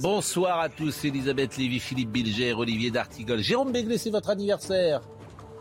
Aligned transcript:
Bonsoir 0.00 0.60
à 0.60 0.68
tous, 0.68 1.04
Elisabeth 1.04 1.56
Lévy, 1.56 1.80
Philippe 1.80 2.10
Bilger, 2.10 2.52
Olivier 2.52 2.90
D'Artigol. 2.90 3.40
Jérôme 3.40 3.72
Béglé, 3.72 3.98
c'est 3.98 4.10
votre 4.10 4.30
anniversaire. 4.30 5.00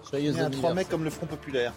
Joyeux 0.09 0.31
Il 0.31 0.37
y 0.37 0.39
a 0.39 0.45
un 0.45 0.49
3 0.49 0.71
anniversaire. 0.71 0.75
mai 0.75 0.85
comme 0.85 1.03
le 1.03 1.09
Front 1.09 1.27
Populaire. 1.27 1.73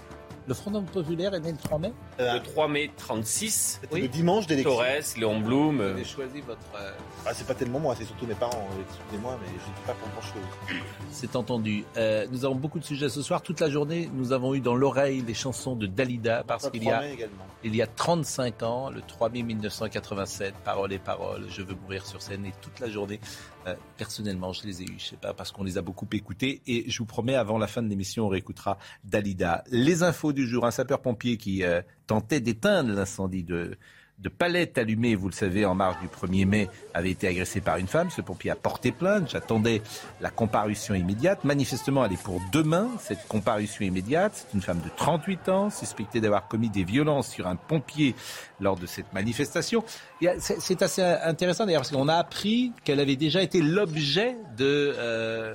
Le 0.47 0.53
Front 0.55 0.83
populaire 0.83 1.33
est 1.34 1.41
né 1.41 1.53
le 1.53 1.57
3 1.59 1.79
mai 1.79 1.93
Euh, 2.21 2.34
Le 2.34 2.43
3 2.43 2.69
mai 2.69 2.91
36, 2.97 3.79
C'était 3.83 4.01
le 4.02 4.09
dimanche 4.09 4.47
d'élection. 4.47 4.73
Torres, 4.77 4.85
Léon 5.16 5.41
Blum. 5.41 5.77
Vous 5.77 5.83
euh, 5.83 5.91
avez 5.93 6.05
choisi 6.05 6.41
votre... 6.43 6.59
euh, 6.79 6.93
Ah, 7.27 7.30
c'est 7.33 7.47
pas 7.47 7.55
tellement 7.55 7.80
moi, 7.80 7.95
c'est 7.97 8.05
surtout 8.05 8.27
mes 8.27 8.35
parents. 8.35 8.69
Excusez-moi, 8.88 9.38
mais 9.41 9.49
je 9.49 9.65
dis 9.65 9.87
pas 9.87 9.95
pour 9.95 10.09
grand 10.11 10.21
chose. 10.21 10.83
C'est 11.11 11.35
entendu. 11.37 11.85
Euh, 11.97 12.27
nous 12.30 12.45
avons 12.45 12.57
beaucoup 12.57 12.79
de 12.79 12.85
sujets 12.85 13.09
ce 13.09 13.23
soir. 13.23 13.41
Toute 13.41 13.61
la 13.61 13.71
journée, 13.71 14.11
nous 14.12 14.33
avons 14.33 14.55
eu 14.55 14.61
dans 14.61 14.75
l'oreille 14.75 15.23
les 15.27 15.35
chansons 15.35 15.77
de 15.77 15.87
Dalida 15.87 16.45
parce 16.47 16.69
qu'il 16.71 16.83
3 16.83 16.93
y 16.93 16.95
a 16.95 17.09
également. 17.09 17.45
il 17.65 17.74
y 17.74 17.80
a 17.80 17.87
35 17.87 18.63
ans, 18.65 18.91
le 18.91 19.01
3 19.01 19.30
mai 19.30 19.43
1987, 19.43 20.55
Paroles 20.65 20.93
et 20.93 20.99
paroles, 20.99 21.47
Je 21.49 21.63
veux 21.63 21.74
mourir 21.74 22.05
sur 22.07 22.21
scène 22.21 22.45
et 22.45 22.52
toute 22.61 22.80
la 22.80 22.91
journée. 22.91 23.19
Euh, 23.66 23.74
personnellement, 23.96 24.52
je 24.52 24.66
les 24.66 24.82
ai 24.82 24.84
eus, 24.84 24.96
je 24.98 25.04
sais 25.04 25.16
pas, 25.16 25.32
parce 25.34 25.52
qu'on 25.52 25.65
les 25.65 25.79
a 25.79 25.82
beaucoup 25.82 26.07
écoutés 26.12 26.62
et 26.66 26.90
je 26.90 26.98
vous 26.98 27.07
promets, 27.07 27.34
avant 27.34 27.59
la 27.59 27.66
fin 27.66 27.82
de 27.82 27.88
l'émission, 27.88 28.26
on 28.26 28.29
réécoutera 28.29 28.79
Dalida. 29.04 29.65
Les 29.71 30.02
infos 30.02 30.32
du 30.32 30.46
jour, 30.46 30.66
un 30.66 30.71
sapeur-pompier 30.71 31.37
qui 31.37 31.62
euh, 31.62 31.82
tentait 32.06 32.40
d'éteindre 32.40 32.93
l'incendie 32.93 33.45
de 33.45 33.76
de 34.18 34.29
palettes 34.29 34.79
allumées, 34.79 35.16
vous 35.16 35.29
le 35.29 35.34
savez, 35.34 35.66
en 35.66 35.74
marge 35.74 35.96
du 36.01 36.07
1er 36.07 36.46
mai, 36.46 36.68
avait 36.95 37.10
été 37.10 37.26
agressé 37.29 37.60
par 37.60 37.76
une 37.76 37.88
femme. 37.88 38.10
Ce 38.10 38.21
pompier 38.21 38.51
a 38.51 38.56
porté 38.56 38.93
plainte. 38.93 39.30
J'attendais 39.30 39.82
la 40.21 40.30
comparution 40.30 40.95
immédiate. 40.95 41.45
Manifestement, 41.45 42.04
elle 42.04 42.12
est 42.12 42.23
pour 42.23 42.40
demain, 42.52 42.88
cette 43.01 43.26
comparution 43.29 43.84
immédiate. 43.84 44.32
C'est 44.34 44.54
une 44.54 44.62
femme 44.62 44.80
de 44.80 44.90
38 44.96 45.48
ans, 45.48 45.71
suspectée 45.71 46.21
d'avoir 46.21 46.48
commis 46.48 46.71
des 46.71 46.84
violences 46.84 47.29
sur 47.29 47.46
un 47.46 47.56
pompier 47.56 48.15
lors 48.60 48.76
de 48.76 48.87
cette 48.87 49.12
manifestation. 49.12 49.84
Euh, 50.23 50.37
c'est 50.38 50.80
assez 50.82 51.02
intéressant 51.02 51.66
d'ailleurs, 51.66 51.82
parce 51.82 51.93
qu'on 51.93 52.09
a 52.09 52.16
appris 52.16 52.73
qu'elle 52.84 53.01
avait 53.01 53.16
déjà 53.16 53.43
été 53.43 53.60
l'objet 53.60 54.37
de... 54.56 54.95
euh, 54.96 55.54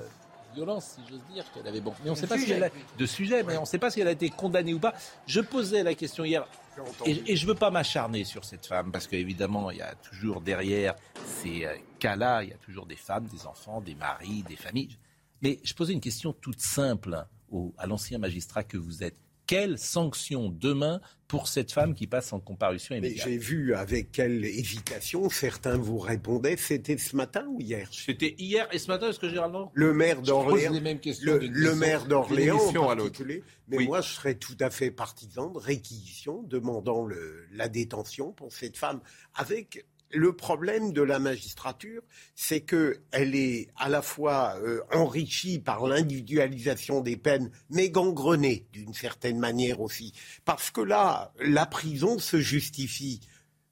violence, 0.54 0.96
si 0.96 1.02
j'ose 1.10 1.22
dire, 1.34 1.46
qu'elle 1.54 1.68
avait 1.68 1.82
bon. 1.82 1.94
Mais 2.04 2.10
on 2.10 2.14
ne 2.14 2.18
sait 2.18 2.28
pas 2.28 2.38
si 2.38 2.52
elle 2.52 2.64
a 2.64 2.70
de 2.98 3.06
sujet, 3.06 3.44
mais 3.44 3.58
on 3.58 3.62
ne 3.62 3.66
sait 3.66 3.78
pas 3.80 3.90
si 3.92 4.02
elle 4.02 4.08
a 4.08 4.12
été 4.12 4.30
condamnée 4.30 4.74
ou 4.74 4.80
pas. 4.80 4.94
Je 5.28 5.42
posais 5.42 5.84
la 5.84 5.94
question 5.96 6.24
hier 6.26 6.46
et, 7.06 7.32
et 7.34 7.36
je 7.36 7.46
ne 7.46 7.52
veux 7.52 7.56
pas 7.58 7.72
m'acharner 7.72 8.24
sur 8.24 8.46
cette 8.46 8.66
femme, 8.66 8.92
parce 8.92 9.08
qu'évidemment, 9.08 9.70
il 9.72 9.78
y 9.78 9.82
a 9.82 9.96
toujours 9.96 10.40
derrière 10.42 10.96
ces 11.26 11.66
euh, 11.66 11.76
cas-là, 12.00 12.44
il 12.44 12.50
y 12.50 12.54
a 12.54 12.58
toujours 12.58 12.86
des 12.86 12.96
femmes, 12.96 13.26
des 13.28 13.46
enfants, 13.46 13.82
des 13.82 13.96
maris, 13.96 14.44
des 14.44 14.56
familles. 14.56 14.98
Mais 15.42 15.60
je 15.64 15.74
posais 15.74 15.94
une 15.94 16.02
question 16.02 16.34
toute 16.34 16.60
simple 16.62 17.14
hein, 17.16 17.26
au- 17.52 17.74
à 17.78 17.86
l'ancien 17.88 18.18
magistrat 18.18 18.64
que 18.64 18.78
vous 18.78 19.04
êtes. 19.04 19.18
Quelle 19.50 19.80
sanction 19.80 20.50
demain 20.56 21.02
pour 21.28 21.48
cette 21.48 21.72
femme 21.72 21.96
qui 21.96 22.06
passe 22.06 22.34
en 22.34 22.40
comparution 22.40 22.94
immédiate? 22.96 23.28
j'ai 23.28 23.40
vu 23.40 23.74
avec 23.74 24.12
quelle 24.12 24.46
hésitation 24.46 25.28
certains 25.32 25.76
vous 25.76 25.98
répondaient. 25.98 26.56
C'était 26.56 27.00
ce 27.00 27.16
matin 27.16 27.48
ou 27.50 27.60
hier? 27.60 27.90
C'était 27.92 28.36
hier 28.38 28.68
et 28.72 28.78
ce 28.78 28.90
matin, 28.90 29.10
est-ce 29.10 29.18
que 29.18 29.28
Gérald 29.28 29.56
Le 29.74 29.92
maire 29.92 30.18
Je 30.18 30.20
pose 30.20 30.28
d'Orléans. 30.28 30.72
les 30.72 30.82
mêmes 30.82 31.00
questions 31.00 31.34
Le, 31.34 31.40
le 31.48 31.74
maire 31.74 32.06
d'Orléans 32.06 32.60
en 32.60 32.96
particulier. 32.96 33.42
Mais 33.70 33.78
Oui. 33.78 33.88
moi, 33.88 34.02
je 34.02 34.10
serais 34.14 34.36
tout 34.36 34.58
à 34.60 34.70
fait 34.70 34.92
partisan 34.92 35.50
de 35.50 35.58
réquisition, 35.58 36.44
demandant 36.44 37.04
le- 37.04 37.48
la 37.52 37.70
détention 37.70 38.32
pour 38.34 38.54
cette 38.54 38.78
femme. 38.78 39.02
Avec 39.34 39.84
le 40.12 40.34
problème 40.34 40.92
de 40.92 41.02
la 41.02 41.20
magistrature, 41.20 42.02
c'est 42.36 42.62
que 42.62 43.02
elle 43.12 43.36
est 43.36 43.68
à 43.76 43.90
la 43.90 44.02
fois 44.02 44.56
euh, 44.62 44.82
enrichie 44.92 45.60
par 45.60 45.86
l'individualisation 45.88 47.02
des 47.02 47.18
peines, 47.18 47.52
mais 47.70 47.90
gangrenée 47.90 48.66
d'une 48.74 48.94
certaine 48.94 49.40
manière 49.40 49.82
aussi. 49.82 50.14
Parce 50.46 50.72
que 50.72 50.82
là, 50.82 51.34
la 51.40 51.66
prison 51.66 52.18
se 52.20 52.38
justifie 52.38 53.20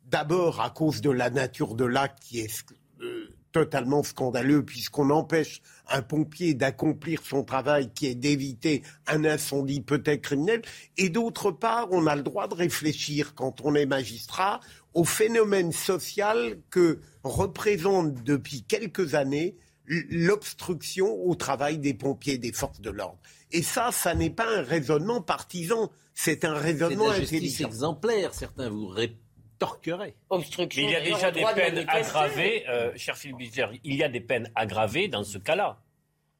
d'abord 0.05 0.61
à 0.61 0.69
cause 0.69 1.01
de 1.01 1.09
la 1.09 1.29
nature 1.29 1.75
de 1.75 1.85
l'acte 1.85 2.19
qui 2.23 2.39
est 2.39 2.65
euh, 3.01 3.35
totalement 3.51 4.03
scandaleux 4.03 4.63
puisqu'on 4.63 5.09
empêche 5.09 5.61
un 5.89 6.01
pompier 6.01 6.53
d'accomplir 6.53 7.21
son 7.23 7.43
travail 7.43 7.91
qui 7.93 8.05
est 8.07 8.15
d'éviter 8.15 8.83
un 9.07 9.25
incendie 9.25 9.81
peut-être 9.81 10.21
criminel 10.21 10.61
et 10.97 11.09
d'autre 11.09 11.51
part 11.51 11.87
on 11.91 12.07
a 12.07 12.15
le 12.15 12.23
droit 12.23 12.47
de 12.47 12.53
réfléchir 12.53 13.35
quand 13.35 13.61
on 13.63 13.73
est 13.75 13.85
magistrat 13.85 14.59
au 14.97 15.03
phénomène 15.03 15.71
social 15.71 16.57
que 16.71 17.01
représente 17.23 18.23
depuis 18.23 18.63
quelques 18.63 19.13
années 19.13 19.55
l'obstruction 19.85 21.13
au 21.23 21.35
travail 21.35 21.77
des 21.77 21.93
pompiers 21.93 22.33
et 22.33 22.37
des 22.39 22.51
forces 22.51 22.81
de 22.81 22.89
l'ordre. 22.89 23.19
Et 23.51 23.61
ça, 23.61 23.91
ça 23.91 24.15
n'est 24.15 24.31
pas 24.31 24.47
un 24.57 24.63
raisonnement 24.63 25.21
partisan, 25.21 25.91
c'est 26.15 26.45
un 26.45 26.55
raisonnement 26.55 27.11
intelligent. 27.11 27.67
exemplaire, 27.67 28.33
certains 28.33 28.69
vous 28.69 28.87
rétorqueraient. 28.87 30.15
Obstruction. 30.31 30.81
Mais 30.81 30.89
il 30.89 30.93
y 30.93 30.95
a 30.95 31.01
déjà 31.01 31.31
des 31.31 31.45
peines 31.53 31.85
aggravées, 31.87 32.67
euh, 32.67 32.91
cher 32.95 33.15
Philippe 33.15 33.37
Bilger, 33.37 33.67
il 33.83 33.93
y 33.93 34.03
a 34.03 34.09
des 34.09 34.21
peines 34.21 34.51
aggravées 34.55 35.07
dans 35.07 35.23
ce 35.23 35.37
cas-là. 35.37 35.79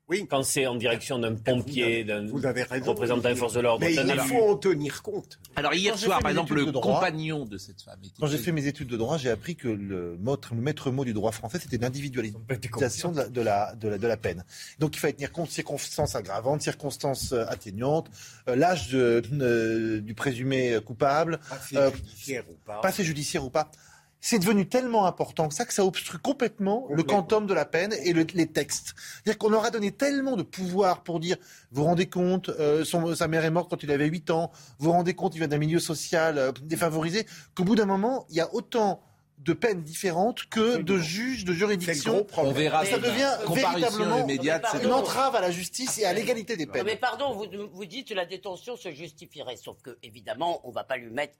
Oui. 0.10 0.26
Quand 0.30 0.42
c'est 0.44 0.66
en 0.68 0.76
direction 0.76 1.20
d'un 1.20 1.36
pompier, 1.36 2.04
d'un 2.06 2.28
représentant 2.32 3.28
des 3.30 3.36
forces 3.36 3.54
de 3.54 3.60
l'ordre, 3.60 3.86
Mais 3.86 3.94
il 3.94 4.20
faut 4.22 4.52
en 4.52 4.56
tenir 4.56 5.02
compte. 5.04 5.38
Alors 5.56 5.74
hier 5.74 5.98
soir, 5.98 6.20
par 6.20 6.32
exemple, 6.32 6.54
le 6.54 6.66
droit- 6.72 6.96
compagnon 6.96 7.46
de 7.46 7.58
cette 7.58 7.82
femme 7.82 8.00
était 8.04 8.14
Quand 8.20 8.28
j'ai 8.28 8.38
fait 8.38 8.52
mes 8.54 8.68
études 8.68 8.88
de 8.88 8.96
droit, 8.98 9.18
j'ai 9.18 9.30
appris 9.30 9.56
que 9.56 9.68
le, 9.68 10.16
mot- 10.20 10.38
le 10.52 10.62
maître 10.62 10.92
mot 10.92 11.04
du 11.04 11.14
droit 11.14 11.32
français, 11.32 11.60
c'était 11.62 11.78
l'individualisation 11.78 13.12
de 13.12 13.18
la, 13.18 13.28
de, 13.30 13.42
la, 13.42 13.76
de, 13.76 13.88
la, 13.90 13.98
de 13.98 14.08
la 14.08 14.18
peine. 14.18 14.46
Donc 14.80 14.96
il 14.96 15.00
fallait 15.00 15.14
tenir 15.14 15.32
compte 15.32 15.48
de 15.48 15.52
circonstances 15.54 16.16
aggravantes, 16.16 16.62
circonstances 16.62 17.34
euh, 17.34 17.46
atténuantes, 17.48 18.10
euh, 18.48 18.56
l'âge 18.56 18.90
euh, 18.94 20.00
du 20.02 20.14
présumé 20.14 20.78
coupable, 20.86 21.40
Passé 21.50 21.78
Euh, 21.78 21.92
judiciaire 21.92 22.44
ou 22.50 22.54
pas. 22.66 22.80
passé 22.82 23.04
judiciaire 23.04 23.44
ou 23.44 23.50
pas. 23.50 23.70
C'est 24.20 24.40
devenu 24.40 24.68
tellement 24.68 25.06
important 25.06 25.48
que 25.48 25.54
ça 25.54 25.64
que 25.66 25.74
ça 25.74 25.86
obstrue 25.86 26.18
complètement 26.18 26.88
le 26.90 27.04
quantum 27.04 27.46
de 27.46 27.54
la 27.54 27.66
peine 27.66 27.94
et 28.04 28.14
le- 28.14 28.26
les 28.34 28.48
textes. 28.48 28.96
C'est-à-dire 29.24 29.38
qu'on 29.38 29.50
leur 29.50 29.64
a 29.64 29.70
donné 29.72 29.92
tellement 29.92 30.36
de 30.36 30.44
pouvoir 30.44 31.04
pour 31.04 31.20
dire, 31.20 31.38
vous 31.72 31.84
vous 31.84 31.88
rendez 31.88 32.08
compte, 32.08 32.50
euh, 32.50 32.84
son- 32.84 33.16
sa 33.16 33.28
mère 33.28 33.46
est 33.46 33.52
morte 33.52 33.70
quand 33.70 33.84
il 33.84 33.92
avait 33.92 34.08
8 34.08 34.32
ans, 34.32 34.52
vous 34.80 34.88
vous 34.88 34.92
rendez 34.92 35.14
compte, 35.14 35.36
il 35.36 35.38
vient 35.40 35.48
d'un 35.48 35.60
milieu 35.60 35.80
social 35.80 36.38
euh, 36.40 36.52
défavorisé, 36.64 37.26
qu'au 37.56 37.64
bout 37.64 37.76
d'un 37.76 37.86
moment, 37.86 38.26
il 38.30 38.36
y 38.38 38.42
a 38.42 38.54
autant 38.54 39.02
de 39.38 39.54
peines 39.54 39.84
différentes 39.84 40.46
que 40.50 40.78
de 40.78 40.98
juges, 40.98 41.46
de 41.46 41.54
juridictions. 41.54 42.26
On 42.38 42.52
verra. 42.52 42.86
Ça 42.86 42.98
devient 42.98 43.30
véritablement 43.54 44.18
immédiate. 44.24 44.66
Une 44.74 44.80
pardon. 44.90 44.96
entrave 44.96 45.36
à 45.36 45.42
la 45.42 45.52
justice 45.52 46.00
et 46.00 46.06
à 46.06 46.12
l'égalité 46.14 46.58
des 46.58 46.66
peines. 46.66 46.84
mais 46.86 46.96
pardon, 46.96 47.34
vous, 47.34 47.46
vous 47.72 47.86
dites 47.86 48.08
que 48.10 48.14
la 48.16 48.26
détention 48.26 48.76
se 48.76 48.92
justifierait, 48.92 49.56
sauf 49.58 49.78
que 49.84 49.98
évidemment, 50.02 50.60
on 50.64 50.72
va 50.72 50.84
pas 50.84 50.98
lui 50.98 51.12
mettre 51.12 51.36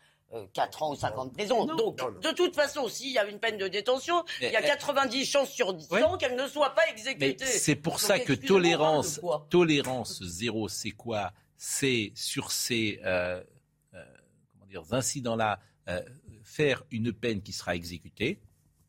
4 0.54 0.84
ans 0.84 0.92
ou 0.92 0.96
5 0.96 1.18
ans 1.18 1.26
de 1.26 1.32
prison. 1.34 1.66
Donc, 1.66 2.00
non, 2.00 2.12
non. 2.12 2.20
de 2.20 2.32
toute 2.36 2.54
façon, 2.56 2.88
s'il 2.90 3.12
y 3.12 3.18
a 3.18 3.26
une 3.26 3.40
peine 3.40 3.58
de 3.58 3.68
détention, 3.68 4.24
Mais 4.42 4.48
il 4.48 4.54
y 4.54 4.56
a 4.56 4.60
elle- 4.62 4.66
90 4.68 5.26
chances 5.26 5.50
sur 5.52 5.74
10 5.74 5.90
Ouais. 5.90 6.04
ans 6.04 6.18
qu'elle 6.18 6.36
ne 6.36 6.48
soit 6.48 6.72
pas 6.76 6.88
exécutée. 6.90 7.46
c'est 7.46 7.76
pour 7.76 7.94
Donc, 7.94 8.02
ça 8.02 8.20
que 8.20 8.34
tolérance, 8.34 10.24
zéro, 10.24 10.68
c'est 10.68 10.92
quoi? 10.92 11.32
C'est 11.58 12.12
sur 12.16 12.52
ces 12.52 13.00
euh, 13.06 13.42
euh, 13.94 14.04
comment 14.54 14.66
dire, 14.66 14.84
incidents-là, 14.92 15.60
euh, 15.88 16.02
faire 16.44 16.84
une 16.92 17.14
peine 17.14 17.42
qui 17.42 17.54
sera 17.54 17.76
exécutée, 17.76 18.40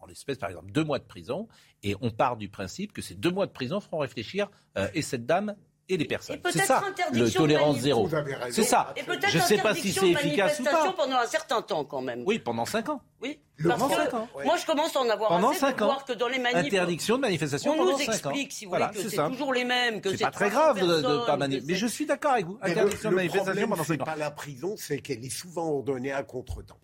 en 0.00 0.06
l'espèce 0.06 0.38
par 0.38 0.49
exemple 0.50 0.70
deux 0.73 0.85
mois 0.85 0.99
de 0.99 1.05
prison, 1.05 1.49
et 1.82 1.94
on 2.00 2.11
part 2.11 2.37
du 2.37 2.49
principe 2.49 2.93
que 2.93 3.00
ces 3.02 3.14
deux 3.14 3.31
mois 3.31 3.46
de 3.46 3.52
prison 3.52 3.81
feront 3.81 3.99
réfléchir 3.99 4.50
euh, 4.76 4.88
et 4.94 5.02
cette 5.02 5.25
dame 5.26 5.56
et 5.88 5.96
les 5.96 6.05
personnes. 6.05 6.37
Et 6.37 6.38
peut-être 6.40 6.58
C'est 6.58 6.67
ça, 6.67 6.79
interdiction 6.87 7.25
le 7.25 7.31
de 7.31 7.35
tolérance 7.35 7.79
zéro. 7.79 8.06
Vous 8.06 8.14
avez 8.14 8.35
raison. 8.35 8.55
C'est 8.62 8.69
ça. 8.69 8.93
Et 8.96 9.02
peut-être 9.02 9.29
Je 9.31 9.38
ne 9.38 9.43
sais 9.43 9.56
pas 9.58 9.75
si 9.75 9.81
interdiction 9.88 10.02
c'est 10.02 10.08
de 10.12 10.19
efficace 10.19 10.58
ou 10.58 10.62
manifestation 10.62 10.93
pas. 10.93 11.02
pendant 11.05 11.17
un 11.19 11.26
certain 11.26 11.62
temps 11.62 11.85
quand 11.85 12.00
même. 12.02 12.23
Oui, 12.26 12.38
pendant 12.38 12.64
cinq 12.67 12.88
ans. 12.88 13.00
Oui. 13.23 13.40
Le 13.56 13.69
Parce 13.70 13.81
pendant 13.82 13.94
que 13.96 14.00
cinq 14.02 14.14
ans. 14.14 14.29
moi, 14.44 14.56
je 14.56 14.67
commence 14.67 14.94
à 14.96 15.00
en 15.00 15.08
avoir 15.08 15.31
Pendant 15.31 15.50
assez 15.50 15.58
cinq 15.61 15.79
de 15.79 15.82
ans. 15.82 15.87
voir 15.87 16.05
que 16.05 16.12
dans 16.12 16.29
les 16.29 16.38
manifs, 16.38 16.67
Interdiction 16.73 17.17
de 17.17 17.23
manifestation 17.23 17.73
on 17.73 17.76
pendant 17.76 17.93
nous 17.93 17.99
cinq 17.99 18.26
ans. 18.26 18.31
explique, 18.31 18.52
si 18.52 18.64
vous 18.67 18.70
Voilà, 18.70 18.88
voulez, 18.88 19.02
que 19.05 19.08
c'est 19.11 19.17
toujours 19.29 19.52
les 19.52 19.64
mêmes, 19.64 20.00
que 20.00 20.11
C'est 20.17 20.25
pas 20.25 20.31
très 20.31 20.50
300 20.50 20.75
grave 20.75 20.81
de, 20.87 20.96
de 21.02 21.26
pas 21.26 21.35
que 21.37 21.40
manif- 21.40 21.62
Mais 21.67 21.75
je 21.75 21.87
suis 21.87 22.06
d'accord 22.06 22.32
avec 22.32 22.46
vous. 22.46 22.58
Le, 22.62 22.70
Interdiction 22.70 23.08
de 23.11 23.14
le 23.14 23.17
manifestation 23.17 23.44
problème, 23.52 23.69
pendant 23.70 23.82
c'est 23.85 23.93
cinq 23.94 24.02
ans. 24.02 24.05
pas 24.05 24.17
la 24.17 24.31
prison, 24.31 24.75
c'est 24.76 24.99
qu'elle 24.99 25.25
est 25.25 25.31
souvent 25.31 25.69
ordonnée 25.70 26.12
à 26.12 26.23
contre-temps. 26.23 26.79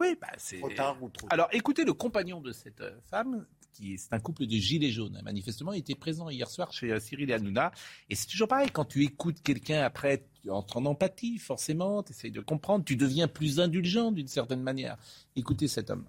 Oui, 0.00 0.16
bah, 0.20 0.28
c'est. 0.38 0.58
Trop 0.58 0.70
tard 0.70 0.96
ou 1.00 1.08
trop 1.08 1.26
Alors, 1.30 1.48
écoutez, 1.52 1.84
le 1.84 1.92
compagnon 1.94 2.40
de 2.40 2.52
cette 2.52 2.80
euh, 2.80 2.90
femme, 3.10 3.46
c'est 3.72 4.12
un 4.12 4.18
couple 4.18 4.46
de 4.46 4.56
gilets 4.56 4.90
jaunes, 4.90 5.20
manifestement, 5.24 5.72
il 5.72 5.78
était 5.78 5.94
présent 5.94 6.28
hier 6.28 6.48
soir 6.48 6.72
chez 6.72 6.92
euh, 6.92 7.00
Cyril 7.00 7.32
Hanouna. 7.32 7.72
Et 8.08 8.14
c'est 8.14 8.26
toujours 8.26 8.48
pareil, 8.48 8.70
quand 8.70 8.84
tu 8.84 9.04
écoutes 9.04 9.42
quelqu'un 9.42 9.82
après, 9.82 10.24
tu 10.42 10.50
entres 10.50 10.76
en 10.76 10.84
empathie, 10.86 11.38
forcément, 11.38 12.02
tu 12.02 12.12
essayes 12.12 12.30
de 12.30 12.40
comprendre, 12.40 12.84
tu 12.84 12.96
deviens 12.96 13.28
plus 13.28 13.60
indulgent 13.60 14.12
d'une 14.12 14.28
certaine 14.28 14.62
manière. 14.62 14.96
Écoutez 15.36 15.68
cet 15.68 15.90
homme. 15.90 16.04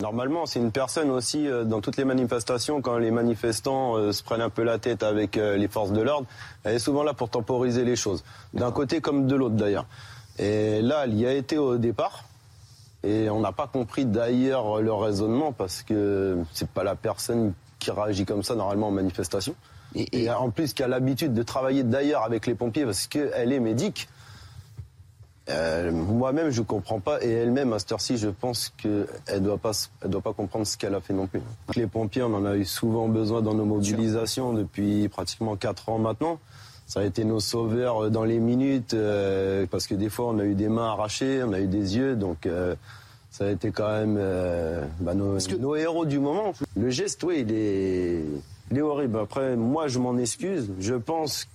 Normalement, 0.00 0.46
c'est 0.46 0.58
une 0.58 0.72
personne 0.72 1.10
aussi, 1.10 1.46
euh, 1.46 1.64
dans 1.64 1.80
toutes 1.80 1.96
les 1.96 2.04
manifestations, 2.04 2.82
quand 2.82 2.98
les 2.98 3.10
manifestants 3.12 3.96
euh, 3.96 4.12
se 4.12 4.22
prennent 4.22 4.40
un 4.40 4.50
peu 4.50 4.64
la 4.64 4.78
tête 4.78 5.02
avec 5.02 5.36
les 5.36 5.68
forces 5.68 5.92
de 5.92 6.00
l'ordre, 6.00 6.26
elle 6.64 6.76
est 6.76 6.80
souvent 6.80 7.02
là 7.02 7.14
pour 7.14 7.30
temporiser 7.30 7.84
les 7.84 7.96
choses, 7.96 8.24
d'un 8.54 8.72
côté 8.72 9.00
comme 9.00 9.26
de 9.26 9.36
l'autre 9.36 9.54
d'ailleurs. 9.54 9.86
Et 10.38 10.82
là, 10.82 11.02
elle 11.04 11.14
y 11.14 11.26
a 11.26 11.32
été 11.32 11.58
au 11.58 11.76
départ, 11.76 12.24
et 13.04 13.28
on 13.30 13.40
n'a 13.40 13.52
pas 13.52 13.66
compris 13.66 14.04
d'ailleurs 14.04 14.80
le 14.80 14.92
raisonnement, 14.92 15.52
parce 15.52 15.82
que 15.82 16.38
c'est 16.52 16.68
pas 16.68 16.84
la 16.84 16.94
personne 16.94 17.52
qui 17.78 17.90
réagit 17.90 18.24
comme 18.24 18.42
ça 18.42 18.54
normalement 18.54 18.88
en 18.88 18.92
manifestation. 18.92 19.54
Et, 19.94 20.30
en 20.30 20.50
plus, 20.50 20.72
qui 20.72 20.82
a 20.82 20.88
l'habitude 20.88 21.34
de 21.34 21.42
travailler 21.42 21.82
d'ailleurs 21.82 22.22
avec 22.22 22.46
les 22.46 22.54
pompiers, 22.54 22.84
parce 22.84 23.06
qu'elle 23.06 23.52
est 23.52 23.60
médic. 23.60 24.08
Euh, 25.50 25.90
Moi-même, 25.90 26.50
je 26.50 26.62
comprends 26.62 27.00
pas, 27.00 27.22
et 27.22 27.30
elle-même, 27.30 27.72
à 27.72 27.78
cette 27.78 27.92
heure-ci, 27.92 28.16
je 28.16 28.28
pense 28.28 28.72
qu'elle 28.80 29.42
doit 29.42 29.58
pas, 29.58 29.72
elle 30.02 30.10
doit 30.10 30.20
pas 30.20 30.32
comprendre 30.32 30.66
ce 30.66 30.78
qu'elle 30.78 30.94
a 30.94 31.00
fait 31.00 31.12
non 31.12 31.26
plus. 31.26 31.40
Les 31.74 31.88
pompiers, 31.88 32.22
on 32.22 32.32
en 32.34 32.44
a 32.44 32.56
eu 32.56 32.64
souvent 32.64 33.08
besoin 33.08 33.42
dans 33.42 33.54
nos 33.54 33.64
mobilisations 33.64 34.52
depuis 34.52 35.08
pratiquement 35.08 35.56
quatre 35.56 35.88
ans 35.88 35.98
maintenant. 35.98 36.38
Ça 36.92 37.00
a 37.00 37.04
été 37.04 37.24
nos 37.24 37.40
sauveurs 37.40 38.10
dans 38.10 38.24
les 38.24 38.38
minutes, 38.38 38.92
euh, 38.92 39.64
parce 39.70 39.86
que 39.86 39.94
des 39.94 40.10
fois, 40.10 40.26
on 40.26 40.38
a 40.38 40.44
eu 40.44 40.54
des 40.54 40.68
mains 40.68 40.90
arrachées, 40.90 41.42
on 41.42 41.54
a 41.54 41.58
eu 41.58 41.66
des 41.66 41.96
yeux, 41.96 42.16
donc 42.16 42.44
euh, 42.44 42.74
ça 43.30 43.46
a 43.46 43.48
été 43.50 43.70
quand 43.70 43.88
même 43.88 44.18
euh, 44.20 44.84
bah, 45.00 45.14
nos, 45.14 45.38
nos 45.58 45.74
héros 45.74 46.04
du 46.04 46.18
moment. 46.18 46.52
Le 46.76 46.90
geste, 46.90 47.24
oui, 47.24 47.46
il 47.48 47.54
est, 47.54 48.22
il 48.70 48.76
est 48.76 48.82
horrible. 48.82 49.18
Après, 49.20 49.56
moi, 49.56 49.88
je 49.88 49.98
m'en 50.00 50.18
excuse. 50.18 50.70
Je 50.80 50.92
pense 50.92 51.48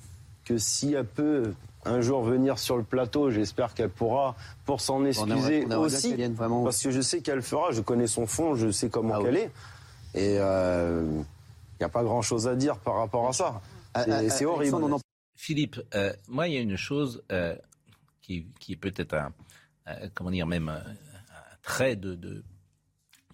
que 0.43 0.57
si 0.57 0.95
elle 0.95 1.05
peut 1.05 1.53
un 1.85 2.01
jour 2.01 2.23
venir 2.23 2.57
sur 2.57 2.75
le 2.75 2.81
plateau, 2.81 3.29
j'espère 3.29 3.75
qu'elle 3.75 3.91
pourra, 3.91 4.33
pour 4.65 4.81
s'en 4.81 5.05
excuser 5.05 5.65
on 5.67 5.71
aimerait 5.71 5.75
aussi, 5.75 6.15
vraiment. 6.29 6.63
parce 6.63 6.81
que 6.81 6.89
je 6.89 6.99
sais 7.01 7.21
qu'elle 7.21 7.35
le 7.35 7.41
fera, 7.43 7.71
je 7.73 7.81
connais 7.81 8.07
son 8.07 8.25
fond, 8.25 8.55
je 8.55 8.71
sais 8.71 8.89
comment 8.89 9.13
Ah 9.13 9.19
oui. 9.19 9.25
qu'elle 9.25 9.37
est, 9.37 9.51
et 10.15 10.33
il 10.37 11.05
n'y 11.79 11.85
a 11.85 11.89
pas 11.89 12.01
grand-chose 12.03 12.47
à 12.47 12.55
dire 12.55 12.77
par 12.77 12.95
rapport 12.95 13.27
à 13.27 13.33
ça. 13.33 13.61
Ah, 13.93 14.03
C'est- 14.29 14.45
horrible. 14.45 14.97
Philippe, 15.37 15.79
euh, 15.93 16.11
moi, 16.27 16.47
il 16.47 16.55
y 16.55 16.57
a 16.57 16.61
une 16.61 16.75
chose 16.75 17.23
euh, 17.31 17.55
qui, 18.21 18.47
est 18.67 18.75
peut-être 18.75 19.13
un, 19.13 19.33
euh, 19.87 20.09
comment 20.15 20.31
dire, 20.31 20.47
même 20.47 20.67
un, 20.67 20.83
trait 21.61 21.95
de, 21.95 22.43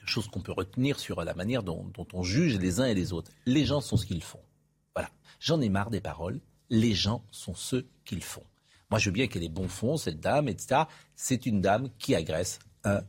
choses 0.05 0.27
qu'on 0.27 0.41
peut 0.41 0.51
retenir 0.51 0.99
sur 0.99 1.23
la 1.23 1.33
manière 1.33 1.63
dont, 1.63 1.91
on 2.11 2.23
juge 2.23 2.59
les 2.59 2.81
uns 2.81 2.85
et 2.85 2.93
les 2.93 3.13
autres. 3.13 3.31
Les 3.45 3.63
gens 3.63 3.79
sont 3.79 3.95
ce 3.95 4.05
qu'ils 4.05 4.21
font. 4.21 4.41
Voilà. 4.93 5.09
J'en 5.39 5.61
ai 5.61 5.69
marre 5.69 5.89
des 5.89 6.01
paroles. 6.01 6.41
Les 6.69 6.93
gens 6.93 7.23
sont 7.31 7.53
ce 7.53 7.85
qu'ils 8.03 8.23
font. 8.23 8.43
Moi, 8.89 8.99
je 8.99 9.09
veux 9.09 9.13
bien 9.13 9.27
qu'elle 9.27 9.43
ait 9.43 9.49
bon 9.49 9.69
fond, 9.69 9.95
cette 9.95 10.19
dame, 10.19 10.49
etc. 10.49 10.81
C'est 11.15 11.45
une 11.45 11.61
dame 11.61 11.89
qui 11.99 12.15
agresse 12.15 12.59
un 12.83 13.01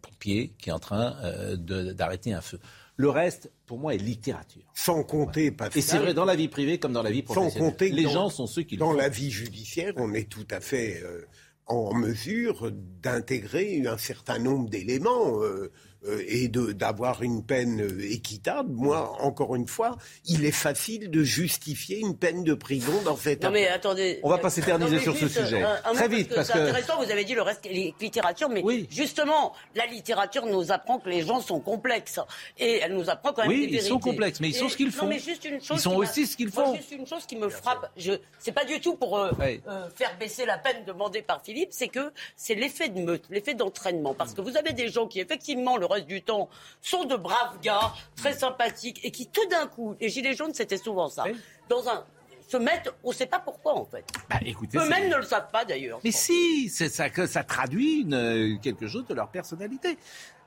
pompier 0.00 0.54
qui 0.58 0.70
est 0.70 0.72
en 0.72 0.78
train 0.78 1.54
d'arrêter 1.58 2.32
un 2.32 2.40
feu. 2.40 2.58
Le 3.00 3.08
reste, 3.10 3.50
pour 3.64 3.78
moi, 3.78 3.94
est 3.94 3.98
littérature. 3.98 4.64
Sans 4.74 5.04
compter, 5.04 5.52
Pascal, 5.52 5.78
Et 5.78 5.82
c'est 5.82 5.98
vrai 5.98 6.14
dans 6.14 6.24
la 6.24 6.34
vie 6.34 6.48
privée 6.48 6.78
comme 6.80 6.92
dans 6.92 7.02
la 7.04 7.12
vie 7.12 7.22
sans 7.26 7.32
professionnelle. 7.34 7.70
compter 7.70 7.90
que 7.90 7.94
les 7.94 8.02
dans- 8.02 8.10
gens 8.10 8.28
sont 8.28 8.46
ceux 8.48 8.62
qui 8.62 8.74
le 8.74 8.80
dans 8.80 8.90
font. 8.90 8.96
la 8.96 9.08
vie 9.08 9.30
judiciaire, 9.30 9.92
on 9.96 10.12
est 10.14 10.28
tout 10.28 10.46
à 10.50 10.60
fait 10.60 11.00
euh, 11.04 11.24
en 11.66 11.94
mesure 11.94 12.72
d'intégrer 13.02 13.86
un 13.86 13.98
certain 13.98 14.40
nombre 14.40 14.68
d'éléments 14.68 15.40
euh, 15.42 15.70
et 16.06 16.48
de- 16.48 16.72
d'avoir 16.72 17.22
une 17.22 17.44
peine 17.44 17.80
euh, 17.80 18.12
équitable. 18.12 18.70
Moi, 18.72 19.16
encore 19.20 19.56
une 19.56 19.66
fois, 19.66 19.96
il 20.26 20.44
est 20.44 20.52
facile 20.52 21.10
de 21.10 21.22
justifier 21.22 21.98
une 21.98 22.16
peine 22.16 22.44
de 22.44 22.54
prison 22.54 23.02
dans 23.04 23.16
cette 23.16 23.42
Non 23.42 23.50
mais 23.50 23.66
attendez. 23.68 24.20
On 24.22 24.28
va 24.30 24.38
pas 24.38 24.50
s'éterniser 24.50 24.96
Non, 24.96 25.02
sur 25.02 25.16
ce 25.16 25.28
sujet. 25.28 25.62
un- 25.62 25.80
un 25.84 25.94
Très 25.94 26.08
vite, 26.08 26.32
parce 26.34 26.46
c'est 26.46 26.52
que- 26.52 26.58
intéressant. 26.58 27.02
Vous 27.02 27.10
avez 27.10 27.24
dit 27.24 27.34
le 27.34 27.42
reste 27.42 27.66
est 27.66 27.94
littérature, 28.00 28.48
mais 28.48 28.62
Oui. 28.62 28.86
justement, 28.90 29.54
la 29.74 29.86
littérature 29.86 30.46
nous 30.46 30.70
apprend 30.72 30.98
que 30.98 31.08
les 31.08 31.22
gens 31.22 31.40
sont 31.40 31.60
complexes 31.60 32.20
et 32.58 32.78
elle 32.78 32.94
nous 32.94 33.10
apprend 33.10 33.32
quand 33.32 33.42
même 33.42 33.50
Oui, 33.50 33.66
des 33.66 33.74
ils 33.76 33.82
sont 33.82 33.88
vérités. 33.98 34.10
complexes, 34.10 34.40
mais 34.40 34.48
ils 34.50 34.56
Et- 34.56 34.58
sont 34.58 34.68
ce 34.68 34.76
qu'ils 34.76 34.86
non, 34.86 34.92
font. 34.92 35.06
mais 35.08 35.18
juste 35.18 35.44
une 35.44 35.60
chose 35.60 35.78
Ils 35.78 35.82
sont 35.82 35.96
aussi 35.96 36.26
ce 36.26 36.36
qu'ils 36.36 36.50
Moi, 36.54 36.64
font. 36.64 36.74
juste 36.76 36.92
une 36.92 37.06
chose 37.06 37.26
qui 37.26 37.36
me 37.36 37.48
frappe. 37.48 37.90
Je, 37.96 38.12
c'est 38.38 38.52
pas 38.52 38.64
du 38.64 38.80
tout 38.80 38.94
pour 38.94 39.18
euh, 39.18 39.30
Oui. 39.40 39.60
euh, 39.68 39.88
faire 39.96 40.16
baisser 40.18 40.46
la 40.46 40.58
peine 40.58 40.84
demandée 40.86 41.22
par 41.22 41.42
Philippe, 41.44 41.70
c'est 41.72 41.88
que 41.88 42.12
c'est 42.36 42.54
l'effet 42.54 42.88
de 42.88 43.00
meute, 43.00 43.24
l'effet 43.30 43.54
d'entraînement, 43.54 44.14
parce 44.14 44.32
que 44.34 44.40
vous 44.40 44.56
avez 44.56 44.72
des 44.72 44.88
gens 44.88 45.06
qui 45.08 45.20
effectivement 45.20 45.76
le 45.76 45.86
reste 45.88 46.06
du 46.06 46.22
temps 46.22 46.48
sont 46.80 47.04
de 47.04 47.16
braves 47.16 47.58
gars, 47.60 47.92
très 48.16 48.32
sympathiques, 48.34 49.00
et 49.04 49.10
qui 49.10 49.26
tout 49.26 49.46
d'un 49.48 49.66
coup, 49.66 49.96
les 50.00 50.08
gilets 50.08 50.34
jaunes, 50.34 50.54
c'était 50.54 50.76
souvent 50.78 51.08
ça, 51.08 51.24
Oui. 51.24 51.36
dans 51.68 51.88
un 51.88 52.04
se 52.48 52.56
mettent, 52.56 52.90
on 53.04 53.10
ne 53.10 53.14
sait 53.14 53.26
pas 53.26 53.40
pourquoi 53.40 53.74
en 53.78 53.84
fait. 53.84 54.04
Bah, 54.30 54.40
Eux-mêmes 54.74 55.10
ne 55.10 55.16
le 55.16 55.22
savent 55.22 55.50
pas 55.52 55.64
d'ailleurs. 55.64 56.00
Mais 56.02 56.10
si, 56.10 56.68
c'est 56.70 56.88
ça, 56.88 57.10
que 57.10 57.26
ça 57.26 57.44
traduit 57.44 58.00
une, 58.00 58.58
quelque 58.62 58.88
chose 58.88 59.06
de 59.06 59.14
leur 59.14 59.28
personnalité. 59.30 59.98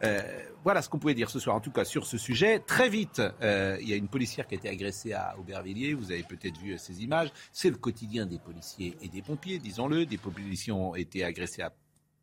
Euh, 0.04 0.20
voilà 0.64 0.82
ce 0.82 0.90
qu'on 0.90 0.98
pouvait 0.98 1.14
dire 1.14 1.30
ce 1.30 1.40
soir, 1.40 1.56
en 1.56 1.60
tout 1.60 1.72
cas 1.72 1.86
sur 1.86 2.08
ce 2.08 2.18
sujet. 2.18 2.60
Très 2.60 2.90
vite, 2.90 3.22
euh, 3.44 3.78
il 3.82 3.88
y 3.88 3.94
a 3.94 3.96
une 3.96 4.08
policière 4.08 4.48
qui 4.48 4.56
a 4.56 4.58
été 4.58 4.68
agressée 4.68 5.14
à 5.14 5.36
Aubervilliers. 5.38 5.94
Vous 5.94 6.12
avez 6.12 6.24
peut-être 6.24 6.58
vu 6.58 6.74
euh, 6.74 6.78
ces 6.78 7.04
images. 7.04 7.30
C'est 7.54 7.70
le 7.70 7.78
quotidien 7.78 8.26
des 8.26 8.40
policiers 8.40 8.98
et 9.02 9.08
des 9.08 9.22
pompiers, 9.22 9.60
disons-le. 9.60 10.08
Des 10.08 10.18
policiers 10.18 10.74
ont 10.74 10.96
été 10.96 11.24
agressés 11.24 11.62
à 11.62 11.72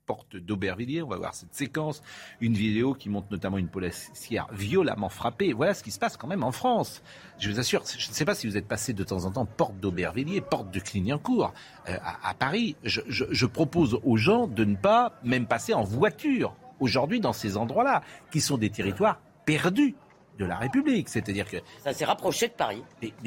porte 0.08 0.37
d'Aubervilliers. 0.37 1.02
On 1.02 1.08
va 1.08 1.19
voir 1.19 1.34
cette 1.34 1.55
séquence. 1.55 2.02
Une 2.40 2.55
vidéo 2.55 2.94
qui 2.94 3.08
montre 3.10 3.28
notamment 3.31 3.58
une 3.58 3.69
policière 3.69 4.49
violemment 4.52 5.10
frappée. 5.10 5.52
Voilà 5.52 5.75
ce 5.75 5.82
qui 5.84 5.90
se 5.93 5.99
passe 6.00 6.16
quand 6.16 6.26
même 6.26 6.43
en 6.43 6.50
France. 6.50 7.02
Je 7.38 7.50
vous 7.50 7.60
assure, 7.60 7.84
je 7.87 8.08
ne 8.08 8.14
sais 8.14 8.25
pas 8.25 8.34
si 8.34 8.46
vous 8.49 8.56
êtes 8.56 8.66
passé 8.66 8.93
de 8.94 9.05
temps 9.05 9.25
en 9.26 9.31
temps 9.31 9.44
porte 9.46 9.78
d'Aubervilliers, 9.78 10.40
porte 10.40 10.70
de 10.72 10.81
Clignancourt 10.81 11.52
euh, 11.88 11.96
à, 12.02 12.31
à 12.31 12.34
Paris. 12.34 12.75
Je, 12.82 13.02
je- 13.06 13.26
je 13.31 13.46
propose 13.46 14.00
aux 14.02 14.16
gens 14.16 14.46
de 14.49 14.64
ne 14.64 14.75
pas 14.75 15.12
même 15.22 15.46
passer 15.46 15.75
en 15.75 15.84
voiture 15.84 16.56
aujourd'hui 16.81 17.20
dans 17.20 17.32
ces 17.34 17.56
endroits-là, 17.56 18.02
qui 18.31 18.40
sont 18.40 18.56
des 18.56 18.70
territoires 18.70 19.20
perdus 19.44 19.94
de 20.38 20.44
la 20.46 20.56
République. 20.56 21.08
C'est-à-dire 21.08 21.49
que 21.50 21.58
Ça 21.84 21.93
s'est 21.93 22.04
rapproché 22.06 22.49
de 22.49 22.52
Paris. 22.54 22.82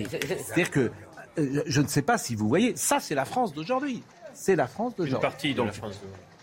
C'est-à-dire 0.09 0.71
que 0.71 0.91
euh, 1.37 1.63
je 1.65 1.81
ne 1.81 1.87
sais 1.87 2.01
pas 2.01 2.17
si 2.17 2.35
vous 2.35 2.47
voyez, 2.47 2.75
ça 2.75 2.99
c'est 2.99 3.15
la 3.15 3.25
France 3.25 3.53
d'aujourd'hui. 3.53 4.01
C'est 4.33 4.55
la 4.55 4.67
France 4.67 4.93
Une 4.97 5.03
d'aujourd'hui. 5.05 5.21
partie 5.29 5.51
de 5.51 5.57
Donc, 5.57 5.67
la 5.67 5.71
France. 5.73 6.01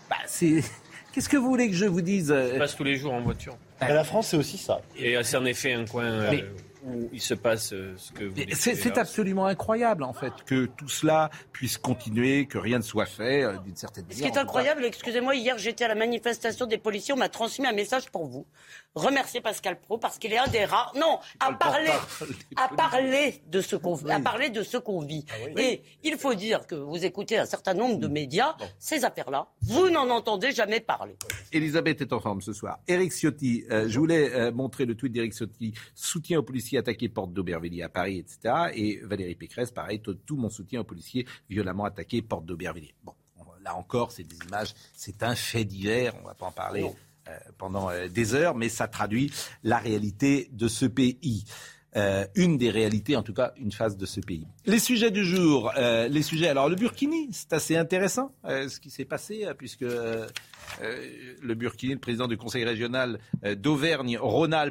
Bah, 0.09 0.17
c'est. 0.25 0.63
Qu'est-ce 1.11 1.29
que 1.29 1.37
vous 1.37 1.49
voulez 1.49 1.69
que 1.69 1.75
je 1.75 1.85
vous 1.85 2.01
dise 2.01 2.31
euh, 2.31 2.53
Je 2.53 2.59
passe 2.59 2.75
tous 2.75 2.83
les 2.83 2.95
jours 2.95 3.13
en 3.13 3.21
voiture. 3.21 3.57
La 3.81 4.03
France, 4.03 4.27
c'est 4.27 4.37
aussi 4.37 4.57
ça. 4.57 4.81
Et 4.95 5.15
c'est 5.23 5.37
en 5.37 5.45
effet 5.45 5.73
un 5.73 5.85
coin 5.85 6.03
euh, 6.03 6.41
où 6.85 7.09
il 7.11 7.21
se 7.21 7.33
passe 7.33 7.73
euh, 7.73 7.93
ce 7.97 8.11
que 8.11 8.23
vous 8.25 8.35
C'est 8.53 8.97
absolument 8.97 9.45
incroyable 9.45 10.03
en 10.03 10.13
fait 10.13 10.33
que 10.45 10.65
tout 10.65 10.89
cela 10.89 11.29
puisse 11.51 11.77
continuer, 11.77 12.45
que 12.45 12.57
rien 12.57 12.77
ne 12.77 12.83
soit 12.83 13.05
fait 13.05 13.43
euh, 13.43 13.57
d'une 13.59 13.75
certaine 13.75 14.05
manière. 14.05 14.17
Ce 14.17 14.23
qui 14.23 14.27
est 14.29 14.37
incroyable, 14.37 14.85
excusez-moi, 14.85 15.35
hier 15.35 15.57
j'étais 15.57 15.85
à 15.85 15.89
la 15.89 15.95
manifestation 15.95 16.65
des 16.65 16.77
policiers, 16.77 17.13
on 17.13 17.17
m'a 17.17 17.29
transmis 17.29 17.65
un 17.65 17.73
message 17.73 18.09
pour 18.09 18.25
vous. 18.25 18.45
Remercier 18.95 19.41
Pascal 19.41 19.79
Pro 19.79 19.97
parce 19.97 20.17
qu'il 20.17 20.33
est 20.33 20.37
un 20.37 20.47
des 20.47 20.65
rares, 20.65 20.93
non, 20.95 21.19
à 21.39 21.51
le 21.51 21.57
parler, 21.57 21.91
à 22.55 22.67
parler 22.75 23.41
de 23.47 23.61
ce 23.61 23.75
qu'on 23.75 23.95
à 24.09 24.17
Oui. 24.17 24.23
parler 24.23 24.49
de 24.49 24.63
ce 24.63 24.77
qu'on 24.77 25.01
vit. 25.01 25.25
Et 25.57 25.81
il 26.03 26.17
faut 26.17 26.33
dire 26.33 26.65
que 26.65 26.75
vous 26.75 27.03
écoutez 27.05 27.37
un 27.37 27.45
certain 27.45 27.73
nombre 27.73 27.97
de 27.97 28.07
médias, 28.07 28.55
ces 28.79 29.05
affaires-là, 29.05 29.47
vous 29.61 29.89
n'en 29.89 30.09
entendez 30.09 30.51
jamais 30.51 30.79
parler. 30.79 31.15
Elisabeth 31.51 32.01
est 32.01 32.13
en 32.13 32.19
forme 32.19 32.41
ce 32.41 32.53
soir. 32.53 32.79
Eric 32.87 33.11
Ciotti, 33.11 33.63
euh, 33.71 33.87
je 33.87 33.99
voulais 33.99 34.33
euh, 34.33 34.51
montrer 34.51 34.85
le 34.85 34.95
tweet 34.95 35.11
d'Eric 35.13 35.33
Ciotti, 35.33 35.73
soutien 35.95 36.39
aux 36.39 36.43
policiers 36.43 36.68
attaqués 36.77 37.09
porte 37.09 37.33
d'Aubervilliers 37.33 37.83
à 37.83 37.89
Paris, 37.89 38.17
etc. 38.19 38.53
Et 38.73 38.99
Valérie 39.03 39.35
Pécresse, 39.35 39.71
pareil, 39.71 40.01
tout, 40.01 40.17
mon 40.35 40.49
soutien 40.49 40.81
aux 40.81 40.85
policiers 40.85 41.25
violemment 41.49 41.85
attaqués 41.85 42.21
porte 42.21 42.45
d'Aubervilliers. 42.45 42.93
Bon, 43.03 43.13
on- 43.37 43.43
là 43.63 43.75
encore, 43.75 44.11
c'est 44.11 44.23
des 44.23 44.37
images, 44.47 44.73
c'est 44.93 45.23
un 45.23 45.35
fait 45.35 45.65
divers, 45.65 46.13
on 46.21 46.27
va 46.27 46.33
pas 46.33 46.45
en 46.47 46.51
parler 46.51 46.83
euh, 47.27 47.37
pendant 47.57 47.89
euh, 47.89 48.07
des 48.07 48.33
heures, 48.33 48.55
mais 48.55 48.69
ça 48.69 48.87
traduit 48.87 49.31
la 49.63 49.77
réalité 49.77 50.49
de 50.51 50.67
ce 50.67 50.85
pays. 50.85 51.45
Euh, 51.95 52.25
une 52.35 52.57
des 52.57 52.69
réalités, 52.69 53.15
en 53.15 53.23
tout 53.23 53.33
cas, 53.33 53.51
une 53.57 53.71
phase 53.71 53.97
de 53.97 54.05
ce 54.05 54.19
pays. 54.19 54.45
Les 54.65 54.77
sujets 54.77 55.09
du 55.09 55.25
jour, 55.25 55.71
euh, 55.75 56.07
les 56.07 56.21
sujets. 56.21 56.47
Alors 56.47 56.69
le 56.69 56.75
Burkini, 56.75 57.29
c'est 57.31 57.51
assez 57.51 57.75
intéressant 57.75 58.31
euh, 58.45 58.69
ce 58.69 58.79
qui 58.79 58.91
s'est 58.91 59.05
passé, 59.05 59.45
euh, 59.45 59.55
puisque 59.55 59.81
euh, 59.81 60.27
euh, 60.83 61.07
le 61.41 61.55
Burkini, 61.55 61.93
le 61.93 61.99
président 61.99 62.27
du 62.27 62.37
Conseil 62.37 62.63
régional 62.63 63.19
d'Auvergne, 63.57 64.19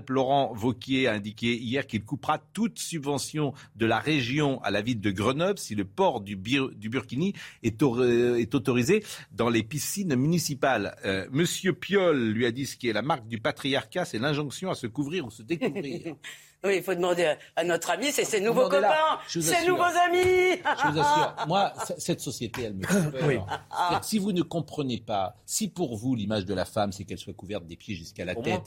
Laurent 0.09 0.53
Vauquier, 0.55 1.09
a 1.09 1.15
indiqué 1.15 1.57
hier 1.57 1.89
qu'il 1.89 2.05
coupera 2.05 2.39
toute 2.53 2.79
subvention 2.79 3.53
de 3.75 3.87
la 3.87 3.99
région 3.99 4.63
à 4.63 4.71
la 4.71 4.81
ville 4.81 5.01
de 5.01 5.11
Grenoble 5.11 5.59
si 5.59 5.75
le 5.75 5.85
port 5.85 6.21
du, 6.21 6.37
Burkini 6.37 7.35
est, 7.65 7.83
est 7.83 8.55
autorisé 8.55 9.03
dans 9.33 9.49
les 9.49 9.65
piscines 9.65 10.15
municipales. 10.15 10.97
Monsieur 11.33 11.73
Piolle 11.73 12.31
lui 12.31 12.47
a 12.47 12.53
dit 12.53 12.67
ce 12.67 12.77
qui 12.77 12.89
est 12.89 12.93
la 12.93 13.03
marque 13.03 13.27
du 13.27 13.39
patriarcat, 13.39 14.05
c'est 14.05 14.19
l'injonction 14.19 14.71
à 14.71 14.75
se 14.75 14.87
couvrir 14.87 15.27
ou 15.27 15.31
se 15.31 15.43
découvrir. 15.43 16.15
Oui, 16.65 16.77
il 16.79 16.83
faut 16.83 16.95
demander 16.95 17.25
à- 17.25 17.39
à 17.57 17.63
notre 17.65 17.91
ami, 17.91 18.11
c'est 18.11 18.25
ses 18.25 18.41
nouveaux 18.41 18.65
Demandez-la. 18.69 18.89
copains, 18.89 19.21
ses 19.29 19.53
assure. 19.55 19.69
nouveaux 19.69 19.83
amis. 19.85 20.61
Je 20.83 20.89
vous 20.93 20.99
assure, 20.99 21.35
moi, 21.47 21.73
cette 21.99 22.21
société, 22.21 22.63
elle 22.65 22.75
me 22.75 22.83
fait 22.87 23.11
peur. 23.13 23.47
C'est-à-dire 23.71 24.01
que 24.01 24.07
Si 24.07 24.19
vous 24.19 24.33
ne 24.33 24.43
comprenez 24.43 24.99
pas, 24.99 25.37
si 25.47 25.69
pour 25.69 25.97
vous, 25.97 26.15
l'image 26.17 26.45
de 26.47 26.55
la 26.55 26.65
femme, 26.65 26.91
c'est 26.93 27.05
qu'elle 27.05 27.19
soit 27.19 27.33
couverte 27.35 27.65
des 27.67 27.77
pieds 27.77 27.95
jusqu'à 27.95 28.25
la 28.25 28.35
Pour 28.35 28.43
tête, 28.43 28.55
moi 28.55 28.63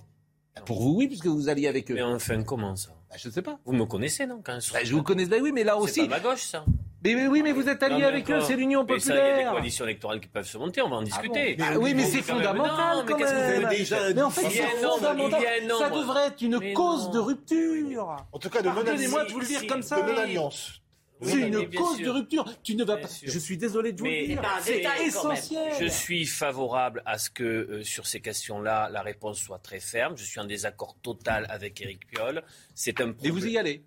pour 0.66 0.82
vous, 0.82 0.96
oui, 0.98 1.08
puisque 1.08 1.28
vous 1.28 1.50
alliez 1.50 1.68
avec 1.68 1.90
eux. 1.92 1.96
Mais 1.96 2.02
enfin, 2.02 2.44
comment 2.44 2.76
ça? 2.76 2.90
Bah, 3.10 3.16
je 3.18 3.28
ne 3.28 3.34
sais 3.34 3.42
pas. 3.42 3.58
Vous 3.66 3.74
me 3.74 3.86
connaissez, 3.86 4.26
non 4.26 4.42
quand 4.44 4.58
Bah, 4.74 4.80
je 4.84 4.94
vous 4.96 5.04
connais, 5.04 5.26
bah 5.26 5.38
oui, 5.42 5.52
mais 5.54 5.64
là 5.64 5.74
C'est 5.78 5.82
aussi, 5.84 6.02
pas 6.02 6.08
ma 6.08 6.20
gauche, 6.20 6.42
ça. 6.44 6.64
Mais, 7.04 7.16
mais 7.16 7.28
oui, 7.28 7.42
mais 7.44 7.52
vous 7.52 7.68
êtes 7.68 7.82
allié 7.82 7.96
Non, 7.96 8.00
mais 8.02 8.06
avec 8.08 8.30
eux, 8.30 8.40
c'est 8.42 8.56
l'Union 8.56 8.86
Mais 8.88 9.00
ça, 9.00 9.14
il 9.14 9.18
y 9.18 9.20
a 9.20 9.24
des 9.24 9.30
populaire. 9.32 9.52
coalitions 9.54 9.86
électorales 9.86 10.20
qui 10.20 10.28
peuvent 10.28 10.46
se 10.48 10.58
monter, 10.58 10.82
on 10.84 10.90
va 10.90 10.98
en 10.98 11.02
discuter. 11.02 11.58
Ah 11.60 11.80
oui, 11.80 11.94
mais 11.96 12.04
c'est 12.06 12.22
quand 12.22 12.36
même- 12.36 12.44
fondamental 12.46 12.98
Non, 12.98 13.04
mais 13.04 13.12
quand 13.12 13.18
que 13.18 13.24
vous 13.24 13.32
même. 13.34 13.66
avez 13.66 13.78
déjà 13.78 14.14
Mais 14.14 14.22
en 14.22 14.30
fait, 14.30 14.50
c'est 14.50 14.62
fondamental. 14.88 15.42
il 15.42 15.68
y 15.68 15.72
a 15.72 15.76
un 15.76 15.80
Ça 15.80 15.90
devrait 15.90 16.28
être 16.28 16.42
une 16.42 16.58
Mais 16.60 16.74
cause 16.74 17.06
non. 17.08 17.12
de 17.14 17.20
rupture. 17.20 18.16
En 18.32 18.38
tout 18.40 18.50
cas, 18.50 18.60
de 18.62 18.66
Pardonnez-moi 18.66 19.24
non-alliance. 19.24 19.28
de 19.28 19.34
vous 19.34 19.40
le 19.40 19.46
dire 19.48 19.60
si, 19.62 19.68
comme 19.68 19.82
ça. 19.82 20.02
De 20.02 20.12
non-alliance. 20.12 20.81
C'est 21.24 21.34
Oui, 21.36 21.42
une 21.44 21.70
cause 21.76 21.98
sûr. 21.98 22.06
de 22.08 22.20
rupture. 22.20 22.46
Tu 22.64 22.76
ne 22.76 22.84
vas 22.84 22.96
Bien 22.96 23.04
pas. 23.04 23.08
sûr. 23.14 23.30
Je 23.32 23.38
suis 23.40 23.58
désolé 23.58 23.92
de 23.94 24.00
vous 24.00 24.06
Mais- 24.06 24.22
le 24.22 24.28
dire. 24.28 24.42
C'est 24.64 24.84
essentiel. 25.06 25.72
Je 25.80 25.86
suis 25.86 26.26
favorable 26.26 27.04
à 27.06 27.18
ce 27.20 27.30
que 27.30 27.44
euh, 27.44 27.84
sur 27.84 28.08
ces 28.08 28.22
questions-là, 28.22 28.90
la 28.90 29.02
réponse 29.02 29.40
soit 29.40 29.60
très 29.60 29.80
ferme. 29.80 30.18
Je 30.18 30.24
suis 30.24 30.40
en 30.40 30.46
désaccord 30.46 30.96
total 31.02 31.46
avec 31.50 31.80
Éric 31.82 32.08
Piolle. 32.08 32.42
C'est 32.74 33.00
un 33.02 33.10
Et 33.10 33.14
problème. 33.14 33.34
vous 33.34 33.46
y 33.48 33.58
allez. 33.58 33.84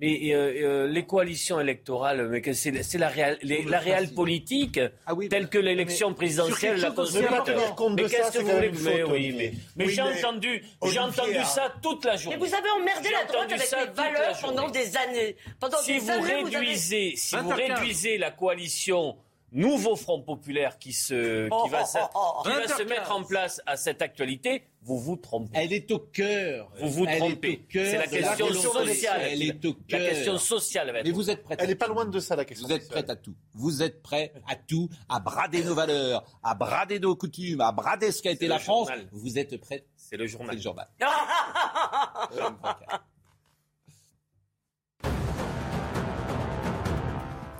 Mais 0.00 0.32
euh, 0.32 0.52
euh, 0.62 0.86
les 0.86 1.04
coalitions 1.04 1.58
électorales, 1.58 2.28
mais 2.28 2.40
que 2.40 2.52
c'est 2.52 2.84
c'est 2.84 2.98
la 2.98 3.08
réelle, 3.08 3.36
les- 3.42 3.64
la 3.64 3.80
réelle 3.80 4.14
politique, 4.14 4.78
Ah 5.06 5.12
oui. 5.14 5.28
telle 5.28 5.48
que 5.48 5.58
l'élection 5.58 6.14
présidentielle 6.14 6.76
la 6.80 6.94
chose 6.94 7.12
tenir 7.12 7.74
compte 7.74 7.96
de 7.96 8.02
Mais 8.04 8.08
ça, 8.08 8.16
qu'est-ce 8.18 8.38
que 8.38 8.42
vous 8.44 8.50
voulez 8.50 8.70
mais, 8.84 9.02
oui, 9.02 9.34
mais, 9.36 9.52
mais 9.74 9.86
Oui, 9.86 9.92
j'ai 9.92 10.02
mais 10.02 10.24
entendu, 10.24 10.62
j'ai 10.84 10.98
entendu 11.00 11.34
ça 11.44 11.72
toute 11.82 12.04
la 12.04 12.12
Mais 12.12 12.18
journée. 12.18 12.38
vous 12.38 12.54
avez 12.54 12.70
emmerdé 12.70 13.08
la 13.10 13.24
droite 13.24 13.52
avec 13.52 13.70
les 13.70 13.92
valeurs 13.92 14.38
pendant 14.40 14.68
des 14.70 14.96
années. 14.96 15.36
Pendant 15.58 15.78
si 15.78 15.94
des 15.94 15.98
vous 15.98 16.10
années, 16.10 16.22
vous 16.42 16.46
avez... 16.46 16.56
réduisez, 16.58 17.14
si 17.16 17.34
vous 17.36 17.50
20h15. 17.50 17.54
réduisez 17.74 18.18
la 18.18 18.30
coalition 18.30 19.16
Nouveau 19.50 19.96
Front 19.96 20.20
Populaire 20.22 20.78
qui 20.78 20.92
se, 20.92 21.48
qui 21.48 21.70
va, 21.70 21.84
se- 21.86 21.96
qui 21.98 22.48
va 22.48 22.68
se 22.68 22.82
20h15. 22.82 22.88
mettre 22.88 23.12
en 23.12 23.24
place 23.24 23.62
à 23.66 23.76
cette 23.78 24.02
actualité, 24.02 24.64
vous 24.82 24.98
vous 24.98 25.16
trompez. 25.16 25.50
Elle 25.54 25.72
est 25.72 25.90
au 25.90 25.98
cœur. 26.00 26.70
Vous 26.80 26.90
vous 26.90 27.04
Elle 27.06 27.14
est 27.14 27.18
trompez. 27.18 27.62
au 27.64 27.72
cœur 27.72 27.86
C'est 27.86 27.96
la 27.98 28.06
question 28.06 28.52
sociale. 28.52 29.22
Elle 29.30 29.42
est 29.42 29.64
au 29.64 29.74
La 29.88 29.98
cœur. 29.98 30.08
question 30.10 30.38
sociale 30.38 30.92
va 30.92 30.98
être. 30.98 31.06
Mais 31.06 31.12
vous 31.12 31.30
êtes 31.30 31.42
prêts. 31.44 31.56
Elle 31.58 31.68
n'est 31.68 31.74
pas 31.74 31.88
loin 31.88 32.04
de 32.04 32.20
ça, 32.20 32.36
la 32.36 32.44
question. 32.44 32.68
Vous 32.68 32.74
êtes 32.74 32.88
prêts 32.88 33.10
à 33.10 33.16
tout. 33.16 33.34
Vous 33.54 33.82
êtes 33.82 34.02
prêts 34.02 34.32
à 34.46 34.54
tout, 34.54 34.90
à 35.08 35.18
brader 35.18 35.64
nos 35.64 35.74
valeurs, 35.74 36.24
à 36.42 36.54
brader 36.54 37.00
nos 37.00 37.16
coutumes, 37.16 37.62
à 37.62 37.72
brader 37.72 38.12
ce 38.12 38.20
qu'a 38.20 38.32
été 38.32 38.48
la 38.48 38.58
France. 38.58 38.88
journal. 38.88 39.08
Vous 39.12 39.38
êtes 39.38 39.58
prêts 39.60 39.86
C'est 39.96 40.16
le 40.18 40.26
C'est 40.26 40.32
journal. 40.32 40.56
le 40.56 40.60
journal. 40.62 40.88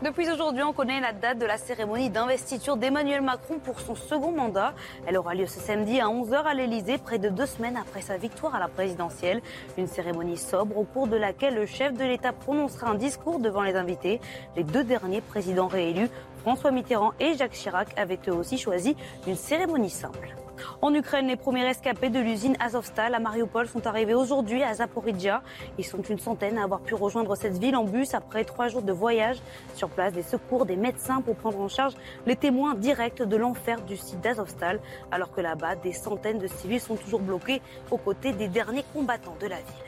Depuis 0.00 0.31
aujourd'hui, 0.31 0.62
on 0.62 0.73
connaît 0.73 1.00
la 1.00 1.12
date 1.12 1.38
de 1.38 1.45
la 1.45 1.59
cérémonie 1.59 2.09
d'investiture 2.09 2.76
d'Emmanuel 2.76 3.21
Macron 3.21 3.59
pour 3.59 3.81
son 3.81 3.97
second 3.97 4.31
mandat. 4.31 4.73
Elle 5.09 5.19
aura 5.19 5.35
lieu 5.35 5.47
ce 5.47 5.59
samedi 5.59 5.99
à 5.99 6.05
11h 6.05 6.45
à 6.45 6.55
l'Elysée, 6.55 6.99
près 6.99 7.19
de 7.19 7.28
deux 7.28 7.47
semaines 7.47 7.76
après 7.76 8.00
sa 8.00 8.17
victoire 8.17 8.55
à 8.55 8.61
la 8.61 8.69
présidentielle. 8.69 9.43
Une 9.76 9.88
cérémonie 9.88 10.37
sobre 10.37 10.78
au 10.78 10.85
cours 10.85 11.09
de 11.09 11.17
laquelle 11.17 11.57
le 11.57 11.67
chef 11.67 11.95
de 11.95 12.05
l'État 12.05 12.33
prononcera 12.33 12.90
un 12.90 12.95
discours 12.95 13.40
devant 13.40 13.62
les 13.62 13.75
invités. 13.75 14.21
Les 14.55 14.62
deux 14.62 14.85
derniers 14.85 15.21
présidents 15.21 15.67
réélus, 15.67 16.11
François 16.43 16.71
Mitterrand 16.71 17.12
et 17.19 17.35
Jacques 17.37 17.55
Chirac, 17.55 17.88
avaient 17.99 18.21
eux 18.28 18.35
aussi 18.35 18.57
choisi 18.57 18.95
une 19.26 19.35
cérémonie 19.35 19.90
simple. 19.90 20.37
En 20.82 20.94
Ukraine, 20.94 21.26
les 21.26 21.36
premiers 21.36 21.64
rescapés 21.64 22.10
de 22.10 22.18
l'usine 22.18 22.56
Azovstal 22.60 23.14
à 23.14 23.18
Mariupol 23.18 23.68
sont 23.68 23.86
arrivés 23.86 24.14
aujourd'hui 24.14 24.62
à 24.62 24.74
Zaporizhia. 24.74 25.42
Ils 25.78 25.84
sont 25.84 26.02
une 26.02 26.18
centaine 26.18 26.58
à 26.58 26.64
avoir 26.64 26.80
pu 26.80 26.94
rejoindre 26.94 27.36
cette 27.36 27.58
ville 27.58 27.76
en 27.76 27.84
bus 27.84 28.14
après 28.14 28.44
trois 28.44 28.68
jours 28.68 28.82
de 28.82 28.92
voyage. 28.92 29.38
Sur 29.74 29.88
place, 29.88 30.12
des 30.12 30.22
secours, 30.22 30.66
des 30.66 30.76
médecins 30.76 31.20
pour 31.20 31.36
prendre 31.36 31.60
en 31.60 31.68
charge 31.68 31.94
les 32.26 32.36
témoins 32.36 32.74
directs 32.74 33.22
de 33.22 33.36
l'enfer 33.36 33.80
du 33.82 33.96
site 33.96 34.20
d'Azovstal. 34.20 34.80
Alors 35.10 35.32
que 35.32 35.40
là-bas, 35.40 35.76
des 35.76 35.92
centaines 35.92 36.38
de 36.38 36.46
civils 36.46 36.80
sont 36.80 36.96
toujours 36.96 37.20
bloqués 37.20 37.62
aux 37.90 37.98
côtés 37.98 38.32
des 38.32 38.48
derniers 38.48 38.84
combattants 38.92 39.36
de 39.40 39.46
la 39.46 39.56
ville. 39.56 39.88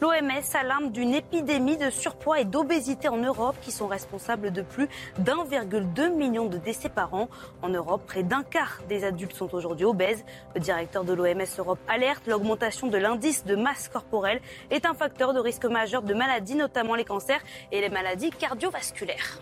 L'OMS 0.00 0.56
alarme 0.60 0.90
d'une 0.90 1.14
épidémie 1.14 1.76
de 1.76 1.90
surpoids 1.90 2.40
et 2.40 2.44
d'obésité 2.44 3.08
en 3.08 3.16
Europe 3.16 3.56
qui 3.60 3.72
sont 3.72 3.86
responsables 3.86 4.52
de 4.52 4.62
plus 4.62 4.88
d'1,2 5.18 6.14
million 6.14 6.46
de 6.46 6.58
décès 6.58 6.88
par 6.88 7.14
an. 7.14 7.28
En 7.62 7.68
Europe, 7.68 8.02
près 8.06 8.22
d'un 8.22 8.42
quart 8.42 8.80
des 8.88 9.04
adultes 9.04 9.34
sont 9.34 9.54
aujourd'hui 9.54 9.84
obèses. 9.84 10.24
Le 10.54 10.60
directeur 10.60 11.04
de 11.04 11.12
l'OMS 11.12 11.44
Europe 11.58 11.78
alerte 11.88 12.26
l'augmentation 12.26 12.88
de 12.88 12.98
l'indice 12.98 13.44
de 13.44 13.56
masse 13.56 13.88
corporelle 13.88 14.40
est 14.70 14.86
un 14.86 14.94
facteur 14.94 15.32
de 15.32 15.40
risque 15.40 15.64
majeur 15.64 16.02
de 16.02 16.14
maladies, 16.14 16.56
notamment 16.56 16.94
les 16.94 17.04
cancers 17.04 17.42
et 17.72 17.80
les 17.80 17.88
maladies 17.88 18.30
cardiovasculaires. 18.30 19.38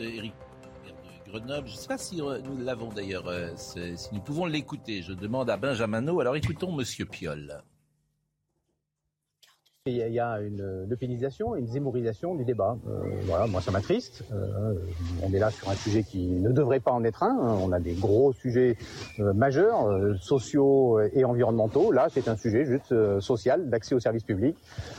Euh, 0.00 0.22
Grenoble. 1.28 1.68
Je 1.68 1.72
ne 1.72 1.78
sais 1.78 1.88
pas 1.88 1.98
si 1.98 2.20
euh, 2.20 2.40
nous 2.40 2.58
l'avons 2.58 2.88
d'ailleurs, 2.88 3.26
euh, 3.26 3.50
si 3.56 4.08
nous 4.12 4.20
pouvons 4.20 4.46
l'écouter. 4.46 5.02
Je 5.02 5.12
demande 5.12 5.50
à 5.50 5.56
Benjamin. 5.56 6.06
Alors 6.06 6.36
écoutons 6.36 6.72
Monsieur 6.72 7.04
Piolle. 7.04 7.62
Il 9.88 9.94
y 9.98 10.02
a- 10.02 10.08
il 10.08 10.14
y 10.14 10.18
a 10.20 10.40
une 10.40 10.88
euphémisation, 10.90 11.54
une 11.54 11.68
zémorisation 11.68 12.34
du 12.34 12.44
débat. 12.44 12.76
Euh, 12.88 12.92
voilà, 13.26 13.46
moi 13.46 13.60
ça 13.60 13.70
m'attriste. 13.70 14.24
Euh, 14.32 14.74
on 15.22 15.32
est 15.32 15.38
là 15.38 15.52
sur 15.52 15.68
un 15.70 15.76
sujet 15.76 16.02
qui 16.02 16.26
ne 16.26 16.50
devrait 16.50 16.80
pas 16.80 16.90
en 16.90 17.04
être 17.04 17.22
un. 17.22 17.36
On 17.62 17.70
a 17.70 17.78
des 17.78 17.92
gros 17.92 18.32
sujets 18.32 18.76
euh, 19.20 19.32
majeurs, 19.32 19.86
euh, 19.86 20.14
sociaux 20.20 20.98
et 21.14 21.24
environnementaux. 21.24 21.92
Là, 21.92 22.08
c'est 22.10 22.26
un 22.26 22.34
sujet 22.36 22.64
juste 22.64 22.90
euh, 22.90 23.20
social, 23.20 23.70
d'accès 23.70 23.94
aux 23.94 24.00
services 24.00 24.24
publics. 24.24 24.56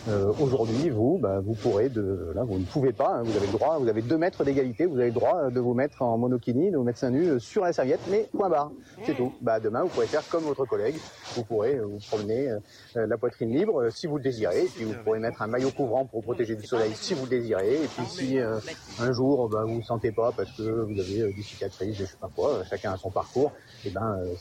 Euh, 0.08 0.32
Aujourd'hui, 0.42 0.90
vous, 0.90 1.18
bah, 1.22 1.42
vous 1.44 1.54
pourrez, 1.56 1.90
de, 1.90 2.32
là, 2.34 2.44
vous 2.46 2.58
ne 2.58 2.64
pouvez 2.64 2.94
pas. 2.94 3.18
hein, 3.18 3.24
vous 3.24 3.36
avez 3.36 3.48
le 3.48 3.52
droit, 3.52 3.78
vous 3.80 3.90
avez 3.90 4.02
deux 4.02 4.18
mètres 4.18 4.46
d'égalité. 4.46 4.86
Vous 4.86 4.98
avez 5.00 5.08
le 5.08 5.14
droit 5.14 5.50
de 5.52 5.60
vous 5.60 5.74
mettre 5.74 6.02
en 6.02 6.18
monokini, 6.18 6.72
de 6.72 6.78
vous 6.78 6.84
mettre 6.84 7.00
seins 7.00 7.14
euh, 7.14 7.40
sur 7.40 7.64
la 7.66 7.74
serviette, 7.74 8.00
mais 8.10 8.30
point 8.38 8.48
barre. 8.50 8.72
C'est 9.06 9.16
tout. 9.16 9.34
Bah, 9.42 9.60
demain, 9.60 9.82
vous 9.84 9.90
pourrez 9.90 10.08
faire 10.08 10.24
comme 10.30 10.44
votre 10.44 10.64
collègue. 10.66 10.96
Vous 11.36 11.44
pourrez 11.44 11.78
vous 11.78 12.00
promener 12.10 12.56
la 12.96 13.18
poitrine 13.18 13.50
libre 13.52 13.90
si 13.92 14.08
vous 14.08 14.16
le 14.18 14.24
désirez. 14.24 14.66
Puis 14.78 14.86
vous 14.86 14.94
pourrez 15.04 15.18
mettre 15.18 15.42
un 15.42 15.48
maillot 15.48 15.72
couvrant 15.72 16.06
pour 16.06 16.20
vous 16.20 16.26
protéger 16.26 16.56
du 16.56 16.68
soleil 16.68 16.92
si 16.94 17.16
vous 17.16 17.24
le 17.24 17.32
désirez. 17.32 17.74
Et 17.84 17.88
puis 17.88 18.06
si 18.06 18.40
euh, 18.40 18.60
un 19.00 19.12
jour 19.12 19.50
bah, 19.50 19.64
vous 19.66 19.78
ne 19.78 19.82
sentez 19.82 20.12
pas 20.12 20.32
parce 20.32 20.52
que 20.52 20.62
vous 20.62 21.00
avez 21.00 21.22
euh, 21.22 21.34
des 21.36 21.42
cicatrices, 21.42 21.98
je 21.98 22.06
sais 22.06 22.18
pas 22.22 22.30
quoi, 22.34 22.64
chacun 22.70 22.94
a 22.94 22.98
son 22.98 23.10
parcours, 23.10 23.52
et 23.86 23.90
ben 23.90 24.20
euh, 24.22 24.36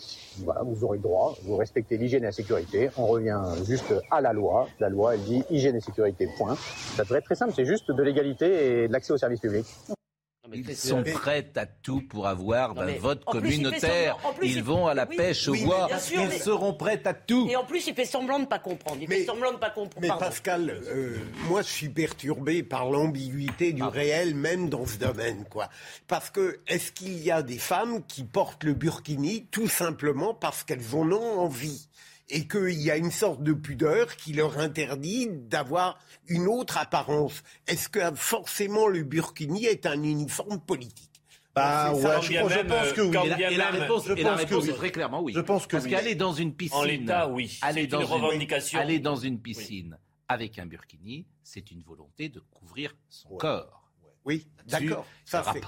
voilà, 0.45 0.63
vous 0.63 0.85
aurez 0.85 0.99
le 0.99 1.03
droit, 1.03 1.35
vous 1.43 1.57
respectez 1.57 1.97
l'hygiène 1.97 2.23
et 2.23 2.27
la 2.27 2.33
sécurité. 2.33 2.91
On 2.99 3.07
revient 3.07 3.41
juste 3.65 3.95
à 4.11 4.21
la 4.21 4.35
loi. 4.35 4.69
La 4.79 4.91
loi, 4.91 5.15
elle 5.15 5.23
dit 5.23 5.43
hygiène 5.49 5.77
et 5.77 5.81
sécurité, 5.81 6.29
point. 6.37 6.55
Ça 6.97 7.03
devrait 7.05 7.21
être 7.21 7.25
très 7.25 7.35
simple, 7.35 7.55
c'est 7.57 7.65
juste 7.65 7.91
de 7.91 8.03
l'égalité 8.03 8.83
et 8.83 8.89
de 8.89 8.93
l'accès 8.93 9.15
aux 9.15 9.19
services 9.19 9.41
publics. 9.41 9.67
Ils 10.53 10.77
sont 10.77 11.03
prêts 11.03 11.51
à 11.57 11.67
tout 11.67 12.03
pour 12.03 12.27
avoir 12.27 12.79
un 12.79 12.93
vote 12.99 13.23
il 13.27 13.33
communautaire. 13.33 14.17
plus, 14.39 14.49
Ils 14.49 14.57
il- 14.57 14.63
vont 14.63 14.87
à 14.87 14.95
la 14.95 15.07
oui, 15.09 15.17
pêche 15.17 15.49
au 15.49 15.53
oui, 15.53 15.65
bois. 15.65 15.89
sûr, 15.99 16.21
Ils 16.23 16.29
mais- 16.29 16.39
seront 16.39 16.75
prêts 16.75 17.03
à 17.05 17.15
tout. 17.15 17.49
Et 17.51 17.57
en 17.57 17.65
plus, 17.65 17.87
il 17.87 17.95
fait 17.95 18.05
semblant 18.05 18.37
de 18.39 18.45
ne 18.45 18.49
pas 18.49 18.59
comprendre. 18.59 18.99
Il 19.01 19.09
Mais- 19.09 19.19
fait 19.21 19.25
semblant 19.27 19.53
de 19.53 19.59
pas 19.59 19.71
comprendre. 19.71 20.01
Mais 20.01 20.09
Pardon. 20.09 20.25
Pascal, 20.27 20.71
euh, 20.87 21.17
moi 21.49 21.63
je 21.63 21.69
suis 21.69 21.89
perturbé 21.89 22.63
par 22.63 22.91
l'ambiguïté 22.91 23.73
du 23.73 23.83
réel, 23.83 24.35
même 24.35 24.69
dans 24.69 24.87
ce 24.87 24.97
domaine, 24.99 25.45
quoi. 25.51 25.69
Parce 26.07 26.31
que 26.31 26.61
est-ce 26.67 26.93
qu'il 26.93 27.19
y 27.23 27.31
a 27.31 27.43
des 27.43 27.59
femmes 27.59 28.03
qui 28.07 28.25
portent 28.25 28.65
le 28.65 28.75
burkini 28.75 29.47
tout 29.51 29.69
simplement 29.69 30.35
parce 30.35 30.63
qu'elles 30.65 30.95
en 30.95 31.11
ont 31.13 31.41
envie? 31.41 31.89
Et 32.29 32.49
qu'il 32.49 32.81
y 32.83 32.91
a 32.91 32.97
une 32.97 33.11
sorte 33.11 33.43
de 33.43 33.53
pudeur 33.53 34.17
qui 34.17 34.33
leur 34.33 34.59
interdit 34.59 35.29
d'avoir 35.31 35.99
une 36.27 36.49
autre 36.49 36.79
apparence 36.79 37.43
Est-ce 37.67 37.89
que 37.89 38.01
forcément 38.15 38.89
le 38.89 39.03
burkini 39.05 39.67
est 39.67 39.87
un 39.87 40.03
uniforme 40.03 40.61
politique? 40.61 41.11
Bah 41.55 41.93
ouais, 41.95 42.03
quand 42.03 42.21
je, 42.21 42.39
pense- 42.41 42.51
je 42.53 42.57
même, 42.59 42.67
pense 42.67 42.93
que 42.93 43.01
oui. 43.01 43.17
Et 43.17 43.57
la, 43.57 43.69
et 43.75 43.79
réponse, 43.79 44.07
je 44.07 44.13
et 44.13 44.23
la 44.23 44.31
pense 44.33 44.41
que 44.41 44.47
réponse 44.47 44.65
oui. 44.65 44.71
est 44.71 44.75
très 44.75 44.91
clairement 44.93 45.23
oui. 45.23 45.33
Je 45.35 45.41
pense 45.41 45.67
que 45.67 45.73
Parce 45.73 45.85
oui. 45.85 45.91
qu'aller 45.91 46.15
dans 46.15 46.35
une 46.35 46.53
piscine. 46.55 46.77
En 46.79 46.83
l'état, 46.83 47.29
oui. 47.31 47.59
Aller 47.63 47.87
dans 47.87 48.01
une 48.01 48.07
revendication. 48.07 48.79
Aller 48.79 48.99
dans 48.99 49.17
une 49.17 49.41
piscine 49.41 49.97
avec 50.29 50.59
un 50.59 50.67
burkini, 50.67 51.25
c'est 51.43 51.71
une 51.71 51.81
volonté 51.83 52.29
de 52.29 52.41
couvrir 52.41 52.95
son 53.09 53.31
Ouais. 53.31 53.39
corps. 53.39 53.86
Oui, 54.27 54.47
d'accord. 54.69 55.07
Ça 55.25 55.45
c'est. 55.53 55.61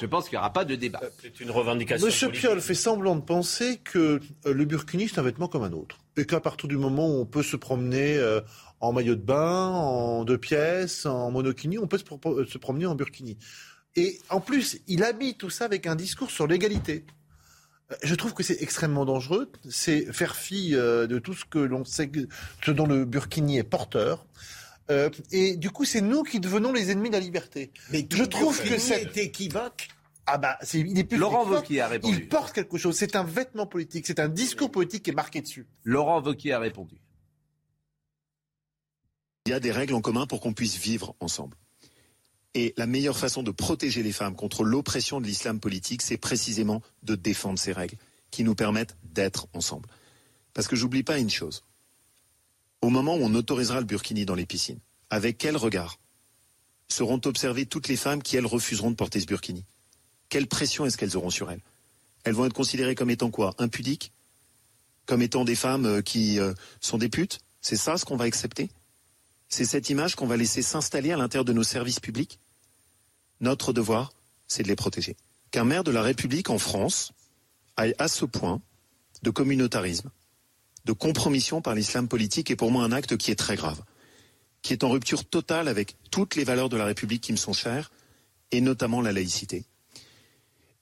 Je 0.00 0.06
pense 0.06 0.24
qu'il 0.28 0.36
n'y 0.36 0.38
aura 0.38 0.52
pas 0.52 0.64
de 0.64 0.74
débat. 0.76 1.00
C'est 1.20 1.40
une 1.40 1.50
revendication. 1.50 2.06
Monsieur 2.06 2.28
politique. 2.28 2.46
Piolle 2.48 2.60
fait 2.60 2.74
semblant 2.74 3.16
de 3.16 3.20
penser 3.20 3.78
que 3.78 4.20
euh, 4.46 4.52
le 4.54 4.64
burkini, 4.64 5.08
c'est 5.08 5.18
un 5.18 5.22
vêtement 5.22 5.48
comme 5.48 5.64
un 5.64 5.72
autre. 5.72 5.98
Et 6.16 6.24
qu'à 6.24 6.40
partir 6.40 6.68
du 6.68 6.76
moment 6.76 7.08
où 7.08 7.20
on 7.20 7.26
peut 7.26 7.42
se 7.42 7.56
promener 7.56 8.16
euh, 8.16 8.40
en 8.80 8.92
maillot 8.92 9.16
de 9.16 9.20
bain, 9.22 9.68
en 9.68 10.24
deux 10.24 10.38
pièces, 10.38 11.04
en 11.04 11.30
monokini, 11.30 11.78
on 11.78 11.86
peut 11.86 11.98
se, 11.98 12.04
pro- 12.04 12.44
se 12.44 12.58
promener 12.58 12.86
en 12.86 12.94
burkini. 12.94 13.36
Et 13.96 14.20
en 14.30 14.40
plus, 14.40 14.78
il 14.86 15.02
habille 15.04 15.36
tout 15.36 15.50
ça 15.50 15.64
avec 15.64 15.86
un 15.86 15.96
discours 15.96 16.30
sur 16.30 16.46
l'égalité. 16.46 17.04
Euh, 17.90 17.96
Je 18.02 18.14
trouve 18.14 18.34
que 18.34 18.42
c'est 18.42 18.62
extrêmement 18.62 19.04
dangereux. 19.04 19.50
C'est 19.68 20.12
faire 20.12 20.36
fi 20.36 20.74
euh, 20.74 21.06
de 21.06 21.18
tout 21.18 21.34
ce 21.34 21.44
que 21.44 21.58
l'on 21.58 21.84
sait, 21.84 22.10
ce 22.64 22.70
dont 22.70 22.86
le 22.86 23.04
burkini 23.04 23.58
est 23.58 23.64
porteur. 23.64 24.26
Euh, 24.90 25.10
et 25.32 25.56
du 25.56 25.70
coup, 25.70 25.84
c'est 25.84 26.00
nous 26.00 26.22
qui 26.22 26.38
devenons 26.40 26.72
les 26.72 26.90
ennemis 26.90 27.08
de 27.08 27.14
la 27.14 27.20
liberté. 27.20 27.72
Mais 27.90 28.06
Je 28.10 28.22
trouve 28.24 28.60
que 28.62 28.78
c'est- 28.78 29.02
est 29.02 29.16
équivoque. 29.16 29.88
Ah 30.26 30.38
bah, 30.38 30.58
c'est, 30.62 30.80
il 30.80 30.98
est 30.98 31.04
plus 31.04 31.18
Laurent. 31.18 31.46
Wauquiez 31.46 31.80
a 31.80 31.88
répondu. 31.88 32.14
Il 32.16 32.28
porte 32.28 32.52
quelque 32.52 32.78
chose. 32.78 32.96
C'est 32.96 33.14
un 33.16 33.24
vêtement 33.24 33.66
politique. 33.66 34.06
C'est 34.06 34.18
un 34.20 34.28
discours 34.28 34.70
politique 34.72 35.04
qui 35.04 35.10
est 35.10 35.14
marqué 35.14 35.40
dessus. 35.40 35.66
Laurent 35.84 36.20
Wauquiez 36.20 36.52
a 36.52 36.58
répondu. 36.58 36.96
Il 39.46 39.50
y 39.50 39.52
a 39.52 39.60
des 39.60 39.70
règles 39.70 39.94
en 39.94 40.00
commun 40.00 40.26
pour 40.26 40.40
qu'on 40.40 40.52
puisse 40.52 40.76
vivre 40.76 41.14
ensemble. 41.20 41.56
Et 42.54 42.74
la 42.76 42.86
meilleure 42.86 43.18
façon 43.18 43.42
de 43.42 43.50
protéger 43.50 44.02
les 44.02 44.12
femmes 44.12 44.34
contre 44.34 44.64
l'oppression 44.64 45.20
de 45.20 45.26
l'islam 45.26 45.60
politique, 45.60 46.02
c'est 46.02 46.16
précisément 46.16 46.82
de 47.02 47.14
défendre 47.14 47.58
ces 47.58 47.72
règles 47.72 47.96
qui 48.30 48.42
nous 48.44 48.54
permettent 48.54 48.96
d'être 49.04 49.46
ensemble. 49.52 49.88
Parce 50.54 50.66
que 50.66 50.74
j'oublie 50.74 51.02
pas 51.02 51.18
une 51.18 51.30
chose. 51.30 51.64
Au 52.82 52.90
moment 52.90 53.16
où 53.16 53.20
on 53.22 53.34
autorisera 53.34 53.80
le 53.80 53.86
burkini 53.86 54.24
dans 54.24 54.34
les 54.34 54.46
piscines, 54.46 54.78
avec 55.10 55.38
quel 55.38 55.56
regard 55.56 55.98
seront 56.88 57.20
observées 57.24 57.66
toutes 57.66 57.88
les 57.88 57.96
femmes 57.96 58.22
qui, 58.22 58.36
elles, 58.36 58.46
refuseront 58.46 58.90
de 58.90 58.96
porter 58.96 59.20
ce 59.20 59.26
burkini? 59.26 59.64
Quelle 60.28 60.46
pression 60.46 60.86
est-ce 60.86 60.96
qu'elles 60.96 61.16
auront 61.16 61.30
sur 61.30 61.50
elles? 61.50 61.62
Elles 62.24 62.34
vont 62.34 62.46
être 62.46 62.52
considérées 62.52 62.94
comme 62.94 63.10
étant 63.10 63.30
quoi? 63.30 63.54
Impudiques? 63.58 64.12
Comme 65.06 65.22
étant 65.22 65.44
des 65.44 65.54
femmes 65.54 65.86
euh, 65.86 66.02
qui 66.02 66.40
euh, 66.40 66.52
sont 66.80 66.98
des 66.98 67.08
putes? 67.08 67.40
C'est 67.60 67.76
ça 67.76 67.96
ce 67.96 68.04
qu'on 68.04 68.16
va 68.16 68.24
accepter? 68.24 68.70
C'est 69.48 69.64
cette 69.64 69.90
image 69.90 70.16
qu'on 70.16 70.26
va 70.26 70.36
laisser 70.36 70.62
s'installer 70.62 71.12
à 71.12 71.16
l'intérieur 71.16 71.44
de 71.44 71.52
nos 71.52 71.62
services 71.62 72.00
publics? 72.00 72.40
Notre 73.40 73.72
devoir, 73.72 74.12
c'est 74.48 74.62
de 74.62 74.68
les 74.68 74.76
protéger. 74.76 75.16
Qu'un 75.50 75.64
maire 75.64 75.84
de 75.84 75.92
la 75.92 76.02
République 76.02 76.50
en 76.50 76.58
France 76.58 77.12
aille 77.76 77.94
à 77.98 78.08
ce 78.08 78.24
point 78.24 78.60
de 79.22 79.30
communautarisme, 79.30 80.10
de 80.86 80.92
compromission 80.92 81.60
par 81.60 81.74
l'islam 81.74 82.06
politique 82.08 82.50
est 82.50 82.56
pour 82.56 82.70
moi 82.70 82.84
un 82.84 82.92
acte 82.92 83.16
qui 83.16 83.30
est 83.30 83.36
très 83.36 83.56
grave, 83.56 83.82
qui 84.62 84.72
est 84.72 84.84
en 84.84 84.90
rupture 84.90 85.24
totale 85.24 85.68
avec 85.68 85.96
toutes 86.10 86.36
les 86.36 86.44
valeurs 86.44 86.68
de 86.68 86.76
la 86.76 86.84
République 86.84 87.22
qui 87.22 87.32
me 87.32 87.36
sont 87.36 87.52
chères, 87.52 87.90
et 88.52 88.60
notamment 88.60 89.00
la 89.00 89.12
laïcité. 89.12 89.64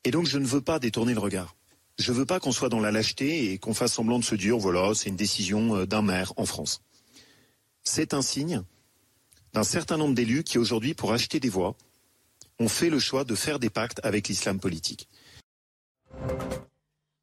Et 0.04 0.11
donc 0.11 0.26
je 0.26 0.38
ne 0.38 0.46
veux 0.46 0.61
pas 0.61 0.78
détourner 0.78 1.14
le 1.14 1.20
regard. 1.20 1.56
Je 1.99 2.12
ne 2.12 2.18
veux 2.18 2.26
pas 2.26 2.38
qu'on 2.38 2.52
soit 2.52 2.68
dans 2.68 2.80
la 2.80 2.92
lâcheté 2.92 3.52
et 3.52 3.58
qu'on 3.58 3.73
fasse 3.73 3.94
semblant 3.94 4.18
de 4.18 4.25
se 4.25 4.34
dire, 4.34 4.58
voilà, 4.58 4.94
c'est 4.94 5.08
une 5.08 5.16
décision 5.16 5.76
euh, 5.76 5.87
d'un 5.87 6.02
maire 6.02 6.32
en 6.37 6.44
France. 6.44 6.82
C'est 7.82 8.14
un 8.14 8.23
signe 8.23 8.62
d'un 9.54 9.64
certain 9.64 9.96
nombre 9.96 10.14
d'élus 10.14 10.42
qui 10.42 10.58
aujourd'hui, 10.58 10.94
pour 10.94 11.12
acheter 11.12 11.38
des 11.38 11.49
voix, 11.49 11.76
ont 12.58 12.68
fait 12.68 12.90
le 12.90 12.99
choix 12.99 13.25
de 13.25 13.37
faire 13.37 13.61
des 13.61 13.70
pactes 13.70 14.00
avec 14.02 14.28
l'islam 14.28 14.58
politique. 14.58 15.08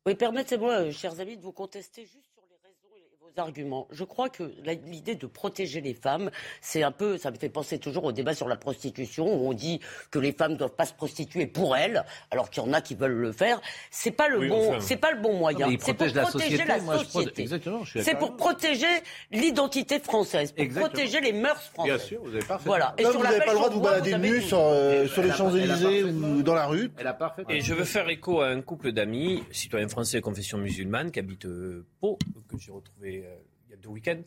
Oui, 0.05 0.15
permettez-moi, 0.15 0.73
euh, 0.81 0.91
chers 0.91 1.19
amis, 1.19 1.37
de 1.37 1.41
vous 1.41 1.51
contester 1.51 2.01
juste 2.03 2.31
sur 2.33 2.41
les 2.49 2.57
raisons 2.63 2.95
et 2.95 3.07
vos 3.19 3.20
arguments. 3.37 3.87
Je 3.91 4.03
crois 4.03 4.29
que 4.29 4.51
l'idée 4.85 5.15
de 5.15 5.27
protéger 5.27 5.81
les 5.81 5.93
femmes, 5.93 6.29
c'est 6.61 6.83
un 6.83 6.91
peu, 6.91 7.17
ça 7.17 7.31
me 7.31 7.37
fait 7.37 7.49
penser 7.49 7.79
toujours 7.79 8.03
au 8.05 8.11
débat 8.11 8.33
sur 8.33 8.47
la 8.47 8.55
prostitution, 8.55 9.25
où 9.25 9.49
on 9.49 9.53
dit 9.53 9.79
que 10.09 10.19
les 10.19 10.31
femmes 10.31 10.53
ne 10.53 10.57
doivent 10.57 10.75
pas 10.75 10.85
se 10.85 10.93
prostituer 10.93 11.47
pour 11.47 11.75
elles, 11.75 12.03
alors 12.31 12.49
qu'il 12.49 12.63
y 12.63 12.65
en 12.65 12.73
a 12.73 12.81
qui 12.81 12.95
veulent 12.95 13.11
le 13.11 13.31
faire. 13.31 13.61
C'est 13.89 14.11
pas 14.11 14.27
le 14.27 14.39
Oui, 14.39 14.49
bon, 14.49 14.69
enfin. 14.69 14.79
c'est 14.79 14.97
pas 14.97 15.11
le 15.11 15.21
bon 15.21 15.33
moyen. 15.37 15.67
ils 15.67 15.79
C'est 15.81 15.93
pour 15.93 16.07
la 16.07 16.21
protéger 16.23 16.49
société, 16.57 16.65
la 16.67 16.79
moi, 16.81 16.97
société. 16.99 17.45
C'est 18.01 18.17
pour 18.17 18.35
protéger 18.35 18.87
l'identité 19.31 19.99
française, 19.99 20.51
pour 20.51 20.63
Exactement. 20.63 20.89
protéger 20.89 21.21
les 21.21 21.33
mœurs 21.33 21.61
françaises. 21.73 21.95
Bien 21.95 22.05
sûr, 22.05 22.21
vous 22.23 22.29
avez 22.35 22.45
parfait. 22.45 22.67
Voilà. 22.67 22.93
Et 22.97 23.03
Là, 23.03 23.11
sur 23.11 23.19
vous 23.19 23.25
n'avez 23.25 23.39
pas 23.39 23.51
le 23.51 23.57
droit 23.57 23.69
de 23.69 23.73
vous 23.75 23.81
balader 23.81 24.17
nu 24.17 24.41
sur, 24.41 24.59
euh, 24.59 25.07
sur 25.07 25.21
les 25.23 25.29
elle 25.61 25.71
a 25.71 26.07
ou 26.11 26.43
dans 26.43 26.53
la 26.55 26.65
rue. 26.65 26.91
Elle 26.97 27.07
a 27.07 27.13
parfait. 27.13 27.43
Et 27.49 27.61
je 27.61 27.73
veux 27.73 27.85
faire 27.85 28.07
écho 28.09 28.41
à 28.41 28.47
un 28.47 28.61
couple 28.61 28.91
d'amis, 28.91 29.43
citoyens 29.51 29.87
français 29.87 30.17
de 30.17 30.21
confession 30.23 30.57
musulmane, 30.57 31.11
qui 31.11 31.19
habitent 31.19 31.45
euh, 31.45 31.85
Pau, 31.99 32.17
que 32.49 32.57
j'ai 32.57 32.71
retrouvé 32.71 33.20
euh, 33.81 33.83
deux 33.83 33.89
week-ends. 33.89 34.21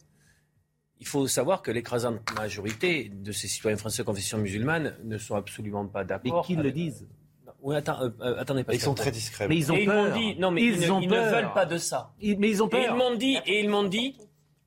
Il 1.01 1.07
faut 1.07 1.27
savoir 1.27 1.63
que 1.63 1.71
l'écrasante 1.71 2.21
majorité 2.37 3.09
de 3.09 3.33
ces 3.33 3.49
citoyens 3.49 3.77
français 3.77 4.03
de 4.03 4.07
confession 4.07 4.39
musulmane 4.39 4.97
ne 5.05 5.19
sont 5.19 5.35
absolument 5.35 5.87
pas 5.87 6.05
d'accord. 6.05 6.43
Mais 6.43 6.47
qu'ils 6.47 6.63
le 6.63 6.71
disent. 6.73 7.07
Non, 7.47 7.53
Oui, 7.63 7.77
attends, 7.77 8.01
euh, 8.03 8.11
euh, 8.21 8.39
attendez. 8.39 8.65
Ils 8.73 8.81
sont 8.81 8.95
très 8.95 9.11
discrets. 9.11 9.49
Mais 9.49 9.57
ils 9.57 9.73
ont 9.73 9.77
Et 9.77 9.87
peur. 9.87 10.09
m'ont 10.11 10.17
dit, 10.17 10.37
non 10.39 10.51
mais 10.51 10.63
ils, 10.63 10.75
ils, 10.83 10.87
ne- 10.87 10.91
ont 10.93 11.01
ils 11.01 11.09
peur. 11.09 11.27
ne 11.27 11.31
veulent 11.37 11.53
pas 11.53 11.67
de 11.67 11.79
ça. 11.79 12.15
Ils- 12.21 12.39
mais 12.39 12.49
ils 12.49 12.63
ont 12.63 12.69
Et 12.69 12.79
ils 12.83 12.87
peur. 12.87 12.97
m'ont 12.97 13.15
dit, 13.17 13.39
et 13.47 13.61
ils 13.61 13.69
m'ont 13.69 13.85
dit, 13.85 14.17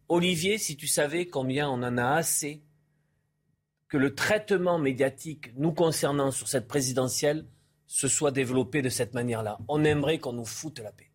Olivier, 0.09 0.57
si 0.57 0.75
tu 0.75 0.87
savais 0.87 1.25
combien 1.27 1.69
on 1.69 1.81
en 1.83 1.97
a 1.97 2.05
assez 2.15 2.61
que 3.87 3.97
le 3.97 4.13
traitement 4.13 4.79
médiatique 4.79 5.53
nous 5.55 5.71
concernant 5.71 6.31
sur 6.31 6.47
cette 6.49 6.67
présidentielle 6.67 7.45
se 7.87 8.09
soit 8.09 8.31
développé 8.31 8.81
de 8.81 8.89
cette 8.89 9.13
manière-là. 9.13 9.59
On 9.69 9.85
aimerait 9.85 10.19
qu'on 10.19 10.33
nous 10.33 10.45
foute 10.45 10.79
la 10.79 10.91
paix. 10.91 11.09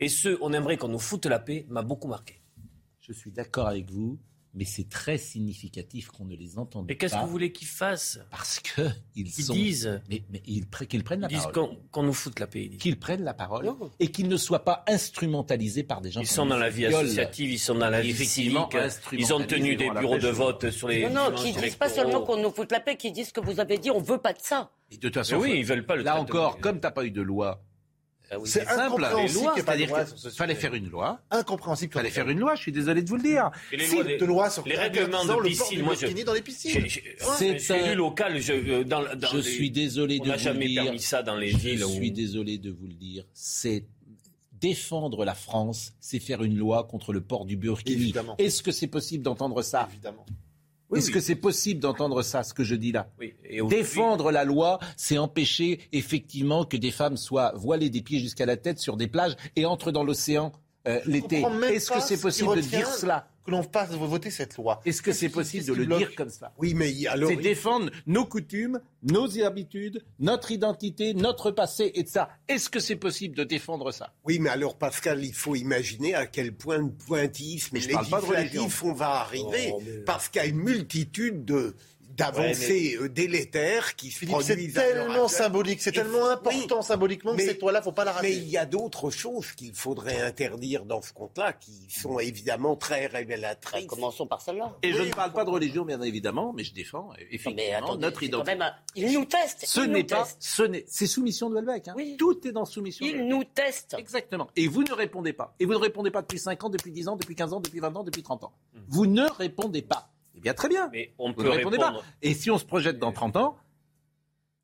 Et 0.00 0.08
ce, 0.08 0.36
on 0.40 0.52
aimerait 0.52 0.76
qu'on 0.76 0.88
nous 0.88 0.98
foute 0.98 1.26
la 1.26 1.38
paix, 1.38 1.66
m'a 1.68 1.82
beaucoup 1.82 2.08
marqué. 2.08 2.40
Je 3.06 3.12
suis 3.12 3.30
d'accord 3.30 3.68
avec 3.68 3.88
vous, 3.90 4.18
mais 4.52 4.64
c'est 4.64 4.88
très 4.88 5.16
significatif 5.16 6.08
qu'on 6.08 6.24
ne 6.24 6.34
les 6.34 6.58
entende 6.58 6.88
pas. 6.88 6.92
Et 6.92 6.96
qu'est-ce 6.96 7.14
que 7.14 7.20
vous 7.20 7.28
voulez 7.30 7.52
qu'ils 7.52 7.68
fassent? 7.68 8.18
Parce 8.30 8.58
que 8.58 8.82
ils, 9.14 9.28
Ils 9.28 9.44
sont. 9.44 9.52
disent, 9.52 10.00
Mais, 10.10 10.24
mais 10.30 10.42
ils 10.44 10.66
qu'ils 10.88 11.04
prennent 11.04 11.20
la 11.20 11.28
ils 11.30 11.34
disent 11.36 11.46
parole. 11.52 11.76
qu'on 11.92 12.02
nous 12.02 12.12
foute 12.12 12.40
la 12.40 12.48
paix. 12.48 12.68
Qu'ils 12.70 12.98
prennent 12.98 13.22
la 13.22 13.34
parole 13.34 13.66
Non. 13.66 13.78
et 14.00 14.08
qu'ils 14.10 14.26
ne 14.28 14.36
soient 14.36 14.64
pas 14.64 14.82
instrumentalisés 14.88 15.84
par 15.84 16.00
des 16.00 16.10
gens. 16.10 16.20
Ils 16.20 16.26
qui 16.26 16.32
sont 16.34 16.46
dans 16.46 16.56
la 16.58 16.68
vie 16.70 16.86
associative, 16.86 17.50
ils 17.50 17.58
sont 17.60 17.74
dans 17.76 17.90
la 17.90 18.00
vie 18.00 18.12
civique. 18.26 18.58
Ils 19.12 19.32
ont 19.32 19.44
tenu 19.46 19.76
des 19.76 19.88
bureaux 19.90 20.18
de 20.18 20.28
vote 20.28 20.70
sur 20.70 20.88
les. 20.88 21.08
Non, 21.08 21.30
non, 21.30 21.36
qui 21.36 21.52
disent 21.52 21.76
pas 21.76 21.88
seulement 21.88 22.22
qu'on 22.22 22.38
nous 22.42 22.50
foute 22.50 22.72
la 22.72 22.80
paix, 22.80 22.96
qui 22.96 23.12
disent 23.12 23.30
que 23.30 23.40
vous 23.40 23.60
avez 23.60 23.78
dit 23.78 23.90
on 23.92 24.00
veut 24.00 24.18
pas 24.18 24.32
de 24.32 24.40
ça. 24.40 24.72
Et 24.90 24.96
de 24.96 25.00
toute 25.08 25.16
Mais 25.16 25.22
façon, 25.22 25.36
oui, 25.36 25.54
ils 25.58 25.64
veulent 25.64 25.86
pas 25.86 25.96
le 25.96 26.02
là 26.02 26.20
encore, 26.20 26.58
comme 26.58 26.80
t'as 26.80 26.92
pas 26.92 27.04
eu 27.04 27.10
de 27.10 27.22
loi, 27.22 27.62
Ah 28.30 28.38
oui. 28.40 28.48
C'est 28.48 28.64
simple. 28.64 29.04
incompréhensible 29.04 29.22
Les 29.22 29.54
qu'il 29.54 29.64
pas 29.64 29.76
de 29.76 29.78
c'est-à-dire 29.78 29.88
loi 29.88 30.04
qu'il 30.04 30.18
sur 30.18 30.30
ce 30.30 30.36
fallait 30.36 30.54
faire 30.56 30.74
une 30.74 30.88
loi. 30.88 31.20
Incompréhensible. 31.30 31.92
Fallait 31.92 32.10
faire 32.10 32.28
une 32.28 32.40
loi. 32.40 32.54
Je 32.56 32.60
suis 32.62 32.72
désolé 32.72 33.02
de 33.02 33.08
vous 33.08 33.16
le 33.16 33.22
dire. 33.22 33.50
Et 33.70 33.76
les 33.76 33.84
Si, 33.86 33.94
lois 33.94 34.04
des- 34.04 34.16
de 34.18 34.24
loi 34.24 34.50
sur 34.50 34.66
les 34.66 34.74
règlements 34.76 35.24
de 35.24 35.42
piscine, 35.44 35.82
moi, 35.82 35.94
je- 35.94 36.24
dans 36.24 36.32
les 36.32 36.42
piscines. 36.42 36.72
C'est 37.38 37.52
je 37.54 37.58
suis 37.58 37.72
un- 37.72 37.76
élu 37.86 37.94
local. 37.94 38.40
Je, 38.40 38.52
euh, 38.52 38.84
dans, 38.84 39.02
dans 39.02 39.28
je 39.28 39.36
les- 39.36 39.42
suis 39.42 39.70
désolé 39.70 40.18
on 40.20 40.24
de 40.24 40.32
vous 40.32 40.38
jamais 40.38 40.64
le 40.64 40.70
dire. 40.70 40.82
permis 40.84 40.98
ça 41.00 41.22
dans 41.22 41.36
les 41.36 41.50
je 41.50 41.56
villes. 41.56 41.84
où- 41.84 41.88
suis 41.88 42.10
désolé 42.10 42.58
de 42.58 42.70
vous 42.70 42.86
le 42.88 42.94
dire. 42.94 43.24
C'est 43.32 43.84
défendre 44.60 45.24
la 45.24 45.34
France, 45.34 45.92
c'est 46.00 46.18
faire 46.18 46.42
une 46.42 46.56
loi 46.56 46.84
contre 46.84 47.12
le 47.12 47.20
port 47.20 47.44
du 47.44 47.56
burkini. 47.56 47.94
Évidemment. 47.94 48.34
Est-ce 48.38 48.62
que 48.62 48.72
c'est 48.72 48.86
possible 48.86 49.22
d'entendre 49.22 49.62
ça? 49.62 49.88
Évidemment. 49.92 50.24
Oui, 50.90 50.98
Est-ce 51.00 51.08
oui. 51.08 51.12
que 51.14 51.20
c'est 51.20 51.34
possible 51.34 51.80
d'entendre 51.80 52.22
ça, 52.22 52.42
ce 52.44 52.54
que 52.54 52.62
je 52.62 52.74
dis 52.76 52.92
là? 52.92 53.08
Oui, 53.18 53.34
et 53.44 53.60
aujourd'hui- 53.60 53.78
Défendre 53.78 54.30
la 54.30 54.44
loi, 54.44 54.78
c'est 54.96 55.18
empêcher 55.18 55.80
effectivement 55.92 56.64
que 56.64 56.76
des 56.76 56.92
femmes 56.92 57.16
soient 57.16 57.52
voilées 57.56 57.90
des 57.90 58.02
pieds 58.02 58.20
jusqu'à 58.20 58.46
la 58.46 58.56
tête 58.56 58.78
sur 58.78 58.96
des 58.96 59.08
plages 59.08 59.34
et 59.56 59.66
entrent 59.66 59.90
dans 59.90 60.04
l'océan 60.04 60.52
euh, 60.86 61.00
l'été. 61.06 61.44
Est-ce 61.70 61.90
que 61.90 62.00
c'est 62.00 62.16
ce 62.16 62.22
possible 62.22 62.54
de 62.56 62.60
dire 62.60 62.86
cela? 62.88 63.28
Que 63.46 63.52
l'on 63.52 63.62
fasse 63.62 63.90
voter 63.92 64.30
cette 64.30 64.56
loi. 64.56 64.80
Est-ce 64.84 65.00
que 65.02 65.12
c'est 65.12 65.28
possible 65.28 65.64
de 65.66 65.72
le 65.74 65.84
bloque 65.86 65.98
dire 66.00 66.14
comme 66.16 66.30
ça? 66.30 66.52
Oui, 66.58 66.74
mais 66.74 66.92
alors. 67.06 67.30
C'est 67.30 67.36
défendre 67.36 67.90
nos 68.06 68.24
coutumes, 68.26 68.80
nos 69.04 69.40
habitudes, 69.42 70.04
notre 70.18 70.50
identité, 70.50 71.14
notre 71.14 71.52
passé 71.52 71.92
et 71.94 72.02
de 72.02 72.08
ça. 72.08 72.28
Est-ce 72.48 72.68
que 72.68 72.80
c'est 72.80 72.96
possible 72.96 73.36
de 73.36 73.44
défendre 73.44 73.92
ça? 73.92 74.12
Oui, 74.24 74.38
mais 74.40 74.50
alors 74.50 74.76
Pascal, 74.76 75.24
il 75.24 75.32
faut 75.34 75.54
imaginer 75.54 76.14
à 76.14 76.26
quel 76.26 76.52
point 76.54 76.82
de 76.82 76.90
pointillisme 76.90 77.70
Mais 77.74 77.80
je 77.80 77.90
parle 77.90 78.08
pas 78.08 78.20
de 78.20 78.26
religion. 78.26 78.42
législatif 78.42 78.82
on 78.84 78.92
va 78.92 79.08
arriver, 79.20 79.70
Oh, 79.74 79.82
mais- 79.86 79.98
parce 79.98 80.28
qu'il 80.28 80.42
y 80.42 80.44
a 80.44 80.48
une 80.48 80.58
multitude 80.58 81.44
de 81.44 81.74
d'avancées 82.16 82.96
euh, 83.00 83.08
délétères 83.08 83.96
qui 83.96 84.10
se 84.10 84.18
Philippe, 84.20 84.36
c'est 84.42 84.54
produisent. 84.54 84.74
l'heure 84.74 84.84
tellement 85.06 85.28
symbolique, 85.28 85.80
c'est 85.82 85.92
tellement 85.92 86.26
important 86.28 86.82
symboliquement 86.82 87.32
que 87.32 87.36
Mais- 87.38 87.46
cette 87.46 87.60
loi-là, 87.60 87.82
faut 87.82 87.92
pas 87.92 88.04
la 88.04 88.12
Mais 88.12 88.16
rater. 88.16 88.32
il 88.34 88.48
y 88.48 88.56
a 88.56 88.66
d'autres 88.66 89.10
choses 89.10 89.52
qu'il 89.52 89.74
faudrait 89.74 90.20
interdire 90.22 90.84
dans 90.84 91.02
ce 91.02 91.12
compte-là, 91.12 91.52
qui 91.52 91.72
sont 91.88 92.18
évidemment 92.18 92.76
très 92.76 93.06
révélatrices. 93.06 93.86
Commençons 93.86 94.26
par 94.26 94.40
celle-là. 94.40 94.76
Et 94.82 94.92
je 94.92 95.02
ne 95.02 95.12
parle 95.12 95.32
pas 95.32 95.44
de 95.44 95.50
religion, 95.50 95.84
bien 95.84 96.00
évidemment, 96.02 96.52
mais 96.52 96.64
je 96.64 96.72
défends 96.74 97.10
euh, 97.12 97.20
Non, 97.20 97.26
effectivement 97.30 97.54
mais 97.56 97.74
attendez, 97.74 98.00
notre 98.02 98.20
c'est 98.20 98.26
quand 98.30 98.38
identité. 98.42 98.50
même 98.58 98.62
un- 98.62 98.74
Il 98.94 99.12
nous 99.12 99.24
teste. 99.24 99.64
Ce 99.66 99.80
il 99.80 99.90
n'est 99.92 100.00
nous 100.02 100.06
pas, 100.06 100.22
teste. 100.24 100.36
ce 100.40 100.62
n'est, 100.62 100.84
c'est 100.88 101.06
soumission 101.06 101.50
de 101.50 101.54
Welbeck. 101.54 101.88
hein. 101.88 101.94
Oui. 101.96 102.16
Tout 102.18 102.46
est 102.46 102.52
dans 102.52 102.64
soumission. 102.64 103.04
de 103.06 103.10
Il 103.12 103.26
nous 103.28 103.44
teste. 103.44 103.94
Exactement. 103.98 104.48
Et 104.56 104.68
vous 104.68 104.82
ne 104.82 104.92
répondez 104.92 105.32
pas. 105.32 105.54
Et 105.60 105.66
vous 105.66 105.72
ne 105.72 105.78
répondez 105.78 106.10
pas 106.10 106.22
depuis 106.22 106.38
5 106.38 106.62
ans, 106.64 106.68
depuis 106.70 106.92
10 106.92 107.08
ans, 107.08 107.16
depuis 107.16 107.34
15 107.34 107.52
ans, 107.52 107.60
depuis 107.60 107.80
20 107.80 107.94
ans, 107.96 108.04
depuis 108.04 108.22
30 108.22 108.44
ans. 108.44 108.52
Vous 108.88 109.06
ne 109.06 109.24
répondez 109.30 109.82
pas. 109.82 110.10
Bien, 110.46 110.54
très 110.54 110.68
bien. 110.68 110.88
Mais 110.92 111.12
on 111.18 111.30
Vous 111.30 111.34
peut 111.34 111.42
ne 111.42 111.48
répondez 111.48 111.76
répondre. 111.76 112.02
pas. 112.02 112.06
Et 112.22 112.32
si 112.32 112.52
on 112.52 112.58
se 112.58 112.64
projette 112.64 113.00
dans 113.00 113.10
30 113.10 113.36
ans, 113.36 113.56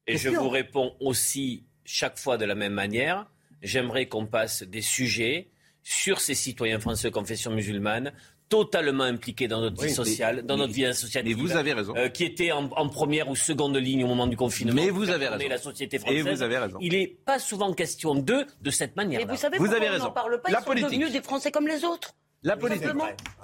Et 0.07 0.17
je 0.17 0.29
vous 0.29 0.49
réponds 0.49 0.95
aussi 1.01 1.65
chaque 1.85 2.19
fois 2.21 2.37
de 2.39 2.45
la 2.45 2.55
même 2.55 2.73
manière. 2.73 3.27
J'aimerais 3.63 4.07
qu'on 4.07 4.27
passe 4.27 4.63
des 4.63 4.81
sujets 4.81 5.49
sur 5.83 6.21
ces 6.21 6.37
citoyens 6.37 6.79
français 6.79 7.09
de 7.09 7.13
confession 7.15 7.51
musulmane, 7.51 8.13
totalement 8.49 9.03
impliqués 9.03 9.49
dans 9.49 9.61
notre 9.61 9.81
Oui, 9.81 9.87
vie 9.89 9.91
mais- 9.91 9.97
sociale, 9.97 10.43
dans 10.47 10.55
mais- 10.55 10.61
notre 10.63 10.73
vie 10.73 10.85
associative. 10.87 11.37
mais 11.37 11.43
vous 11.43 11.57
avez 11.57 11.73
raison. 11.73 11.95
euh, 11.97 12.09
qui 12.09 12.23
étaient 12.25 12.53
en, 12.53 12.67
en 12.71 12.89
première 12.89 13.29
ou 13.29 13.35
seconde 13.35 13.77
ligne 13.77 14.05
au 14.05 14.07
moment 14.07 14.29
du 14.29 14.37
confinement. 14.37 14.75
Mais 14.75 14.91
vous 14.91 15.11
avez 15.11 15.27
raison. 15.27 15.49
la 15.49 15.59
société 15.59 15.97
Et 15.97 15.99
française. 15.99 16.27
vous 16.37 16.43
avez 16.43 16.59
raison. 16.59 16.79
Il 16.81 16.93
n'est 16.93 17.09
pas 17.09 17.41
souvent 17.41 17.73
question 17.73 18.15
d'eux 18.15 18.47
de 18.61 18.71
cette 18.71 18.95
Mais 18.97 19.03
manière-là. 19.05 19.27
vous 19.33 19.37
savez 19.37 19.59
Vous 19.59 19.65
pourquoi 19.65 19.81
avez 19.81 19.89
on 19.89 19.93
raison. 19.95 20.05
n'en 20.05 20.11
parle 20.13 20.41
pas 20.43 20.51
La 20.53 20.59
Ils 20.59 20.61
sont 20.61 20.67
politique. 20.67 20.91
devenus 20.91 21.13
des 21.13 21.23
Français 21.23 21.51
comme 21.51 21.67
les 21.67 21.83
autres. 21.85 22.15
La 22.43 22.57
politique. 22.57 22.89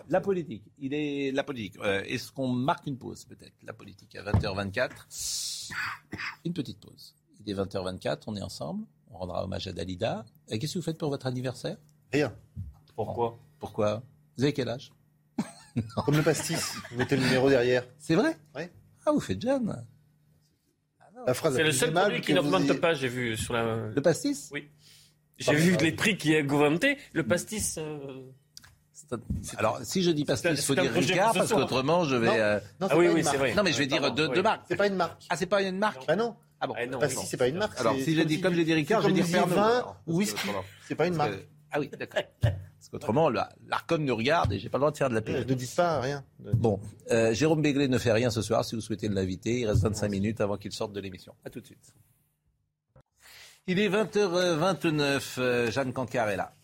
La 0.08 0.20
politique. 0.20 0.64
Il 0.78 0.94
est 0.94 1.32
la 1.32 1.44
politique. 1.44 1.76
Euh, 1.82 2.02
Est-ce 2.04 2.32
qu'on 2.32 2.48
marque 2.48 2.86
une 2.86 2.96
pause 2.98 3.24
peut-être 3.24 3.52
La 3.62 3.72
politique 3.72 4.16
à 4.16 4.22
20h24. 4.22 4.90
Une 6.44 6.52
petite 6.52 6.80
pause. 6.80 7.14
Il 7.44 7.50
est 7.50 7.54
20h24. 7.54 8.22
On 8.26 8.36
est 8.36 8.42
ensemble. 8.42 8.84
On 9.10 9.18
rendra 9.18 9.44
hommage 9.44 9.66
à 9.66 9.72
Dalida. 9.72 10.24
Et 10.48 10.58
Qu'est-ce 10.58 10.74
que 10.74 10.78
vous 10.78 10.84
faites 10.84 10.98
pour 10.98 11.10
votre 11.10 11.26
anniversaire? 11.26 11.76
Rien. 12.12 12.34
Pourquoi? 12.96 13.38
Pourquoi? 13.58 14.02
Vous 14.36 14.44
avez 14.44 14.52
quel 14.52 14.68
âge? 14.68 14.92
Comme 16.04 16.16
le 16.16 16.22
pastis. 16.22 16.74
Vous 16.90 16.96
mettez 16.98 17.16
le 17.16 17.22
numéro 17.24 17.48
derrière. 17.48 17.86
C'est 17.98 18.14
vrai? 18.14 18.36
Ouais. 18.54 18.72
Ah, 19.06 19.12
vous 19.12 19.20
faites 19.20 19.40
jeune. 19.40 19.84
La 21.26 21.34
phrase 21.34 21.56
C'est 21.56 21.62
le 21.64 21.72
seul 21.72 21.92
produit 21.92 22.20
qui 22.20 22.32
n'augmente 22.32 22.72
pas, 22.80 22.94
j'ai 22.94 23.08
vu 23.08 23.36
sur 23.36 23.52
la. 23.52 23.88
Le 23.88 24.00
pastis? 24.00 24.48
Oui. 24.52 24.68
J'ai 25.36 25.54
vu 25.54 25.76
les 25.76 25.92
prix 25.92 26.16
qui 26.16 26.36
augmentaient. 26.36 26.96
Le 27.12 27.26
pastis. 27.26 27.76
euh, 27.78 28.22
Alors, 29.56 29.80
si 29.82 30.02
je 30.02 30.10
dis 30.10 30.24
pastis, 30.24 30.50
il 30.52 30.56
faut 30.58 30.74
dire 30.74 30.92
Ricard, 30.92 31.32
parce 31.34 31.52
qu'autrement, 31.52 32.04
je 32.04 32.16
vais. 32.16 32.26
Non. 32.26 32.32
euh, 32.36 32.60
Non, 32.80 32.88
Ah 32.90 32.96
oui, 32.98 33.08
oui, 33.08 33.22
marque. 33.22 33.34
c'est 33.34 33.38
vrai. 33.38 33.54
Non, 33.54 33.62
mais 33.62 33.72
je 33.72 33.78
vais 33.78 33.86
dire 33.86 34.12
deux, 34.12 34.28
oui. 34.28 34.34
deux 34.34 34.42
marques. 34.42 34.62
C'est 34.68 34.76
pas 34.76 34.86
une 34.86 34.96
marque. 34.96 35.22
Ah, 35.30 35.36
c'est 35.36 35.46
pas 35.46 35.62
une 35.62 35.78
marque 35.78 36.06
Bah 36.06 36.16
non. 36.16 36.36
Ah 36.60 36.66
bon 36.66 36.74
Ah 36.76 36.86
non, 36.86 36.98
pastis, 36.98 37.28
c'est 37.28 37.36
pas 37.36 37.46
une 37.48 37.56
marque. 37.56 37.78
Alors, 37.80 37.94
si 37.96 38.14
je 38.16 38.22
dis, 38.22 38.40
comme 38.40 38.54
j'ai 38.54 38.64
dit 38.64 38.74
Ricard, 38.74 39.00
je 39.02 39.06
c'est 39.08 39.14
vais 39.14 39.22
dire 39.22 39.46
Pernod. 39.46 39.84
ou 40.06 40.16
whisky. 40.18 40.48
C'est 40.86 40.94
pas 40.96 41.06
une 41.06 41.14
marque. 41.14 41.32
que- 41.32 41.44
Ah 41.70 41.80
oui, 41.80 41.88
d'accord. 41.98 42.22
Parce 42.42 42.88
qu'autrement, 42.90 43.28
la- 43.30 43.48
l'Arcom 43.66 44.02
nous 44.04 44.16
regarde 44.16 44.52
et 44.52 44.58
j'ai 44.58 44.68
pas 44.68 44.78
le 44.78 44.82
droit 44.82 44.90
de 44.92 44.96
faire 44.96 45.08
de 45.10 45.14
la 45.14 45.20
Ne 45.20 45.42
pub. 45.44 45.52
dites 45.56 45.74
pas 45.76 46.00
rien. 46.00 46.24
Bon, 46.54 46.80
euh, 47.10 47.32
Jérôme 47.34 47.60
Béglé 47.62 47.88
ne 47.88 47.98
fait 47.98 48.12
rien 48.12 48.30
ce 48.30 48.40
soir. 48.42 48.64
Si 48.64 48.74
vous 48.74 48.80
souhaitez 48.80 49.08
l'inviter, 49.08 49.60
il 49.60 49.66
reste 49.66 49.82
25 49.82 50.08
minutes 50.10 50.40
avant 50.40 50.56
qu'il 50.56 50.72
sorte 50.72 50.92
de 50.92 51.00
l'émission. 51.00 51.34
À 51.44 51.50
tout 51.50 51.60
de 51.60 51.66
suite. 51.66 51.92
Il 53.66 53.78
est 53.78 53.88
20h29. 53.88 55.36
euh, 55.38 55.70
Jeanne 55.70 55.92
Cancar 55.92 56.30
est 56.30 56.36
là. 56.36 56.54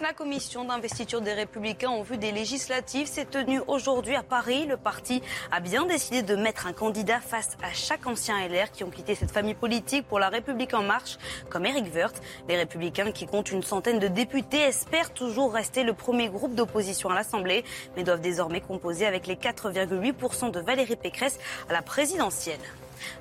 La 0.00 0.14
commission 0.14 0.64
d'investiture 0.64 1.20
des 1.20 1.34
Républicains 1.34 1.90
en 1.90 2.02
vue 2.02 2.16
des 2.16 2.32
législatives 2.32 3.06
s'est 3.06 3.26
tenue 3.26 3.60
aujourd'hui 3.66 4.16
à 4.16 4.22
Paris. 4.22 4.64
Le 4.64 4.78
parti 4.78 5.20
a 5.52 5.60
bien 5.60 5.84
décidé 5.84 6.22
de 6.22 6.36
mettre 6.36 6.66
un 6.66 6.72
candidat 6.72 7.20
face 7.20 7.58
à 7.62 7.70
chaque 7.74 8.06
ancien 8.06 8.36
LR 8.48 8.70
qui 8.70 8.82
ont 8.82 8.88
quitté 8.88 9.14
cette 9.14 9.30
famille 9.30 9.54
politique 9.54 10.08
pour 10.08 10.18
la 10.18 10.30
République 10.30 10.72
en 10.72 10.82
marche, 10.82 11.18
comme 11.50 11.66
Éric 11.66 11.94
Woerth. 11.94 12.22
Les 12.48 12.56
Républicains, 12.56 13.12
qui 13.12 13.26
comptent 13.26 13.52
une 13.52 13.62
centaine 13.62 13.98
de 13.98 14.08
députés, 14.08 14.60
espèrent 14.60 15.12
toujours 15.12 15.52
rester 15.52 15.84
le 15.84 15.92
premier 15.92 16.30
groupe 16.30 16.54
d'opposition 16.54 17.10
à 17.10 17.14
l'Assemblée, 17.14 17.62
mais 17.94 18.02
doivent 18.02 18.22
désormais 18.22 18.62
composer 18.62 19.04
avec 19.04 19.26
les 19.26 19.36
4,8% 19.36 20.50
de 20.50 20.60
Valérie 20.60 20.96
Pécresse 20.96 21.38
à 21.68 21.74
la 21.74 21.82
présidentielle. 21.82 22.60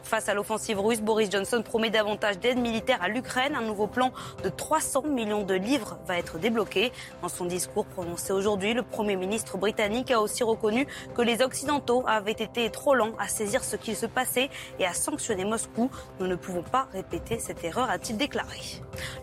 Face 0.04 0.30
à 0.30 0.34
l'offensive 0.34 0.80
russe, 0.80 1.02
Boris 1.02 1.30
Johnson 1.32 1.62
promet 1.64 1.90
davantage 1.90 2.40
d'aide 2.40 2.58
militaire 2.58 3.02
à 3.02 3.08
l'Ukraine. 3.08 3.56
Un 3.56 3.62
nouveau 3.62 3.88
plan 3.88 4.12
de 4.44 4.50
300 4.50 5.04
millions 5.04 5.44
de 5.44 5.54
livres 5.54 5.98
va 6.06 6.18
être 6.18 6.40
débloqué. 6.40 6.92
Dans 7.22 7.30
son 7.30 7.46
discours 7.46 7.86
prononcé 7.86 8.34
aujourd'hui, 8.34 8.74
le 8.74 8.84
Premier 8.84 9.16
ministre 9.16 9.58
britannique 9.58 10.12
a 10.12 10.22
aussi 10.22 10.44
reconnu 10.44 10.88
que 11.16 11.22
les 11.22 11.42
Occidentaux 11.42 12.04
avaient 12.08 12.32
été 12.32 12.70
trop 12.70 12.96
lents 12.96 13.12
à 13.20 13.28
saisir 13.28 13.64
ce 13.64 13.76
qu'il 13.76 13.96
se 13.96 14.06
passait 14.06 14.50
et 14.80 14.86
à 14.86 14.94
sanctionner 14.94 15.46
Moscou. 15.46 15.90
Nous 16.20 16.28
ne 16.28 16.36
pouvons 16.36 16.64
pas 16.64 16.88
répéter 16.92 17.40
cette 17.40 17.64
erreur, 17.64 17.90
a-t-il 17.90 18.18
déclaré. 18.18 18.60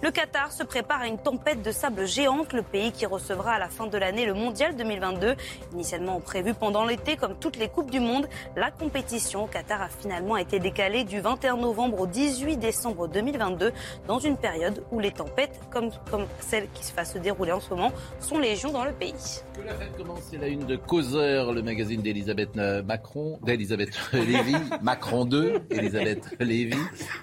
Le 0.02 0.10
Qatar 0.10 0.52
se 0.52 0.62
prépare 0.62 1.02
à 1.02 1.06
une 1.06 1.18
tempête 1.18 1.62
de 1.62 1.70
sable 1.70 2.06
géante, 2.06 2.52
le 2.52 2.62
pays 2.62 2.92
qui 2.92 3.06
recevra 3.06 3.52
à 3.52 3.58
la 3.58 3.68
fin 3.68 3.86
de 3.86 3.98
l'année 3.98 4.26
le 4.26 4.34
Mondial 4.34 4.76
2022. 4.76 5.34
Initialement 5.72 6.20
prévu 6.20 6.54
pendant 6.54 6.84
l'été, 6.84 7.16
comme 7.16 7.34
toutes 7.38 7.56
les 7.56 7.68
Coupes 7.68 7.90
du 7.90 8.00
Monde, 8.00 8.28
la 8.56 8.70
compétition 8.70 9.44
au 9.44 9.46
Qatar 9.46 9.82
a 9.82 9.88
finalement 9.88 10.36
été 10.36 10.45
décalée 10.54 11.04
du 11.04 11.20
21 11.20 11.56
novembre 11.56 12.00
au 12.00 12.06
18 12.06 12.56
décembre 12.56 13.08
2022, 13.08 13.72
dans 14.06 14.18
une 14.18 14.36
période 14.36 14.82
où 14.90 15.00
les 15.00 15.10
tempêtes, 15.10 15.60
comme, 15.70 15.90
comme 16.10 16.26
celle 16.40 16.68
qui 16.72 16.92
va 16.96 17.04
se 17.04 17.18
dérouler 17.18 17.52
en 17.52 17.60
ce 17.60 17.70
moment, 17.70 17.92
sont 18.20 18.38
légion 18.38 18.70
dans 18.72 18.84
le 18.84 18.92
pays. 18.92 19.12
Que 19.54 19.62
la 19.66 19.74
fête 19.74 19.96
commence, 19.96 20.20
c'est 20.30 20.38
la 20.38 20.48
une 20.48 20.66
de 20.66 20.76
Causeur, 20.76 21.52
le 21.52 21.62
magazine 21.62 22.00
d'Elisabeth 22.02 22.50
euh, 22.56 22.82
Macron, 22.82 23.38
d'Elisabeth 23.42 23.90
Lévy, 24.12 24.54
Macron 24.82 25.24
2, 25.24 25.62
Elisabeth 25.70 26.36
Lévy. 26.40 26.76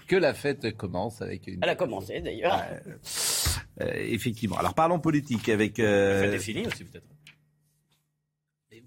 Que 0.07 0.15
la 0.15 0.33
fête 0.33 0.75
commence 0.75 1.21
avec 1.21 1.47
une. 1.47 1.59
Elle 1.63 1.69
a 1.69 1.75
commencé 1.75 2.19
d'ailleurs. 2.19 2.62
Euh, 3.81 3.91
effectivement. 3.95 4.57
Alors 4.57 4.73
parlons 4.73 4.99
politique 4.99 5.49
avec. 5.49 5.79
euh, 5.79 6.21
La 6.21 6.27
fête 6.27 6.33
est 6.36 6.39
finie 6.43 6.67
aussi, 6.67 6.83
peut-être. 6.83 7.05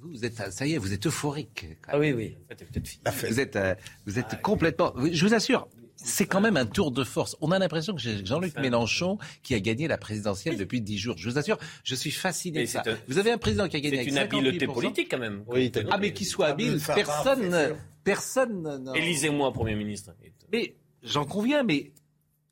Vous, 0.07 0.12
vous 0.12 0.25
êtes, 0.25 0.35
ça 0.53 0.66
y 0.66 0.75
est, 0.75 0.79
vous 0.79 0.92
êtes 0.92 1.07
euphorique. 1.07 1.66
Ah 1.88 1.99
oui, 1.99 2.12
oui. 2.12 2.37
Peut-être 2.49 2.87
finie. 2.87 3.03
Vous 3.31 3.40
êtes, 3.40 3.57
euh, 3.57 3.75
vous 4.07 4.19
êtes 4.19 4.40
complètement. 4.42 4.92
Je 5.11 5.27
vous 5.27 5.35
assure. 5.35 5.69
C'est 5.99 6.27
quand 6.27 6.42
même 6.42 6.59
un 6.59 6.66
tour 6.66 6.90
de 6.92 7.05
force. 7.05 7.37
On 7.40 7.51
a 7.53 7.59
l'impression 7.59 7.95
que 7.95 8.01
j'ai 8.01 8.25
Jean-Luc 8.25 8.55
Mélenchon 8.59 9.16
qui 9.42 9.55
a 9.55 9.61
gagné 9.61 9.88
la 9.88 9.97
présidentielle 9.97 10.59
depuis 10.59 10.83
dix 10.83 10.99
jours. 10.99 11.16
Je 11.16 11.29
vous 11.31 11.38
assure, 11.38 11.59
je 11.85 11.95
suis 11.95 12.11
fasciné 12.11 12.61
de 12.61 12.66
ça. 12.66 12.83
un- 12.87 12.97
Vous 13.09 13.16
avez 13.19 13.33
un 13.33 13.38
président 13.38 13.66
qui 13.66 13.77
a 13.77 13.81
gagné 13.81 14.05
C'est 14.05 14.11
une 14.11 14.19
habileté 14.19 14.66
58%. 14.66 14.73
politique 14.75 15.09
quand 15.11 15.19
même. 15.19 15.42
Oui, 15.47 15.71
t'as- 15.71 15.81
Ah 15.90 15.97
mais 15.99 16.12
qu'il 16.12 16.27
soit 16.27 16.49
habile, 16.49 16.79
personne, 16.95 17.75
personne. 18.05 18.92
Élisez-moi 18.95 19.53
Premier 19.53 19.75
ministre. 19.75 20.12
Mais 20.53 20.75
j'en 21.03 21.25
conviens, 21.25 21.62
mais 21.62 21.92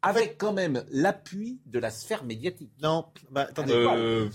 avec 0.05 0.39
quand 0.39 0.53
même 0.53 0.85
l'appui 0.91 1.59
de 1.67 1.79
la 1.79 1.91
sphère 1.91 2.25
médiatique. 2.25 2.71
Non, 2.83 3.07
bah, 3.31 3.47
attendez. 3.49 3.73
Euh, 3.75 4.29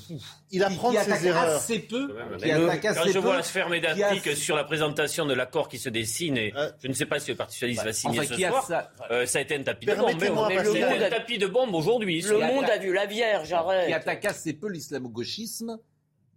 il 0.52 0.64
apprend 0.64 0.90
qui 0.90 0.96
de 0.96 1.02
attaque 1.02 1.20
ses 1.20 1.28
erreurs. 1.28 1.56
assez 1.58 1.80
peu. 1.80 2.16
Qui 2.42 2.52
attaque 2.52 2.82
Quand 2.82 2.90
assez 2.90 3.10
je 3.10 3.14
peu. 3.14 3.20
vois 3.20 3.36
la 3.38 3.44
sphère 3.44 3.70
médiatique 3.70 4.24
qui 4.24 4.30
a- 4.30 4.36
sur 4.36 4.56
la 4.56 4.64
présentation 4.64 5.26
de 5.26 5.34
l'accord 5.34 5.70
qui 5.70 5.78
se 5.78 5.90
dessine, 5.90 6.38
et 6.38 6.54
Euh, 6.56 6.72
je 6.84 6.88
ne 6.88 6.94
sais 6.94 7.06
pas 7.06 7.20
si 7.20 7.32
le 7.32 7.38
Parti 7.38 7.54
socialiste 7.56 7.84
va 7.84 7.94
signer 7.94 8.20
Enfin, 8.20 8.28
ce 8.30 8.34
qui 8.34 8.42
soir, 8.44 8.66
ça, 8.66 8.92
euh, 9.12 9.26
ça 9.26 9.40
a 9.40 9.42
été 9.42 9.56
un 9.56 9.64
tapis 9.64 9.86
de 9.86 9.94
bombe. 9.96 10.12
Mais 10.20 10.84
un 11.06 11.10
tapis 11.10 11.38
de 11.38 11.48
bombe 11.48 11.74
aujourd'hui. 11.76 12.22
Le 12.22 12.40
monde 12.40 12.66
a 12.66 12.78
vu 12.78 12.94
la 12.94 13.06
Vierge, 13.06 13.48
qui 13.48 13.54
arrête. 13.54 13.94
attaque 13.94 14.26
assez 14.26 14.54
peu 14.54 14.68
l'islamo-gauchisme 14.70 15.78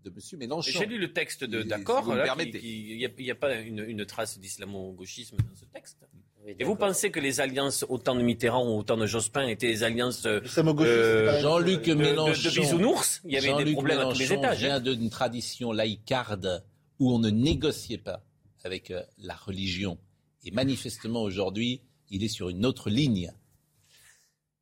de 0.04 0.10
M. 0.10 0.38
Mélenchon. 0.38 0.78
J'ai 0.80 0.86
lu 0.86 0.98
le 0.98 1.12
texte 1.12 1.44
d'accord. 1.44 2.04
si 2.04 2.50
qui- 2.50 2.58
qui- 2.58 2.90
Il 2.92 3.24
n'y 3.24 3.30
a 3.30 3.34
pas 3.36 3.54
une, 3.54 3.84
une 3.86 4.04
trace 4.04 4.38
d'islamo-gauchisme 4.38 5.36
dans 5.36 5.54
ce 5.54 5.64
texte. 5.66 5.98
Et 6.46 6.64
vous 6.64 6.74
pensez 6.74 7.10
que 7.12 7.20
les 7.20 7.40
alliances, 7.40 7.84
autant 7.88 8.16
de 8.16 8.22
Mitterrand 8.22 8.66
ou 8.68 8.78
autant 8.78 8.96
de 8.96 9.06
Jospin, 9.06 9.46
étaient 9.46 9.68
des 9.68 9.84
alliances 9.84 10.26
euh, 10.26 10.40
Euh, 10.58 11.40
Jean-Luc 11.40 11.84
chose. 11.84 11.86
de, 11.86 11.94
de- 11.94 12.02
Mélenchon. 12.02 12.48
de 12.50 12.54
bisounours 12.60 13.20
Il 13.24 13.32
y 13.32 13.36
avait 13.36 13.46
des 13.48 13.52
Jean-Luc 13.52 13.74
problèmes 13.74 13.98
à 14.00 14.04
tous 14.12 14.18
les 14.18 14.24
Mélenchon 14.28 14.42
étages. 14.42 14.58
vient 14.58 14.74
hein. 14.76 14.80
d'une 14.80 15.08
tradition 15.10 15.72
laïcarde 15.72 16.64
où 16.98 17.12
on 17.12 17.18
ne 17.20 17.30
négociait 17.30 17.98
pas 17.98 18.24
avec 18.64 18.90
euh, 18.90 19.02
la 19.18 19.34
religion. 19.34 19.98
Et 20.44 20.50
manifestement, 20.50 21.22
aujourd'hui, 21.22 21.82
il 22.10 22.24
est 22.24 22.28
sur 22.28 22.48
une 22.48 22.66
autre 22.66 22.90
ligne. 22.90 23.32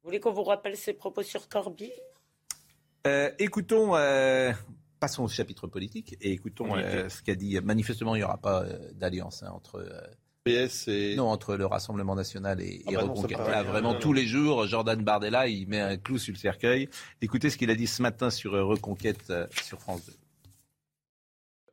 Vous 0.02 0.08
voulez 0.08 0.20
qu'on 0.20 0.32
vous 0.32 0.44
rappelle 0.44 0.76
ses 0.76 0.92
propos 0.92 1.22
sur 1.22 1.48
Corby? 1.48 1.90
Euh, 3.06 3.30
écoutons, 3.38 3.96
euh, 3.96 4.52
passons 5.00 5.24
au 5.24 5.28
chapitre 5.28 5.66
politique 5.66 6.14
et 6.20 6.32
écoutons 6.32 6.74
Oui, 6.74 6.82
euh, 6.82 7.08
ce 7.08 7.22
qu'a 7.22 7.34
dit. 7.34 7.58
Manifestement, 7.62 8.14
il 8.14 8.18
n'y 8.18 8.24
aura 8.24 8.36
pas 8.38 8.64
euh, 8.64 8.78
d'alliance 8.92 9.42
hein, 9.42 9.50
entre, 9.54 9.76
euh, 9.76 10.00
PS 10.44 10.88
et. 10.88 11.14
non, 11.16 11.28
entre 11.28 11.56
le 11.56 11.66
Rassemblement 11.66 12.14
national 12.14 12.60
et, 12.60 12.82
Ah 12.86 12.92
et 12.92 12.94
bah 12.94 13.02
Reconquête. 13.02 13.38
Là, 13.38 13.62
vraiment, 13.62 13.92
Non, 13.92 13.98
tous 13.98 14.12
les 14.12 14.26
jours, 14.26 14.66
Jordan 14.66 15.02
Bardella, 15.02 15.48
il 15.48 15.68
met 15.68 15.80
un 15.80 15.96
clou 15.96 16.18
sur 16.18 16.32
le 16.32 16.38
cercueil. 16.38 16.88
Écoutez 17.20 17.50
ce 17.50 17.58
qu'il 17.58 17.70
a 17.70 17.74
dit 17.74 17.86
ce 17.86 18.00
matin 18.00 18.30
sur 18.30 18.54
euh, 18.54 18.64
Reconquête 18.64 19.30
euh, 19.30 19.46
sur 19.62 19.78
France 19.80 20.06
2. 20.06 20.12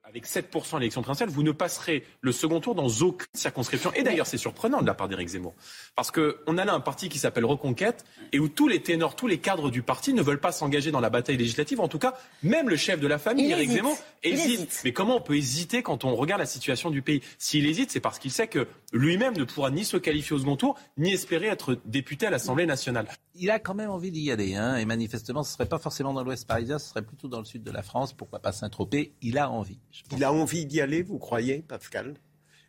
Avec 0.09 0.25
7% 0.25 0.77
à 0.77 0.79
l'élection 0.79 1.01
présidentielle, 1.01 1.27
vous 1.27 1.43
ne 1.43 1.51
passerez 1.51 2.05
le 2.21 2.31
second 2.31 2.61
tour 2.61 2.75
dans 2.75 2.87
aucune 2.87 3.27
circonscription. 3.33 3.91
Et 3.93 4.03
d'ailleurs, 4.03 4.25
c'est 4.25 4.37
surprenant 4.37 4.81
de 4.81 4.87
la 4.87 4.93
part 4.93 5.09
d'Éric 5.09 5.27
Zemmour. 5.27 5.53
Parce 5.97 6.11
qu'on 6.11 6.57
a 6.57 6.63
là 6.63 6.73
un 6.73 6.79
parti 6.79 7.09
qui 7.09 7.19
s'appelle 7.19 7.43
Reconquête 7.43 8.05
et 8.31 8.39
où 8.39 8.47
tous 8.47 8.69
les 8.69 8.81
ténors, 8.81 9.17
tous 9.17 9.27
les 9.27 9.39
cadres 9.39 9.69
du 9.69 9.81
parti 9.81 10.13
ne 10.13 10.21
veulent 10.21 10.39
pas 10.39 10.53
s'engager 10.53 10.91
dans 10.91 11.01
la 11.01 11.09
bataille 11.09 11.35
législative. 11.35 11.81
En 11.81 11.89
tout 11.89 11.99
cas, 11.99 12.13
même 12.41 12.69
le 12.69 12.77
chef 12.77 13.01
de 13.01 13.07
la 13.07 13.17
famille, 13.17 13.47
Il 13.47 13.51
Éric. 13.51 13.71
Zemmour, 13.71 13.97
hésite. 14.23 14.79
Mais 14.85 14.93
comment 14.93 15.17
on 15.17 15.21
peut 15.21 15.35
hésiter 15.35 15.83
quand 15.83 16.05
on 16.05 16.15
regarde 16.15 16.39
la 16.39 16.45
situation 16.45 16.89
du 16.89 17.01
pays? 17.01 17.21
S'il 17.37 17.67
hésite, 17.67 17.91
c'est 17.91 17.99
parce 17.99 18.17
qu'il 18.17 18.31
sait 18.31 18.47
que 18.47 18.65
lui-même 18.93 19.35
ne 19.35 19.43
pourra 19.43 19.71
ni 19.71 19.83
se 19.83 19.97
qualifier 19.97 20.37
au 20.37 20.39
second 20.39 20.55
tour, 20.55 20.79
ni 20.95 21.11
espérer 21.11 21.47
être 21.47 21.77
député 21.83 22.27
à 22.27 22.29
l'Assemblée 22.29 22.65
nationale. 22.65 23.07
Il 23.39 23.51
a 23.51 23.59
quand 23.59 23.75
même 23.75 23.89
envie 23.89 24.11
d'y 24.11 24.31
aller, 24.31 24.55
hein, 24.55 24.77
et 24.77 24.85
manifestement, 24.85 25.43
ce 25.43 25.51
ne 25.51 25.53
serait 25.53 25.69
pas 25.69 25.77
forcément 25.77 26.13
dans 26.13 26.23
l'Ouest 26.23 26.47
parisien, 26.47 26.79
ce 26.79 26.89
serait 26.89 27.03
plutôt 27.03 27.27
dans 27.27 27.39
le 27.39 27.45
sud 27.45 27.63
de 27.63 27.71
la 27.71 27.83
France. 27.83 28.13
Pourquoi 28.13 28.39
pas 28.39 28.51
Saint-Tropez 28.51 29.13
Il 29.21 29.37
a 29.37 29.49
envie. 29.49 29.79
Il 30.11 30.23
a 30.23 30.33
envie 30.33 30.65
d'y 30.65 30.81
aller, 30.81 31.03
vous 31.03 31.19
croyez, 31.19 31.59
Pascal? 31.59 32.15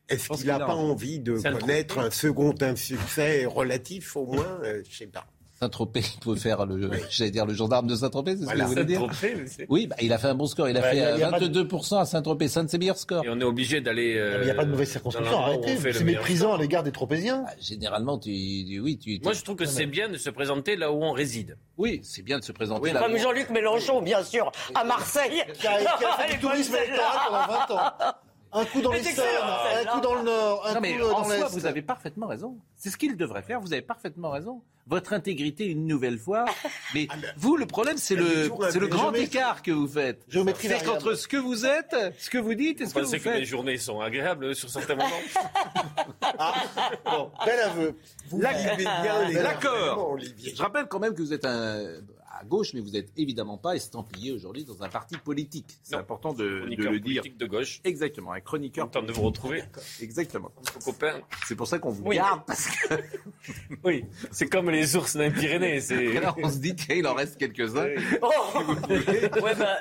Est-ce 0.09 0.29
qu'il 0.33 0.47
n'a 0.47 0.59
pas 0.59 0.75
envie. 0.75 1.21
de 1.21 1.39
connaître 1.39 1.99
un 1.99 2.11
second 2.11 2.55
insuccès 2.61 3.45
relatif, 3.47 4.17
au 4.17 4.27
moins? 4.27 4.59
Euh, 4.63 4.83
Je 4.89 4.97
sais 4.97 5.07
pas. 5.07 5.27
Saint-Tropez 5.61 6.03
peut 6.21 6.35
faire 6.37 6.67
le, 6.67 6.91
j'allais 7.11 7.31
dire 7.31 7.47
le 7.47 7.55
gendarme 7.55 7.87
de 7.87 7.97
Saint-Tropez, 7.97 8.33
c'est 8.33 8.39
ce 8.41 8.45
Voilà. 8.45 8.61
que 8.65 8.69
vous 8.69 8.75
voulez 8.75 8.85
dire 8.85 9.01
mais 9.59 9.67
Oui, 9.69 9.87
bah, 9.89 9.97
il 10.01 10.13
a 10.13 10.19
fait 10.19 10.29
un 10.29 10.35
bon 10.35 10.47
score. 10.47 10.69
Il 10.69 10.77
a 10.77 10.81
Bah, 10.81 10.91
fait 10.91 10.97
il 10.99 11.03
a- 11.03 11.15
il 11.15 11.21
y 11.21 11.23
a 11.23 11.29
euh, 11.29 11.31
pas 11.31 11.41
de- 11.41 11.63
22% 11.65 11.99
à 12.01 12.05
Saint-Tropez. 12.05 12.49
C'est 12.49 12.61
un 12.61 12.65
de 12.65 12.71
ses 12.71 12.79
meilleurs 12.79 12.99
scores. 12.99 13.25
Et 13.25 13.29
on 13.29 13.41
est 13.41 13.45
obligé 13.45 13.81
d'aller. 13.81 14.17
euh, 14.17 14.39
Il 14.43 14.45
n'y 14.45 14.51
a 14.51 14.55
pas 14.55 14.65
de 14.65 14.71
mauvaise 14.71 14.97
où 15.05 15.09
on 15.09 15.37
arrêtez. 15.37 15.77
C'est 15.93 16.05
méprisant 16.05 16.55
à 16.55 16.59
l'égard 16.59 16.83
des 16.83 16.93
tropéziens. 16.93 17.43
Bah, 17.43 17.53
généralement, 17.61 18.19
tu, 18.19 18.31
tu- 18.31 18.81
oui, 18.81 18.99
tu, 18.99 19.19
Moi, 19.23 19.33
je 19.33 19.43
trouve 19.43 19.57
que 19.57 19.65
c'est 19.67 19.87
bien 19.87 20.09
de 20.09 20.17
se 20.17 20.31
présenter 20.31 20.77
là 20.77 20.93
où 20.93 21.03
on 21.03 21.13
réside. 21.13 21.57
oui, 21.77 22.01
c'est 22.03 22.23
bien 22.23 22.39
de 22.39 22.45
se 22.45 22.53
présenter 22.53 22.81
Oui, 22.83 22.93
là. 22.93 23.03
Comme 23.03 23.15
où- 23.15 23.19
Jean-Luc 23.19 23.51
Mélenchon, 23.51 24.01
bien 24.03 24.23
sûr, 24.23 24.51
à 24.75 24.85
Marseille. 24.85 25.43
Qui 25.55 25.67
a, 25.67 25.79
qui 25.81 26.05
a 26.05 26.13
fait 26.19 26.35
du 26.35 26.41
tourisme 26.41 26.75
électoral 26.77 27.19
pendant 27.29 27.47
20 27.47 27.71
ans. 27.75 27.93
Un 28.51 28.65
coup 28.65 28.81
dans 28.81 28.93
les 28.93 29.01
un 29.01 29.85
coup 29.93 30.01
dans 30.01 30.15
le 30.15 30.23
Nord, 30.23 30.67
un 30.67 30.75
coup 30.75 30.85
euh, 30.87 31.11
en 31.13 31.19
dans 31.21 31.25
soi, 31.25 31.37
l'Est. 31.37 31.51
vous 31.53 31.67
avez 31.67 31.83
parfaitement 31.83 32.27
raison. 32.27 32.57
C'est 32.77 32.89
ce 32.89 32.97
qu'il 32.97 33.15
devrait 33.17 33.43
faire. 33.43 33.61
Vous 33.61 33.75
avez 33.75 33.83
parfaitement 33.83 34.31
raison. 34.31 34.63
Votre 34.89 35.13
intégrité 35.13 35.67
une 35.67 35.87
nouvelle 35.87 36.19
fois. 36.19 36.47
Mais 36.95 37.09
vous, 37.37 37.57
le 37.57 37.67
problème, 37.67 37.99
c'est 37.99 38.15
le, 38.17 38.51
c'est 38.71 38.79
le 38.81 38.87
grand 38.89 39.13
écart 39.13 39.63
que 39.63 39.71
vous 39.71 39.87
faites. 39.89 40.23
Géométrie 40.29 40.69
C'est 40.69 40.85
qu'entre 40.85 41.15
ce 41.15 41.29
que 41.29 41.37
vous 41.37 41.67
êtes, 41.67 41.95
ce 42.19 42.31
que 42.31 42.39
vous 42.39 42.55
dites 42.55 42.81
et 42.81 42.87
ce 42.87 42.91
Vous 42.95 43.01
que 43.01 43.05
vous 43.05 43.11
pensez 43.11 43.21
que 43.21 43.29
mes 43.29 43.35
faites. 43.37 43.45
journées 43.45 43.77
sont 43.79 44.01
agréables 44.01 44.55
sur 44.55 44.71
certains 44.71 44.95
moments 44.97 45.11
Bon, 47.05 47.31
bel 47.45 47.61
aveu. 47.61 47.95
Vous 48.29 48.39
vivez 48.39 48.77
bien 48.77 49.29
les 49.29 49.35
D'accord. 49.35 49.75
arguments, 49.89 50.11
Olivier. 50.13 50.55
Je 50.57 50.63
rappelle 50.63 50.87
quand 50.87 50.99
même 50.99 51.15
que 51.15 51.23
vous 51.23 51.33
êtes 51.33 51.45
un, 51.45 51.85
à 52.41 52.45
gauche, 52.45 52.73
mais 52.75 52.81
vous 52.81 52.91
n'êtes 52.91 53.11
évidemment 53.17 53.59
pas 53.59 53.75
estampillé 53.75 54.33
aujourd'hui 54.33 54.65
dans 54.65 54.83
un 54.83 54.89
parti 54.89 55.17
politique. 55.19 55.79
C'est 55.83 55.95
Non. 55.95 56.01
important 56.01 56.33
de, 56.33 56.45
de 56.45 56.59
Chroniqueur 56.61 56.93
le 56.93 57.01
dire. 57.01 57.23
politique 57.23 57.39
de 57.39 57.47
gauche. 57.47 57.81
Exactement, 57.85 58.33
un 58.33 58.41
chroniqueur. 58.41 58.87
Content 58.87 59.03
de 59.03 59.13
vous 59.13 59.23
retrouver, 59.23 59.63
Exactement. 60.01 60.51
C'est 61.47 61.55
pour 61.57 61.67
ça 61.67 61.79
qu'on 61.79 61.91
vous 61.91 62.05
Oui. 62.05 62.17
garde, 62.17 62.43
parce 62.47 62.67
que 62.69 62.95
Oui, 63.85 64.05
c'est 64.31 64.49
comme 64.49 64.71
les 64.71 64.97
ours 64.97 65.17
d'un 65.17 65.31
Pyrénées. 65.31 65.81
C'est... 65.81 66.13
là, 66.21 66.35
on 66.43 66.49
se 66.51 66.59
dit 66.59 66.77
qu'il 66.77 67.07
en 67.07 67.15
reste 67.15 67.37
quelques-uns. 67.37 67.89
Oh, 68.23 68.31
Ouais, 69.43 69.55
bah, 69.55 69.77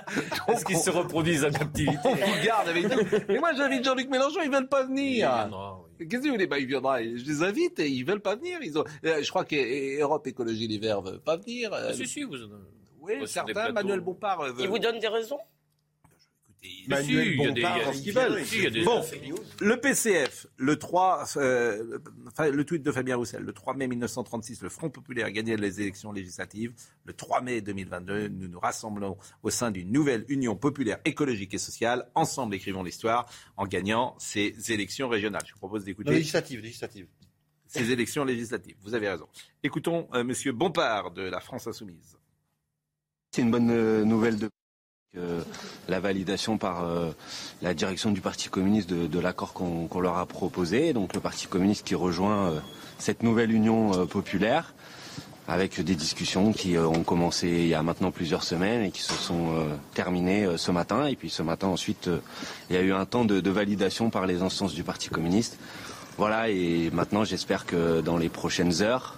est-ce 0.47 0.65
qu'ils 0.65 0.77
se 0.77 0.89
reproduisent 0.89 1.45
en 1.45 1.51
captivité 1.51 1.97
On 2.03 2.15
vous 2.15 2.45
garde 2.45 2.67
avec 2.69 2.83
nous. 2.89 3.01
Mais 3.29 3.39
moi, 3.39 3.53
j'invite 3.55 3.83
Jean-Luc 3.83 4.09
Mélenchon, 4.09 4.39
ils 4.43 4.51
veulent 4.51 4.67
pas 4.69 4.85
venir. 4.85 5.29
oui. 5.51 5.86
Qu'est-ce 5.99 6.21
que 6.21 6.27
vous 6.27 6.33
voulez? 6.33 6.47
Bah, 6.47 6.59
Il 6.59 6.67
viendra. 6.67 7.01
Je 7.01 7.23
les 7.25 7.43
invite 7.43 7.79
et 7.79 7.89
ils 7.89 8.03
veulent 8.05 8.21
pas 8.21 8.35
venir. 8.35 8.59
Ils 8.61 8.77
ont... 8.77 8.83
Euh, 9.05 9.21
Je 9.21 9.29
crois 9.29 9.45
qu'Europe 9.45 10.27
Écologie 10.27 10.67
Les 10.67 10.77
Verts 10.77 11.01
veut 11.01 11.19
pas 11.19 11.37
venir. 11.37 11.73
Euh, 11.73 11.87
Ah, 11.89 11.93
si, 11.93 12.07
si, 12.07 12.23
vous. 12.23 12.35
Oui, 13.01 13.13
sur 13.27 13.45
des 13.45 13.53
certains. 13.53 13.71
Manuel 13.71 14.01
Bompard 14.01 14.41
euh, 14.41 14.51
veut. 14.51 14.63
Il 14.63 14.69
vous 14.69 14.79
donne 14.79 14.99
des 14.99 15.07
raisons? 15.07 15.39
Manuel 16.87 17.05
Si, 17.05 17.11
il 17.11 17.39
y 17.41 17.45
a 17.45 17.51
des- 17.51 17.61
Bompard, 17.61 17.77
il 17.77 17.81
y 17.81 17.83
a- 17.89 17.93
ce 17.93 18.01
qu'ils 18.01 18.13
veulent. 18.13 18.45
si, 18.45 18.57
il 18.57 18.63
y 18.63 18.67
a 18.67 18.69
des- 18.71 18.83
Bon, 18.83 19.01
le 19.61 19.79
PCF, 19.79 20.47
le 20.57 20.75
3, 20.77 21.25
euh, 21.37 21.99
le- 22.51 22.65
tweet 22.65 22.81
de 22.83 22.91
Fabien 22.91 23.15
Roussel, 23.15 23.43
le 23.43 23.53
3 23.53 23.73
mai 23.75 23.87
1936, 23.87 24.61
le 24.63 24.69
Front 24.69 24.89
populaire 24.89 25.27
a 25.27 25.31
gagné 25.31 25.55
les 25.55 25.81
élections 25.81 26.11
législatives. 26.11 26.73
Le 27.05 27.13
3 27.13 27.41
mai 27.41 27.61
2022, 27.61 28.27
nous 28.29 28.47
nous 28.47 28.59
rassemblons 28.59 29.17
au 29.43 29.49
sein 29.49 29.71
d'une 29.71 29.91
nouvelle 29.91 30.25
union 30.29 30.55
populaire 30.55 30.97
écologique 31.05 31.53
et 31.53 31.57
sociale. 31.59 32.09
Ensemble, 32.15 32.55
écrivons 32.55 32.83
l'histoire 32.83 33.29
en 33.55 33.65
gagnant 33.67 34.15
ces 34.19 34.55
élections 34.69 35.07
régionales. 35.09 35.43
Je 35.45 35.53
vous 35.53 35.59
propose 35.59 35.83
d'écouter 35.85 36.11
législative, 36.11 36.61
législative. 36.61 37.07
ces 37.67 37.91
élections 37.91 38.23
législatives. 38.25 38.75
Vous 38.81 38.93
avez 38.95 39.09
raison. 39.09 39.27
Écoutons 39.61 40.07
euh, 40.13 40.23
Monsieur 40.23 40.53
Bompard 40.53 41.11
de 41.11 41.21
la 41.21 41.39
France 41.39 41.67
Insoumise. 41.67 42.17
C'est 43.31 43.41
une 43.43 43.51
bonne 43.51 43.69
euh, 43.69 44.03
nouvelle 44.05 44.39
de 44.39 44.49
la 45.87 45.99
validation 45.99 46.57
par 46.57 46.83
euh, 46.83 47.11
la 47.61 47.73
direction 47.73 48.11
du 48.11 48.21
Parti 48.21 48.49
communiste 48.49 48.89
de, 48.89 49.19
l'accord 49.19 49.53
qu'on 49.53 49.99
leur 49.99 50.17
a 50.17 50.25
proposé. 50.25 50.93
Donc 50.93 51.13
le 51.13 51.19
Parti 51.19 51.47
communiste 51.47 51.85
qui 51.85 51.95
rejoint 51.95 52.49
euh, 52.49 52.59
cette 52.97 53.23
nouvelle 53.23 53.51
union 53.51 53.93
euh, 53.93 54.05
populaire 54.05 54.73
avec 55.47 55.79
des 55.79 55.95
discussions 55.95 56.51
qui 56.51 56.77
ont 56.77 57.03
commencé 57.03 57.47
il 57.47 57.67
y 57.67 57.73
a 57.73 57.81
maintenant 57.81 58.11
plusieurs 58.11 58.43
semaines 58.43 58.83
et 58.83 58.91
qui 58.91 59.01
se 59.01 59.13
sont 59.13 59.65
terminées 59.93 60.45
ce 60.57 60.71
matin. 60.71 61.05
Et 61.05 61.15
puis 61.15 61.29
ce 61.29 61.41
matin 61.41 61.67
ensuite, 61.67 62.09
il 62.69 62.75
y 62.75 62.77
a 62.77 62.81
eu 62.81 62.91
un 62.91 63.05
temps 63.05 63.23
de 63.23 63.49
validation 63.49 64.09
par 64.09 64.25
les 64.25 64.41
instances 64.41 64.73
du 64.73 64.83
Parti 64.83 65.07
communiste. 65.07 65.57
Voilà, 66.17 66.49
et 66.49 66.89
maintenant 66.91 67.23
j'espère 67.23 67.65
que 67.65 68.01
dans 68.01 68.17
les 68.17 68.27
prochaines 68.27 68.81
heures, 68.81 69.16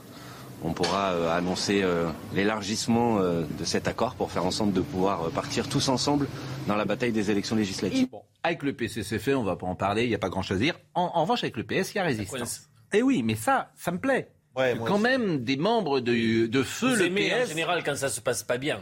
on 0.63 0.73
pourra 0.73 1.11
euh, 1.13 1.35
annoncer 1.37 1.81
euh, 1.83 2.09
l'élargissement 2.33 3.19
euh, 3.19 3.43
de 3.57 3.63
cet 3.63 3.87
accord 3.87 4.15
pour 4.15 4.31
faire 4.31 4.45
en 4.45 4.51
sorte 4.51 4.73
de 4.73 4.81
pouvoir 4.81 5.29
partir 5.31 5.67
tous 5.69 5.87
ensemble 5.89 6.27
dans 6.67 6.75
la 6.75 6.85
bataille 6.85 7.11
des 7.11 7.31
élections 7.31 7.55
législatives. 7.55 8.07
Avec 8.43 8.63
le 8.63 8.73
PCCF, 8.73 9.29
on 9.35 9.43
va 9.43 9.55
pas 9.55 9.67
en 9.67 9.75
parler, 9.75 10.03
il 10.03 10.09
n'y 10.09 10.15
a 10.15 10.19
pas 10.19 10.29
grand-chose 10.29 10.57
à 10.57 10.59
dire. 10.59 10.79
En, 10.95 11.11
en 11.13 11.21
revanche, 11.23 11.43
avec 11.43 11.57
le 11.57 11.63
PS, 11.63 11.93
il 11.93 11.97
y 11.97 11.99
a 11.99 12.03
résistance. 12.03 12.69
Eh 12.93 13.01
oui, 13.01 13.23
mais 13.23 13.35
ça, 13.35 13.71
ça 13.75 13.91
me 13.91 13.99
plaît. 13.99 14.31
Ouais, 14.55 14.75
quand 14.85 14.95
aussi. 14.95 15.03
même 15.03 15.43
des 15.43 15.57
membres 15.57 15.99
de, 15.99 16.47
de 16.47 16.63
feu, 16.63 16.89
Vous 16.89 16.95
le 16.95 17.05
aimez 17.05 17.33
en 17.33 17.43
PS. 17.43 17.49
général 17.49 17.83
quand 17.83 17.95
ça 17.95 18.09
se 18.09 18.19
passe 18.19 18.43
pas 18.43 18.57
bien. 18.57 18.79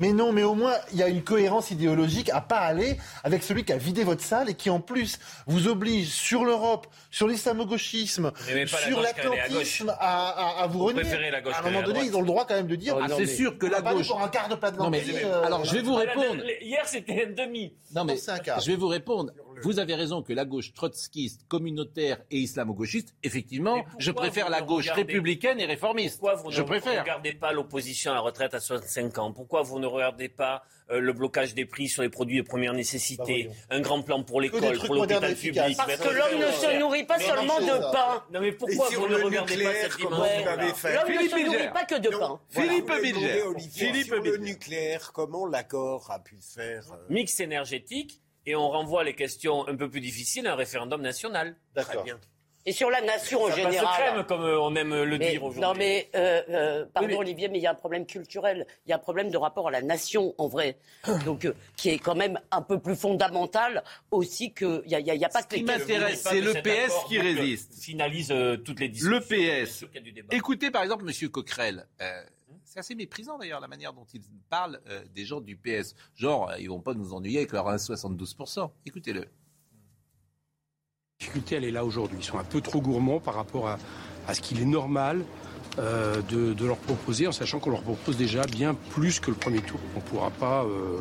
Mais 0.00 0.12
non, 0.12 0.32
mais 0.32 0.42
au 0.42 0.54
moins, 0.54 0.74
il 0.92 0.98
y 0.98 1.02
a 1.02 1.08
une 1.08 1.22
cohérence 1.22 1.70
idéologique 1.70 2.30
à 2.30 2.40
pas 2.40 2.58
aller 2.60 2.96
avec 3.22 3.42
celui 3.42 3.64
qui 3.64 3.72
a 3.72 3.76
vidé 3.76 4.02
votre 4.02 4.22
salle 4.22 4.50
et 4.50 4.54
qui, 4.54 4.70
en 4.70 4.80
plus, 4.80 5.18
vous 5.46 5.68
oblige 5.68 6.08
sur 6.08 6.44
l'Europe, 6.44 6.86
sur 7.10 7.28
l'islamo-gauchisme, 7.28 8.32
la 8.54 8.66
sur 8.66 9.00
l'atlantisme 9.00 9.90
à, 9.98 10.28
à, 10.60 10.62
à 10.62 10.66
vous 10.66 10.78
Vous 10.78 10.84
renier. 10.86 11.00
préférez 11.02 11.30
la 11.30 11.40
gauche 11.40 11.54
À 11.54 11.60
un 11.60 11.70
moment 11.70 11.82
donné, 11.82 12.00
ils 12.04 12.16
ont 12.16 12.20
le 12.20 12.26
droit 12.26 12.46
quand 12.46 12.54
même 12.54 12.66
de 12.66 12.76
dire. 12.76 12.96
Ah, 13.00 13.06
c'est 13.16 13.26
sûr 13.26 13.58
que 13.58 13.66
la 13.66 13.80
gauche. 13.82 14.08
pour 14.08 14.22
un 14.22 14.28
quart 14.28 14.48
de 14.48 14.54
plat 14.54 14.70
de 14.70 14.78
Non, 14.78 14.90
mais- 14.90 15.02
euh, 15.24 15.44
alors, 15.44 15.64
je 15.64 15.74
vais 15.74 15.82
vous 15.82 15.96
Ah, 15.96 16.00
répondre. 16.00 16.42
Hier, 16.60 16.82
c'était 16.86 17.26
un 17.28 17.32
demi. 17.44 17.74
Non, 17.94 18.04
mais 18.04 18.16
c'est 18.16 18.30
un 18.32 18.38
quart. 18.38 18.60
je 18.60 18.70
vais 18.70 18.76
vous 18.76 18.88
répondre. 18.88 19.32
Vous 19.62 19.78
avez 19.78 19.94
raison 19.94 20.22
que 20.22 20.32
la 20.32 20.46
gauche 20.46 20.72
trotskiste, 20.72 21.42
communautaire 21.46 22.16
et 22.30 22.38
islamo-gauchiste, 22.38 23.12
effectivement, 23.22 23.84
je 23.98 24.10
préfère 24.10 24.48
la 24.48 24.62
gauche 24.62 24.84
regardez- 24.84 25.02
républicaine 25.02 25.60
et 25.60 25.66
réformiste. 25.66 26.18
Pourquoi 26.18 26.36
vous 26.36 26.50
je 26.50 26.62
ne 26.62 26.66
préfère. 26.66 27.02
regardez 27.02 27.32
pas 27.34 27.52
l'opposition 27.52 28.12
à 28.12 28.14
la 28.14 28.20
retraite 28.20 28.54
à 28.54 28.60
65 28.60 29.18
ans? 29.18 29.32
Pourquoi 29.32 29.60
vous 29.60 29.78
ne 29.78 29.86
regardez 29.90 30.28
pas 30.28 30.62
euh, 30.90 31.00
le 31.00 31.12
blocage 31.12 31.54
des 31.54 31.66
prix 31.66 31.88
sur 31.88 32.02
les 32.02 32.08
produits 32.08 32.38
de 32.38 32.46
première 32.46 32.72
nécessité 32.72 33.44
Bah, 33.48 33.76
Un 33.76 33.80
grand 33.80 34.02
plan 34.02 34.22
pour 34.22 34.40
l'école, 34.40 34.78
pour 34.78 34.94
l'hôpital 34.94 35.34
public. 35.34 35.76
Parce 35.76 35.96
que 35.96 36.08
l'homme 36.08 36.40
ne 36.40 36.50
se 36.52 36.78
nourrit 36.78 37.04
pas 37.04 37.18
mais 37.18 37.24
seulement 37.26 37.60
de 37.60 37.92
pain. 37.92 38.24
Non 38.32 38.40
mais 38.40 38.52
pourquoi 38.52 38.88
vous 38.90 39.08
ne 39.08 39.14
regardez 39.14 39.36
pas 39.36 39.70
nucléaire, 39.70 39.92
cette 39.92 39.96
dimension 39.98 40.44
L'homme 40.44 40.60
ne 40.60 41.12
Philippe 41.12 41.30
se 41.30 41.44
nourrit 41.46 41.72
pas 41.72 41.84
que 41.84 41.98
de 41.98 42.08
pain. 42.08 42.40
Philippe 42.48 42.86
Voilà. 42.86 43.02
Bilger. 43.02 43.42
Philippe 43.72 44.06
sur 44.06 44.22
le 44.22 44.36
nucléaire, 44.38 45.12
comment 45.12 45.46
l'accord 45.46 46.10
a 46.10 46.18
pu 46.22 46.38
faire 46.40 46.84
euh, 46.92 46.96
Mix 47.08 47.38
énergétique 47.40 48.20
et 48.46 48.56
on 48.56 48.68
renvoie 48.70 49.04
les 49.04 49.14
questions 49.14 49.68
un 49.68 49.76
peu 49.76 49.88
plus 49.90 50.00
difficiles 50.00 50.46
à 50.46 50.52
un 50.54 50.56
référendum 50.56 51.02
national. 51.02 51.56
D'accord. 51.74 52.04
Et 52.66 52.72
sur 52.72 52.90
la 52.90 53.00
nation 53.00 53.42
en 53.42 53.48
Ça 53.48 53.54
passe 53.56 53.62
crème 53.62 53.72
général. 53.72 54.26
comme 54.26 54.42
euh, 54.42 54.60
on 54.60 54.74
aime 54.76 54.94
le 55.02 55.16
Mais- 55.18 55.30
dire 55.30 55.42
aujourd'hui. 55.42 55.62
non 55.62 55.72
mais, 55.74 56.10
euh, 56.14 56.42
euh, 56.50 56.86
pardon 56.92 57.08
Oui, 57.08 57.14
mais- 57.14 57.18
Olivier, 57.20 57.48
mais 57.48 57.58
il 57.58 57.62
y 57.62 57.66
a 57.66 57.70
un 57.70 57.74
problème 57.74 58.04
culturel, 58.04 58.66
il 58.86 58.90
y 58.90 58.92
a 58.92 58.96
un 58.96 59.00
problème 59.00 59.30
de 59.30 59.36
rapport 59.38 59.68
à 59.68 59.70
la 59.70 59.80
nation 59.80 60.34
en 60.36 60.46
vrai, 60.46 60.76
donc 61.24 61.46
euh, 61.46 61.54
qui 61.76 61.88
est 61.88 61.98
quand 61.98 62.14
même 62.14 62.38
un 62.50 62.60
peu 62.62 62.78
plus 62.78 62.96
fondamental 62.96 63.82
aussi 64.10 64.52
que 64.52 64.82
il 64.84 64.90
y 64.92 65.24
a, 65.24 65.28
pas 65.30 65.40
Ce 65.42 65.46
que 65.46 65.54
qui 65.56 65.62
m'intéresse, 65.64 66.22
c'est 66.22 66.40
le 66.42 66.52
PS 66.52 66.84
accord, 66.92 67.04
qui 67.08 67.16
donc, 67.16 67.24
euh, 67.24 67.28
résiste. 67.34 67.74
Finalise 67.80 68.30
euh, 68.30 68.56
toutes 68.58 68.80
les 68.80 68.88
discussions. 68.88 69.18
Le 69.30 69.64
PS. 69.64 69.84
Écoutez 70.30 70.70
par 70.70 70.82
exemple 70.82 71.04
Monsieur 71.04 71.28
Coquerel. 71.30 71.86
Euh, 72.02 72.22
c'est 72.64 72.78
assez 72.78 72.94
méprisant 72.94 73.38
d'ailleurs 73.38 73.60
la 73.60 73.68
manière 73.68 73.92
dont 73.94 74.06
il 74.12 74.20
parle 74.50 74.80
euh, 74.88 75.02
des 75.14 75.24
gens 75.24 75.40
du 75.40 75.56
PS. 75.56 75.94
Genre, 76.14 76.50
euh, 76.50 76.58
ils 76.60 76.68
vont 76.68 76.80
pas 76.80 76.94
nous 76.94 77.14
ennuyer 77.14 77.38
avec 77.38 77.52
leur 77.52 77.66
1,72%. 77.68 78.70
Écoutez-le. 78.86 79.26
La 81.20 81.26
difficulté, 81.26 81.56
elle 81.56 81.64
est 81.64 81.70
là 81.70 81.84
aujourd'hui. 81.84 82.16
Ils 82.18 82.24
sont 82.24 82.38
un 82.38 82.44
peu 82.44 82.62
trop 82.62 82.80
gourmands 82.80 83.20
par 83.20 83.34
rapport 83.34 83.68
à, 83.68 83.78
à 84.26 84.32
ce 84.32 84.40
qu'il 84.40 84.58
est 84.58 84.64
normal 84.64 85.22
euh, 85.78 86.22
de, 86.30 86.54
de 86.54 86.66
leur 86.66 86.78
proposer, 86.78 87.26
en 87.26 87.32
sachant 87.32 87.58
qu'on 87.58 87.68
leur 87.70 87.82
propose 87.82 88.16
déjà 88.16 88.46
bien 88.46 88.74
plus 88.92 89.20
que 89.20 89.30
le 89.30 89.36
premier 89.36 89.60
tour. 89.60 89.78
On 89.94 89.98
ne 89.98 90.04
pourra 90.04 90.30
pas 90.30 90.64
euh, 90.64 90.98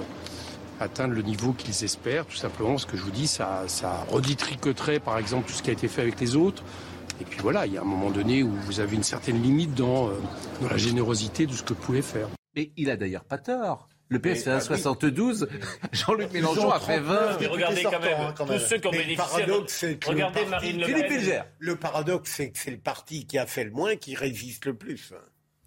atteindre 0.81 1.13
le 1.13 1.21
niveau 1.21 1.53
qu'ils 1.53 1.85
espèrent, 1.85 2.25
tout 2.25 2.35
simplement. 2.35 2.77
Ce 2.77 2.85
que 2.85 2.97
je 2.97 3.03
vous 3.03 3.11
dis, 3.11 3.27
ça, 3.27 3.63
ça 3.67 4.05
reditricoterait, 4.09 4.99
par 4.99 5.17
exemple, 5.17 5.47
tout 5.47 5.53
ce 5.53 5.63
qui 5.63 5.69
a 5.69 5.73
été 5.73 5.87
fait 5.87 6.01
avec 6.01 6.19
les 6.19 6.35
autres. 6.35 6.63
Et 7.21 7.23
puis 7.23 7.39
voilà, 7.41 7.65
il 7.65 7.73
y 7.73 7.77
a 7.77 7.81
un 7.81 7.85
moment 7.85 8.09
donné 8.11 8.43
où 8.43 8.51
vous 8.51 8.81
avez 8.81 8.97
une 8.97 9.03
certaine 9.03 9.41
limite 9.41 9.73
dans, 9.73 10.09
euh, 10.09 10.11
dans 10.61 10.69
la 10.69 10.77
générosité 10.77 11.45
de 11.45 11.53
ce 11.53 11.63
que 11.63 11.73
vous 11.73 11.79
pouvez 11.81 12.01
faire. 12.01 12.27
Mais 12.57 12.71
il 12.75 12.89
a 12.89 12.97
d'ailleurs 12.97 13.23
pas 13.23 13.37
tort. 13.37 13.88
Le 14.09 14.19
PS 14.19 14.43
fait 14.43 14.49
bah 14.49 14.57
1,72. 14.59 15.47
Jean-Luc 15.91 16.31
Mélenchon 16.33 16.69
a 16.71 16.79
fait 16.79 16.99
20. 16.99 17.37
Mais 17.39 17.47
regardez 17.47 17.83
quand 17.83 17.99
même, 17.99 18.19
hein, 18.19 18.33
quand 18.35 18.45
tous 18.45 18.51
même. 18.53 18.59
ceux 18.61 18.77
qui 18.79 18.87
ont 18.87 18.91
bénéficié. 18.91 19.15
paradoxe, 19.17 19.73
c'est 19.73 19.97
que 19.97 20.07
Regardez 20.09 20.43
le 20.45 20.49
parti- 20.49 20.73
Marine 20.73 20.79
Le 20.81 20.85
Philippe 20.87 21.07
Pen. 21.27 21.43
Le 21.59 21.75
paradoxe, 21.75 22.31
c'est 22.35 22.49
que 22.51 22.57
c'est 22.57 22.71
le 22.71 22.79
parti 22.79 23.27
qui 23.27 23.37
a 23.37 23.45
fait 23.45 23.63
le 23.63 23.71
moins 23.71 23.95
qui 23.95 24.15
résiste 24.15 24.65
le 24.65 24.73
plus. 24.73 25.13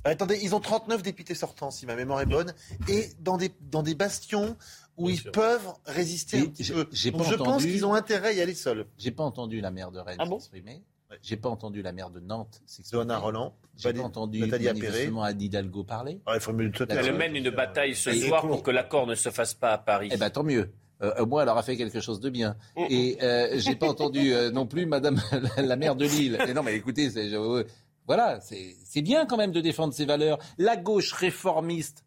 Attendez, 0.05 0.41
ils 0.43 0.55
ont 0.57 0.61
39 0.61 1.03
députés 1.03 1.37
sortants, 1.37 1.71
si 1.71 1.87
ma 1.87 1.95
mémoire 1.95 2.21
est 2.21 2.27
bonne, 2.27 2.53
et 2.89 3.11
dans 3.21 3.37
des, 3.37 3.53
dans 3.61 3.85
des 3.85 3.95
bastions 3.95 4.57
où 4.97 5.09
ils 5.09 5.23
peuvent 5.23 5.69
résister 5.87 6.41
un 6.41 6.47
petit 6.47 6.65
peu. 6.73 6.85
Donc 7.13 7.25
je 7.31 7.37
pense 7.37 7.63
qu'ils 7.63 7.87
ont 7.87 7.95
intérêt 7.95 8.31
à 8.31 8.33
y 8.33 8.41
aller 8.41 8.55
seuls. 8.55 8.87
J'ai 8.99 9.13
pas 9.13 9.23
entendu 9.23 9.61
la 9.61 9.71
maire 9.71 9.93
de 9.93 10.01
Rennes 10.01 10.17
Ah 10.19 10.27
bon? 10.27 10.41
s'exprimer. 10.41 10.83
J'ai 11.22 11.37
pas 11.37 11.48
entendu 11.48 11.83
la 11.83 11.92
maire 11.92 12.11
de 12.11 12.20
Nantes 12.20 12.62
s'exprimer. 12.66 13.03
Johanna 13.03 13.18
Roland, 13.18 13.55
J'ai 13.77 13.92
pas 13.92 14.01
entendu 14.03 14.40
Nathalie 14.40 14.68
Appéré. 14.68 14.87
manifestement 14.88 15.22
Anne 15.25 15.40
Hidalgo 15.42 15.85
parler. 15.85 16.20
Ah, 16.27 16.33
il 16.35 16.40
faut 16.40 16.53
mieux 16.53 16.66
le 16.68 16.75
sauter. 16.75 16.94
Elle 16.96 17.14
mène 17.16 17.37
une 17.37 17.51
bataille 17.51 17.94
ce 17.94 18.11
Et- 18.11 18.20
soir 18.29 18.42
pour 18.46 18.62
que 18.62 18.70
l'accord 18.70 19.07
ne 19.07 19.14
se 19.14 19.31
fasse 19.31 19.55
pas 19.55 19.72
à 19.72 19.79
Paris. 19.79 20.09
Eh 20.12 20.16
ben 20.16 20.31
tant 20.31 20.42
mieux. 20.44 20.72
Euh, 21.03 21.12
au 21.22 21.27
moins, 21.27 21.42
elle 21.42 21.48
aura 21.48 21.62
fait 21.64 21.77
quelque 21.77 22.01
chose 22.01 22.20
de 22.20 22.31
bien. 22.31 22.57
Et 22.88 23.18
euh, 23.22 23.59
j'ai 23.59 23.75
pas 23.75 23.88
entendu 23.88 24.33
euh, 24.33 24.51
non 24.53 24.66
plus 24.66 24.87
Madame 24.87 25.20
la, 25.57 25.62
la 25.62 25.77
maire 25.77 25.96
de 25.96 26.05
Lille. 26.05 26.38
Et 26.46 26.55
non, 26.55 26.62
mais 26.62 26.75
écoutez, 26.77 27.11
c'est, 27.11 27.29
je- 27.29 27.64
voilà, 28.07 28.40
c'est, 28.40 28.77
c'est 28.85 29.03
bien 29.03 29.27
quand 29.27 29.37
même 29.37 29.51
de 29.53 29.61
défendre 29.61 29.92
ses 29.92 30.05
valeurs. 30.07 30.38
La 30.59 30.77
gauche 30.77 31.12
réformiste 31.12 32.05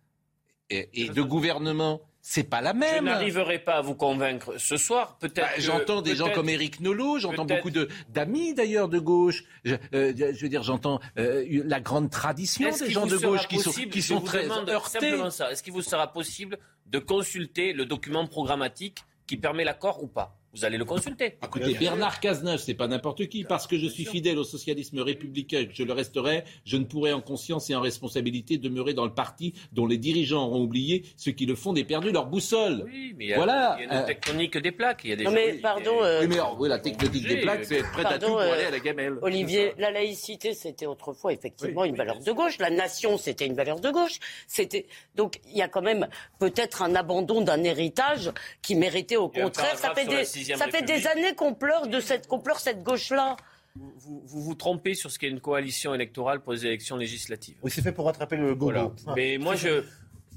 et, 0.69 0.89
et 0.93 1.09
de 1.09 1.21
gouvernement, 1.21 2.01
c'est 2.27 2.43
pas 2.43 2.59
la 2.59 2.71
Je 2.73 2.77
même. 2.77 3.05
n'arriverai 3.05 3.59
pas 3.59 3.75
à 3.75 3.81
vous 3.81 3.93
convaincre 3.93 4.57
ce 4.57 4.77
soir. 4.77 5.15
Peut-être. 5.19 5.45
Bah, 5.45 5.59
j'entends 5.59 6.01
des 6.01 6.15
gens 6.15 6.31
comme 6.31 6.49
Éric 6.49 6.79
Nolot, 6.79 7.19
j'entends 7.19 7.45
beaucoup 7.45 7.69
de, 7.69 7.87
d'amis 8.09 8.55
d'ailleurs 8.55 8.89
de 8.89 8.97
gauche. 8.97 9.43
Je, 9.63 9.75
euh, 9.93 10.11
je 10.17 10.41
veux 10.41 10.49
dire, 10.49 10.63
j'entends 10.63 10.99
euh, 11.19 11.45
la 11.65 11.79
grande 11.79 12.09
tradition 12.09 12.67
des 12.75 12.89
gens 12.89 13.05
de 13.05 13.17
gauche 13.17 13.47
qui 13.47 13.59
sont, 13.59 13.71
qui 13.71 14.01
je 14.01 14.07
sont 14.07 14.21
très 14.21 14.49
heurtés. 14.49 15.13
Est-ce 15.51 15.61
qu'il 15.61 15.73
vous 15.73 15.83
sera 15.83 16.11
possible 16.11 16.57
de 16.87 16.97
consulter 16.97 17.73
le 17.73 17.85
document 17.85 18.25
programmatique 18.25 19.03
qui 19.27 19.37
permet 19.37 19.63
l'accord 19.63 20.01
ou 20.03 20.07
pas? 20.07 20.35
Vous 20.55 20.63
allez 20.65 20.77
le 20.77 20.85
consulter. 20.85 21.37
Écoutez, 21.43 21.73
Bernard 21.73 22.19
Cazeneuve, 22.19 22.59
c'est 22.59 22.73
pas 22.73 22.87
n'importe 22.87 23.27
qui. 23.27 23.43
Parce 23.43 23.67
que 23.67 23.77
je 23.77 23.87
suis 23.87 24.05
fidèle 24.05 24.37
au 24.37 24.43
socialisme 24.43 24.99
républicain 24.99 25.59
et 25.59 25.67
que 25.67 25.73
je 25.75 25.83
le 25.83 25.91
resterai, 25.93 26.43
je 26.65 26.77
ne 26.77 26.85
pourrai 26.85 27.11
en 27.13 27.21
conscience 27.21 27.69
et 27.69 27.75
en 27.75 27.81
responsabilité 27.81 28.57
demeurer 28.57 28.93
dans 28.93 29.05
le 29.05 29.13
parti 29.13 29.53
dont 29.73 29.85
les 29.85 29.97
dirigeants 29.97 30.45
auront 30.47 30.61
oublié 30.61 31.03
ceux 31.17 31.31
qui 31.31 31.45
le 31.45 31.55
font 31.55 31.73
des 31.73 31.83
perdu 31.83 32.11
leur 32.11 32.27
boussole. 32.27 32.83
Oui, 32.85 33.13
mais 33.17 33.25
il 33.25 33.29
y 33.29 33.33
a, 33.33 33.35
Voilà. 33.37 33.77
il 33.79 33.85
y 33.85 33.89
a 33.89 33.99
une 33.99 34.05
tectonique 34.05 34.57
des 34.57 34.71
plaques. 34.71 35.01
Il 35.03 35.09
y 35.09 35.13
a 35.13 35.15
des 35.17 35.23
Non 35.25 35.31
gens 35.31 35.35
mais 35.35 35.55
qui- 35.55 35.61
pardon, 35.61 36.01
euh, 36.03 36.21
Oui, 36.21 36.27
mais 36.29 36.35
alors, 36.35 36.57
oui, 36.59 36.69
la 36.69 36.79
technique 36.79 37.11
des 37.27 37.41
plaques, 37.41 37.65
c'est 37.65 37.79
être 37.79 37.91
prête 37.91 38.05
à 38.07 38.17
tout 38.17 38.27
pour 38.27 38.39
euh, 38.39 38.53
aller 38.53 38.63
à 38.65 38.71
la 38.71 38.79
gamelle. 38.79 39.17
Olivier, 39.21 39.73
la 39.77 39.91
laïcité, 39.91 40.53
c'était 40.53 40.85
autrefois 40.85 41.33
effectivement 41.33 41.83
une 41.83 41.95
valeur 41.95 42.19
de 42.19 42.31
gauche. 42.31 42.57
La 42.59 42.69
nation, 42.69 43.17
c'était 43.17 43.45
une 43.45 43.55
valeur 43.55 43.79
de 43.81 43.89
gauche. 43.91 44.19
C'était 44.47 44.85
donc 45.15 45.39
il 45.51 45.57
y 45.57 45.61
a 45.61 45.67
quand 45.67 45.81
même 45.81 46.07
peut-être 46.39 46.81
un 46.81 46.95
abandon 46.95 47.41
d'un 47.41 47.63
héritage 47.63 48.31
qui 48.61 48.75
méritait 48.75 49.17
au 49.17 49.29
contraire. 49.29 49.77
Ça 49.77 49.93
fait 49.93 50.05
des 50.05 50.23
sixième 50.53 50.59
ça 50.59 50.67
fait 50.67 50.81
des 50.83 51.07
années 51.07 51.33
qu'on 51.35 51.53
pleure 51.53 51.87
de 51.87 51.99
cette 51.99 52.27
qu'on 52.27 52.39
pleure 52.39 52.59
cette 52.59 52.83
gauche-là. 52.83 53.35
Vous, 53.75 54.21
vous 54.25 54.41
vous 54.41 54.55
trompez 54.55 54.93
sur 54.93 55.11
ce 55.11 55.19
qu'est 55.19 55.27
une 55.29 55.41
coalition 55.41 55.93
électorale 55.93 56.39
pour 56.41 56.53
les 56.53 56.65
élections 56.65 56.95
législatives. 56.95 57.57
Oui, 57.61 57.69
c'est 57.69 57.81
fait 57.81 57.91
pour 57.91 58.05
rattraper 58.05 58.37
le 58.37 58.55
gogo. 58.55 58.71
Voilà. 58.71 58.91
Mais 59.17 59.37
moi, 59.37 59.55
je, 59.55 59.83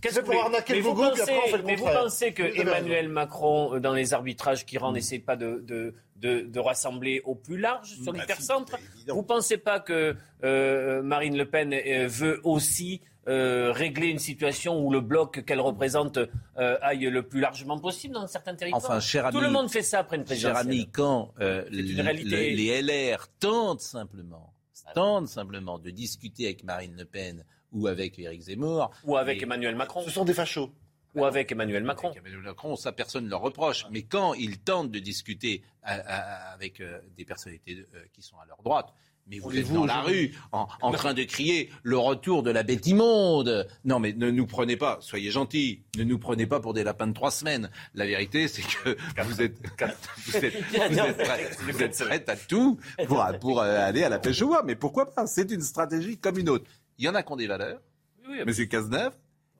Qu'est-ce 0.00 0.20
que 0.20 0.24
pour 0.24 0.34
vous- 0.34 0.40
arnaquer 0.40 0.72
mais 0.74 0.78
le 0.78 0.84
vous 0.84 0.94
Bogo, 0.94 1.10
puis 1.10 1.20
pensez- 1.20 1.22
après 1.32 1.42
on 1.44 1.50
fait 1.50 1.56
le 1.58 1.62
Mais 1.64 1.74
vous 1.76 1.84
pensez 1.84 2.32
que 2.32 2.42
Vous. 2.42 2.60
Emmanuel 2.60 3.08
Macron, 3.08 3.74
euh, 3.74 3.80
dans 3.80 3.92
les 3.94 4.12
arbitrages 4.14 4.64
qu'il 4.66 4.78
rend, 4.78 4.92
n'essaie 4.92 5.18
pas 5.20 5.34
de, 5.36 5.60
de, 5.66 5.94
de, 6.16 6.40
de 6.42 6.60
rassembler 6.60 7.20
au 7.24 7.34
plus 7.36 7.58
large 7.58 7.94
sur 8.02 8.12
Bah, 8.12 8.18
l'hypercentre. 8.20 8.76
Vous 9.08 9.22
pensez 9.24 9.56
pas 9.56 9.78
que 9.80 10.14
euh, 10.44 11.02
Marine 11.02 11.36
Le 11.36 11.44
Pen 11.48 11.72
euh, 11.72 12.06
veut 12.08 12.40
aussi 12.44 13.00
euh, 13.28 13.70
régler 13.72 14.08
une 14.08 14.18
situation 14.18 14.80
où 14.84 14.90
le 14.90 15.00
bloc 15.00 15.44
qu'elle 15.44 15.60
représente 15.60 16.16
euh, 16.18 16.78
aille 16.80 17.04
le 17.04 17.22
plus 17.28 17.40
largement 17.40 17.78
possible 17.78 18.14
dans 18.14 18.26
certains 18.26 18.54
territoires 18.54 18.82
Enfin, 18.84 19.00
cher 19.00 19.28
Tout 19.30 19.36
ami- 19.38 19.46
le 19.46 19.52
monde 19.52 19.70
fait 19.70 19.82
ça 19.82 19.98
après 20.00 20.16
une 20.16 20.22
Cher 20.26 20.52
présidentielle. 20.52 20.66
ami, 20.66 20.88
quand 20.90 21.32
euh, 21.40 21.64
C'est 21.70 21.76
une 21.78 21.96
le- 21.96 22.02
réalité. 22.02 22.50
le- 22.50 22.56
les 22.56 22.82
LR 22.82 23.28
tentent 23.38 23.80
simplement, 23.82 24.52
tentent 24.94 25.28
simplement 25.28 25.78
de 25.78 25.90
discuter 25.90 26.46
avec 26.46 26.64
Marine 26.64 26.96
Le 26.96 27.04
Pen 27.04 27.44
ou 27.72 27.86
avec 27.86 28.18
Éric 28.18 28.40
Zemmour, 28.42 28.90
Ou 29.04 29.16
avec 29.16 29.40
Et- 29.40 29.42
Emmanuel 29.42 29.76
Macron. 29.76 30.02
Ce 30.02 30.10
sont 30.10 30.24
des 30.24 30.32
fachos. 30.34 30.70
Ou 31.14 31.24
avec 31.24 31.50
Emmanuel 31.52 31.82
Macron. 31.84 32.08
Avec 32.08 32.20
Emmanuel 32.20 32.42
Macron, 32.42 32.76
ça 32.76 32.92
personne 32.92 33.24
ne 33.24 33.30
leur 33.30 33.40
reproche. 33.40 33.86
Mais 33.90 34.02
quand 34.02 34.34
ils 34.34 34.58
tentent 34.58 34.90
de 34.90 34.98
discuter 34.98 35.62
à- 35.82 35.94
à- 35.94 36.52
avec 36.52 36.80
euh, 36.80 37.00
des 37.16 37.24
personnalités 37.24 37.84
euh, 37.94 38.04
qui 38.12 38.22
sont 38.22 38.36
à 38.38 38.44
leur 38.46 38.62
droite, 38.62 38.92
mais 39.30 39.38
vous 39.38 39.56
êtes 39.56 39.72
dans 39.72 39.84
la 39.84 40.00
rue 40.00 40.32
en, 40.52 40.66
en 40.80 40.90
train 40.92 41.14
de 41.14 41.22
crier 41.24 41.70
le 41.82 41.98
retour 41.98 42.42
de 42.42 42.50
la 42.50 42.62
bête 42.62 42.86
immonde. 42.86 43.68
Non, 43.84 43.98
mais 44.00 44.12
ne 44.12 44.30
nous 44.30 44.46
prenez 44.46 44.76
pas, 44.76 44.98
soyez 45.00 45.30
gentils, 45.30 45.82
ne 45.98 46.04
nous 46.04 46.18
prenez 46.18 46.46
pas 46.46 46.60
pour 46.60 46.74
des 46.74 46.82
lapins 46.84 47.06
de 47.06 47.12
trois 47.12 47.30
semaines. 47.30 47.70
La 47.94 48.06
vérité, 48.06 48.48
c'est 48.48 48.62
que 48.62 48.96
vous 49.22 49.42
êtes, 49.42 49.56
vous 50.26 50.36
êtes, 50.36 50.54
vous 50.56 50.98
êtes 50.98 51.16
prêts- 51.18 51.50
vous 51.70 51.82
êtes 51.82 51.98
prêtes 51.98 52.28
à 52.28 52.36
tout 52.36 52.78
pour, 53.06 53.24
pour 53.40 53.60
euh, 53.60 53.86
aller 53.86 54.04
à 54.04 54.08
la 54.08 54.18
pêche 54.18 54.40
au 54.42 54.48
bois. 54.48 54.62
Mais 54.64 54.74
pourquoi 54.76 55.10
pas? 55.10 55.26
C'est 55.26 55.50
une 55.50 55.60
stratégie 55.62 56.16
comme 56.18 56.38
une 56.38 56.48
autre. 56.48 56.64
Il 56.98 57.04
y 57.04 57.08
en 57.08 57.14
a 57.14 57.22
qui 57.22 57.32
ont 57.32 57.36
des 57.36 57.46
valeurs, 57.46 57.80
Oui, 58.28 58.38
Monsieur 58.46 58.66
Cazeneuve. 58.66 59.12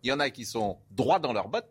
Il 0.02 0.08
y 0.08 0.12
en 0.12 0.20
a 0.20 0.30
qui 0.30 0.44
sont 0.44 0.78
droits 0.92 1.18
dans 1.18 1.32
leurs 1.32 1.48
bottes. 1.48 1.66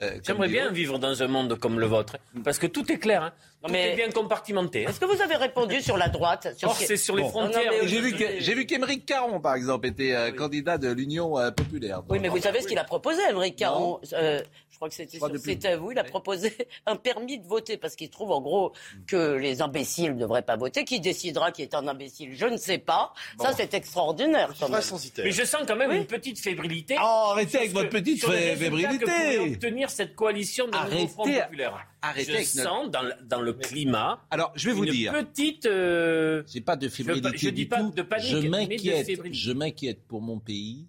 euh, 0.00 0.18
J'aimerais 0.24 0.48
bien 0.48 0.70
vivre 0.70 0.98
dans 0.98 1.22
un 1.22 1.26
monde 1.26 1.58
comme 1.58 1.80
le 1.80 1.86
vôtre, 1.86 2.16
parce 2.44 2.58
que 2.58 2.66
tout 2.68 2.90
est 2.92 2.98
clair, 2.98 3.22
hein. 3.22 3.32
Tout 3.66 3.72
mais- 3.72 3.92
est 3.92 3.96
bien 3.96 4.10
compartimenté. 4.10 4.86
hein. 4.86 4.90
Est-ce 4.90 5.00
que 5.00 5.04
vous 5.06 5.20
avez 5.22 5.36
répondu 5.36 5.80
sur 5.82 5.96
la 5.96 6.08
droite 6.08 6.54
sur 6.56 6.68
Or, 6.68 6.74
ce 6.74 6.80
qui- 6.80 6.86
c'est 6.86 6.96
sur 6.96 7.16
les 7.16 7.22
Bon. 7.22 7.28
frontières. 7.30 7.64
Non, 7.72 7.78
non, 7.78 7.82
mais 7.82 7.88
J'ai 7.88 8.00
vu 8.00 8.12
que 8.16 8.24
j'ai 8.38 8.54
vu 8.54 8.66
qu'Émeric 8.66 9.06
Caron, 9.06 9.40
par 9.40 9.54
exemple, 9.54 9.86
était 9.86 10.12
euh, 10.14 10.32
candidat 10.32 10.78
de 10.78 10.88
l'Union 10.92 11.38
euh, 11.38 11.50
populaire. 11.50 12.02
Oui, 12.08 12.18
mais 12.20 12.28
vous 12.28 12.38
savez 12.40 12.60
ce 12.60 12.68
qu'il 12.68 12.78
a 12.78 12.84
proposé, 12.84 13.20
Émeric 13.30 13.56
Caron 13.56 14.00
Euh, 14.12 14.42
Je 14.70 14.76
crois 14.78 14.88
que 14.88 14.94
c'était 14.96 15.18
sur 15.18 15.26
à 15.26 15.76
vous. 15.76 15.92
Il 15.92 15.98
a 16.00 16.04
proposé 16.04 16.52
un 16.86 16.96
permis 16.96 17.38
de 17.38 17.46
voter 17.46 17.76
parce 17.76 17.94
qu'il 17.94 18.10
trouve 18.10 18.32
en 18.32 18.40
gros 18.40 18.72
que 19.06 19.34
les 19.36 19.62
imbéciles 19.62 20.14
ne 20.14 20.18
devraient 20.20 20.42
pas 20.42 20.56
voter. 20.56 20.84
Qui 20.84 20.98
décidera 20.98 21.52
qui 21.52 21.62
est 21.62 21.74
un 21.74 21.86
imbécile 21.86 22.30
Je 22.34 22.46
ne 22.46 22.56
sais 22.56 22.78
pas. 22.78 23.12
Ça, 23.40 23.52
c'est 23.56 23.72
extraordinaire. 23.72 24.52
quand 24.58 24.68
même. 24.68 24.80
Mais 25.18 25.30
je 25.30 25.44
sens 25.44 25.62
quand 25.68 25.76
même 25.76 25.92
une 25.92 26.06
petite 26.06 26.40
fébrilité. 26.40 26.96
Oh, 27.00 27.28
arrêtez 27.30 27.58
avec 27.58 27.72
votre 27.72 27.88
petite 27.88 28.24
fébrilité. 28.26 28.98
que 28.98 29.52
obtenir 29.54 29.90
cette 29.90 30.16
coalition 30.16 30.66
de 30.66 30.72
nouveau 30.72 30.86
Arrêtez- 30.86 31.08
Front 31.08 31.24
populaire. 31.24 31.86
arrêtez 32.02 32.24
Je 32.32 32.36
avec 32.36 32.54
notre- 32.56 32.68
sens 32.68 32.90
dans, 32.90 33.04
dans 33.22 33.40
le 33.40 33.53
climat 33.54 34.24
Alors, 34.30 34.52
je 34.54 34.68
vais 34.68 34.74
vous 34.74 34.84
une 34.84 34.90
dire, 34.92 35.12
petite. 35.12 35.66
euh, 35.66 36.42
j'ai 36.46 36.60
pas 36.60 36.76
de 36.76 36.88
fébrilité 36.88 37.28
je 37.36 37.48
dis 37.50 37.62
du 37.64 37.68
pas 37.68 37.80
tout. 37.82 37.90
de 37.90 38.02
panique, 38.02 38.48
m'inquiète, 38.50 39.20
je 39.32 39.52
m'inquiète 39.52 40.02
pour 40.06 40.20
mon 40.22 40.38
pays 40.38 40.86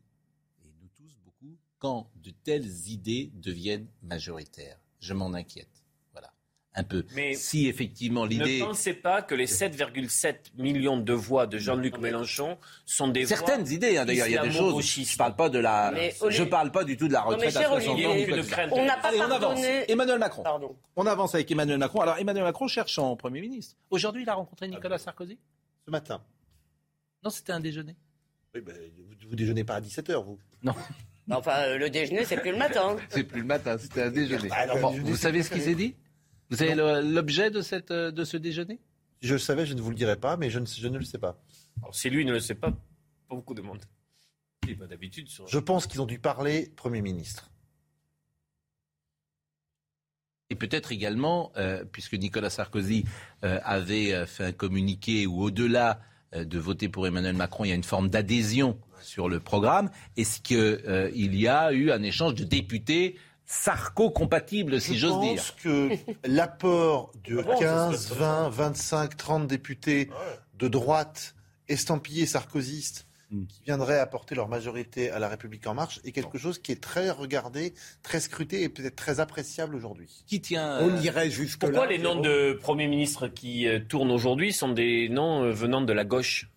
et 0.64 0.70
nous 0.82 0.90
tous 0.98 1.16
beaucoup 1.24 1.58
quand 1.80 2.10
de 2.16 2.32
telles 2.44 2.66
idées 2.88 3.32
deviennent 3.36 3.88
majoritaires. 4.02 4.80
Je 5.00 5.14
m'en 5.14 5.34
inquiète. 5.34 5.68
Un 6.78 6.84
peu. 6.84 7.06
Mais 7.16 7.36
si 7.36 7.68
effectivement 7.68 8.26
l'idée, 8.26 8.60
Ne 8.60 8.66
pensez 8.66 8.94
pas 8.94 9.22
que 9.22 9.34
les 9.34 9.46
7,7 9.46 10.36
millions 10.58 10.98
de 10.98 11.14
voix 11.14 11.48
de 11.48 11.58
Jean-Luc 11.58 11.98
Mélenchon 12.00 12.58
sont 12.86 13.08
des 13.08 13.24
voix 13.24 13.38
certaines 13.38 13.68
idées, 13.72 13.98
hein, 13.98 14.06
d'ailleurs, 14.06 14.28
il 14.28 14.34
y 14.34 14.38
a 14.38 14.44
des 14.44 14.52
choses. 14.52 14.86
Je 14.86 15.18
parle 15.18 15.36
pas 15.38 15.48
de 15.50 15.60
la, 15.60 15.92
Mais 15.94 16.14
je 16.30 16.44
parle 16.44 16.72
pas 16.72 16.84
du 16.84 16.98
tout 16.98 17.08
de 17.08 17.14
la 17.14 17.22
Non, 17.22 17.30
mais 17.30 17.48
retraite 17.48 17.56
à 17.56 17.60
cher 17.62 17.70
60 17.70 17.88
ans. 17.88 18.12
Olivier. 18.12 18.44
On 18.72 18.86
n'a 18.86 18.98
pas 18.98 19.08
Allez, 19.08 19.20
on 19.20 19.24
avance. 19.24 19.40
pardonné. 19.40 19.90
Emmanuel 19.90 20.20
Macron. 20.20 20.44
Pardon. 20.44 20.76
On 20.98 21.06
avance 21.06 21.34
avec 21.34 21.50
Emmanuel 21.50 21.78
Macron. 21.78 22.02
Alors 22.02 22.18
Emmanuel 22.18 22.44
Macron 22.44 22.68
cherche 22.68 22.94
son 22.94 23.16
Premier 23.16 23.40
ministre. 23.40 23.76
Aujourd'hui, 23.90 24.24
il 24.24 24.30
a 24.30 24.34
rencontré 24.34 24.68
Nicolas 24.68 24.98
Sarkozy 24.98 25.40
Ce 25.86 25.92
matin. 25.92 26.22
Non, 27.24 27.30
c'était 27.30 27.54
un 27.54 27.62
déjeuner. 27.62 27.96
Oui, 28.54 28.62
ben, 28.62 28.76
vous, 28.98 29.30
vous 29.30 29.36
déjeunez 29.36 29.64
pas 29.64 29.76
à 29.76 29.82
17h, 29.82 30.24
vous. 30.24 30.38
Enfin, 31.32 31.54
euh, 31.62 31.78
le 31.80 31.90
déjeuner, 31.90 32.24
c'est 32.24 32.38
plus 32.38 32.52
le 32.52 32.58
matin. 32.58 32.96
C'est 33.10 33.24
plus 33.24 33.42
le 33.42 33.48
matin, 33.48 33.78
c'était 33.80 34.04
un 34.04 34.12
déjeuner. 34.12 34.48
Bah, 34.48 34.68
Bon, 34.80 34.92
déjeuner, 34.92 35.10
vous 35.10 35.16
savez 35.16 35.42
ce 35.42 35.50
qu'il 35.50 35.62
s'est 35.62 35.74
dit? 35.74 35.96
Vous 36.50 36.58
savez 36.58 36.76
le- 36.76 37.02
l'objet 37.02 37.50
de, 37.52 37.62
cette, 37.62 37.92
euh, 37.92 38.12
de 38.12 38.24
ce 38.24 38.38
déjeuner? 38.38 38.80
Je 39.22 39.34
le 39.34 39.40
savais, 39.40 39.66
je 39.66 39.74
ne 39.74 39.82
vous 39.82 39.90
le 39.90 39.96
dirais 39.96 40.18
pas, 40.18 40.38
mais 40.38 40.50
je 40.50 40.60
ne, 40.60 40.66
je 40.66 40.88
ne 40.88 40.98
le 40.98 41.06
sais 41.06 41.18
pas. 41.18 41.42
Alors, 41.82 41.96
si 41.96 42.10
lui 42.10 42.26
ne 42.26 42.32
le 42.32 42.40
sait 42.40 42.56
pas, 42.56 42.72
pas 42.72 43.36
beaucoup 43.36 43.54
de 43.56 43.62
monde. 43.62 43.84
Il 44.64 44.70
n'est 44.70 44.76
pas 44.76 44.88
d'habitude 44.88 45.28
sur. 45.30 45.48
Je 45.48 45.60
pense 45.60 45.88
qu'ils 45.88 46.02
ont 46.02 46.06
dû 46.06 46.20
parler 46.20 46.72
Premier 46.76 47.02
ministre. 47.02 47.50
Et 50.52 50.56
peut-être 50.56 50.92
également, 50.92 51.52
euh, 51.58 51.84
puisque 51.86 52.14
Nicolas 52.14 52.52
Sarkozy 52.52 53.06
euh, 53.44 53.60
avait 53.64 54.14
euh, 54.14 54.26
fait 54.28 54.46
un 54.46 54.52
communiqué 54.52 55.26
où 55.26 55.42
au-delà 55.42 56.00
euh, 56.36 56.46
de 56.46 56.60
voter 56.60 56.88
pour 56.88 57.08
Emmanuel 57.08 57.36
Macron, 57.36 57.66
il 57.66 57.70
y 57.70 57.72
a 57.72 57.76
une 57.76 57.84
forme 57.84 58.10
d'adhésion 58.10 58.80
sur 59.02 59.28
le 59.28 59.40
programme, 59.40 59.90
est-ce 60.18 60.42
qu'il 60.42 61.36
y 61.36 61.48
a 61.48 61.72
eu 61.74 61.92
un 61.92 62.02
échange 62.04 62.36
de 62.36 62.44
députés 62.44 63.18
sarco-compatibles, 63.46 64.82
si 64.82 64.96
je 64.96 65.08
j'ose 65.08 65.22
dire 65.22 65.36
pense 65.36 65.52
que 65.52 65.90
l'apport 66.28 67.12
de 67.24 67.42
bon, 67.42 67.60
ça 67.60 67.90
15, 67.90 68.08
serait 68.08 68.20
20, 68.20 68.50
25, 68.50 69.18
30 69.18 69.48
députés 69.48 70.10
de 70.58 70.68
droite 70.68 71.36
estampillés 71.68 72.26
sarkozystes 72.26 73.06
Mm. 73.32 73.46
qui 73.48 73.62
viendraient 73.64 74.00
apporter 74.00 74.36
leur 74.36 74.48
majorité 74.48 75.10
à 75.10 75.18
la 75.18 75.28
République 75.28 75.66
en 75.66 75.74
marche 75.74 76.00
est 76.04 76.12
quelque 76.12 76.38
chose 76.38 76.60
qui 76.60 76.72
est 76.72 76.82
très 76.82 77.10
regardé, 77.10 77.74
très 78.04 78.20
scruté 78.20 78.62
et 78.62 78.70
peut-être 78.70 78.96
très 78.96 79.20
appréciable 79.20 79.76
aujourd'hui. 79.76 80.24
Qui 80.28 80.42
tient 80.42 80.80
On 80.82 80.96
euh, 80.96 81.02
irait 81.02 81.32
jusque-là. 81.32 81.70
Pourquoi 81.70 81.88
les 81.88 81.98
noms 81.98 82.20
de 82.20 82.54
Premier 82.62 82.88
ministre 82.88 83.28
qui 83.28 83.68
euh, 83.68 83.80
tournent 83.80 84.12
aujourd'hui 84.12 84.54
sont 84.54 84.70
des 84.70 85.10
noms 85.10 85.44
euh, 85.44 85.52
venant 85.52 85.82
de 85.82 85.92
la 85.92 86.04
gauche? 86.06 86.50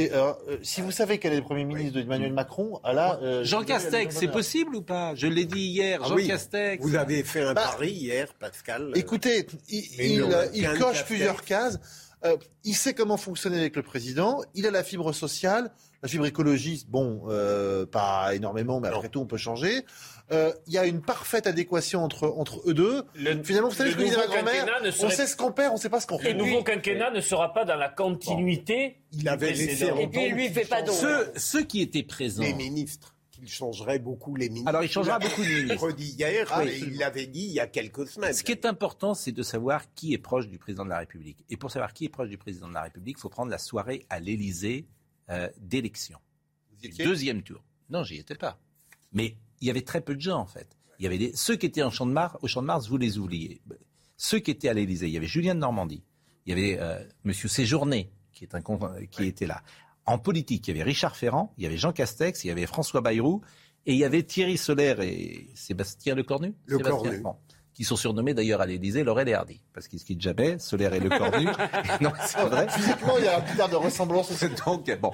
Écoutez, 0.00 0.16
euh, 0.16 0.32
si 0.62 0.80
vous 0.80 0.92
savez 0.92 1.18
quel 1.18 1.32
est 1.32 1.38
le 1.38 1.42
Premier 1.42 1.64
ministre 1.64 1.94
d'Emmanuel 1.98 2.32
Macron, 2.32 2.78
ah 2.84 2.92
là, 2.92 3.18
euh, 3.20 3.42
Jean 3.42 3.64
Castex, 3.64 4.14
c'est 4.16 4.28
possible 4.28 4.76
ou 4.76 4.82
pas? 4.82 5.16
Je 5.16 5.26
l'ai 5.26 5.44
dit 5.44 5.58
hier, 5.60 5.98
Ah 6.04 6.08
Jean 6.08 6.14
oui, 6.14 6.28
Castex. 6.28 6.80
Vous 6.84 6.94
avez 6.94 7.24
fait 7.24 7.42
un 7.42 7.52
Bah, 7.54 7.62
pari 7.72 7.90
hier, 7.90 8.32
Pascal. 8.34 8.92
Écoutez, 8.94 9.46
il, 9.68 9.84
il, 10.00 10.20
non, 10.20 10.28
il 10.54 10.68
coche 10.68 10.78
Castex. 10.78 11.02
plusieurs 11.02 11.42
cases. 11.42 11.80
Euh, 12.24 12.36
il 12.62 12.74
sait 12.74 12.94
comment 12.94 13.16
fonctionner 13.16 13.58
avec 13.58 13.74
le 13.74 13.82
président. 13.82 14.40
Il 14.54 14.66
a 14.66 14.70
la 14.70 14.84
fibre 14.84 15.12
sociale, 15.12 15.72
la 16.02 16.08
fibre 16.08 16.26
écologiste. 16.26 16.88
Bon, 16.88 17.22
euh, 17.28 17.84
pas 17.84 18.34
énormément, 18.36 18.78
mais 18.80 18.88
après 18.88 19.08
tout, 19.08 19.20
on 19.20 19.26
peut 19.26 19.36
changer. 19.36 19.84
Euh, 20.30 20.52
Il 20.66 20.74
y 20.74 20.78
a 20.78 20.84
une 20.86 21.00
parfaite 21.00 21.46
adéquation 21.46 22.04
entre 22.04 22.28
entre 22.36 22.60
eux 22.68 22.74
deux. 22.74 23.02
Le- 23.14 23.42
Finalement, 23.42 23.68
vous 23.70 23.74
savez 23.74 23.90
le 23.90 23.96
ce 23.96 23.98
que 24.00 24.04
disait 24.04 24.16
ma 24.18 24.26
grand-mère 24.26 24.82
ne 24.82 24.88
On 24.88 25.08
sait 25.10 25.26
ce 25.26 25.36
qu'on 25.36 25.52
perd, 25.52 25.72
on 25.72 25.76
sait 25.78 25.88
pas 25.88 26.00
ce 26.00 26.06
qu'on 26.06 26.18
Le 26.18 26.22
fait. 26.24 26.34
nouveau 26.34 26.62
quinquennat 26.62 27.10
ne 27.10 27.20
sera 27.20 27.52
pas 27.54 27.64
dans 27.64 27.76
la 27.76 27.88
continuité. 27.88 28.96
Il 29.12 29.28
avait 29.28 29.52
laissé. 29.52 29.90
Et 30.00 30.06
puis, 30.08 30.28
lui, 30.30 30.46
il 30.46 30.52
fait 30.52 30.66
pas 30.66 30.82
d'ombre. 30.82 30.98
Ceux, 30.98 31.32
ceux 31.36 31.64
qui 31.64 31.80
étaient 31.80 32.02
présents. 32.02 32.42
les 32.42 32.52
ministres. 32.52 33.14
qu'il 33.30 33.48
changerait 33.48 34.00
beaucoup 34.00 34.34
les 34.36 34.48
ministres. 34.48 34.68
Alors, 34.68 34.82
il 34.82 34.90
changera 34.90 35.18
beaucoup 35.20 35.42
de 35.42 35.48
ministres. 35.48 35.80
redit 35.80 36.10
hier, 36.18 36.46
Ah, 36.50 36.62
mais 36.64 36.76
il 36.76 36.98
l'avait 36.98 37.26
dit 37.28 37.44
il 37.44 37.52
y 37.52 37.60
a 37.60 37.66
quelques 37.68 38.06
semaines. 38.08 38.34
Ce 38.34 38.42
qui 38.42 38.50
est 38.52 38.66
important, 38.66 39.14
c'est 39.14 39.30
de 39.32 39.42
savoir 39.44 39.84
qui 39.94 40.12
est 40.12 40.18
proche 40.18 40.48
du 40.48 40.58
président 40.58 40.84
de 40.84 40.90
la 40.90 40.98
République. 40.98 41.44
Et 41.48 41.56
pour 41.56 41.70
savoir 41.70 41.92
qui 41.94 42.04
est 42.06 42.08
proche 42.08 42.28
du 42.28 42.36
président 42.36 42.68
de 42.68 42.74
la 42.74 42.82
République, 42.82 43.16
il 43.16 43.20
faut 43.20 43.28
prendre 43.28 43.50
la 43.50 43.58
soirée 43.58 44.04
à 44.10 44.18
l'Élysée 44.20 44.86
euh, 45.30 45.48
d'élection. 45.58 46.18
Deuxième 46.98 47.42
tour. 47.42 47.62
Non, 47.90 48.02
j'y 48.02 48.16
étais 48.18 48.34
pas. 48.34 48.58
Mais 49.12 49.36
il 49.60 49.66
y 49.66 49.70
avait 49.70 49.82
très 49.82 50.00
peu 50.00 50.14
de 50.14 50.20
gens, 50.20 50.38
en 50.38 50.46
fait. 50.46 50.76
Il 50.98 51.04
y 51.04 51.06
avait 51.06 51.18
des... 51.18 51.32
Ceux 51.34 51.56
qui 51.56 51.66
étaient 51.66 51.82
en 51.82 51.90
champ 51.90 52.06
de 52.06 52.12
Mars, 52.12 52.36
au 52.42 52.48
champ 52.48 52.60
de 52.62 52.66
Mars, 52.66 52.88
vous 52.88 52.96
les 52.96 53.18
oubliez. 53.18 53.60
Ceux 54.16 54.40
qui 54.40 54.50
étaient 54.50 54.68
à 54.68 54.74
l'Élysée, 54.74 55.06
il 55.06 55.12
y 55.12 55.16
avait 55.16 55.26
Julien 55.26 55.54
de 55.54 55.60
Normandie, 55.60 56.02
il 56.46 56.50
y 56.50 56.52
avait 56.52 56.80
euh, 56.80 57.02
Monsieur 57.24 57.48
Séjourné, 57.48 58.10
qui, 58.32 58.44
est 58.44 58.54
un, 58.54 58.60
con- 58.60 58.80
qui 59.10 59.24
était 59.24 59.46
là. 59.46 59.62
En 60.06 60.18
politique, 60.18 60.66
il 60.66 60.76
y 60.76 60.80
avait 60.80 60.88
Richard 60.88 61.16
Ferrand, 61.16 61.52
il 61.56 61.64
y 61.64 61.66
avait 61.66 61.76
Jean 61.76 61.92
Castex, 61.92 62.44
il 62.44 62.48
y 62.48 62.50
avait 62.50 62.66
François 62.66 63.00
Bayrou, 63.00 63.42
et 63.86 63.92
il 63.92 63.98
y 63.98 64.04
avait 64.04 64.22
Thierry 64.22 64.56
Solaire 64.56 65.00
et 65.00 65.48
Sébastien 65.54 66.14
Lecornu. 66.14 66.54
Le 66.66 66.78
Sébastien, 66.78 67.10
Cornu. 67.10 67.20
bon, 67.20 67.36
qui 67.74 67.84
sont 67.84 67.96
surnommés 67.96 68.34
d'ailleurs 68.34 68.60
à 68.60 68.66
l'Élysée 68.66 69.04
Laurel 69.04 69.28
et 69.28 69.34
Hardy, 69.34 69.62
parce 69.72 69.86
qu'ils 69.86 70.00
se 70.00 70.04
quittent 70.04 70.20
jamais, 70.20 70.58
Solaire 70.58 70.94
et 70.94 71.00
Lecornu. 71.00 71.46
non, 72.00 72.10
c'est 72.26 72.40
vrai. 72.40 72.66
Physiquement, 72.70 73.18
il 73.18 73.24
y 73.24 73.28
a 73.28 73.38
un 73.38 73.56
air 73.56 73.68
de 73.68 73.76
ressemblance. 73.76 74.32
Donc, 74.66 74.90
bon, 75.00 75.12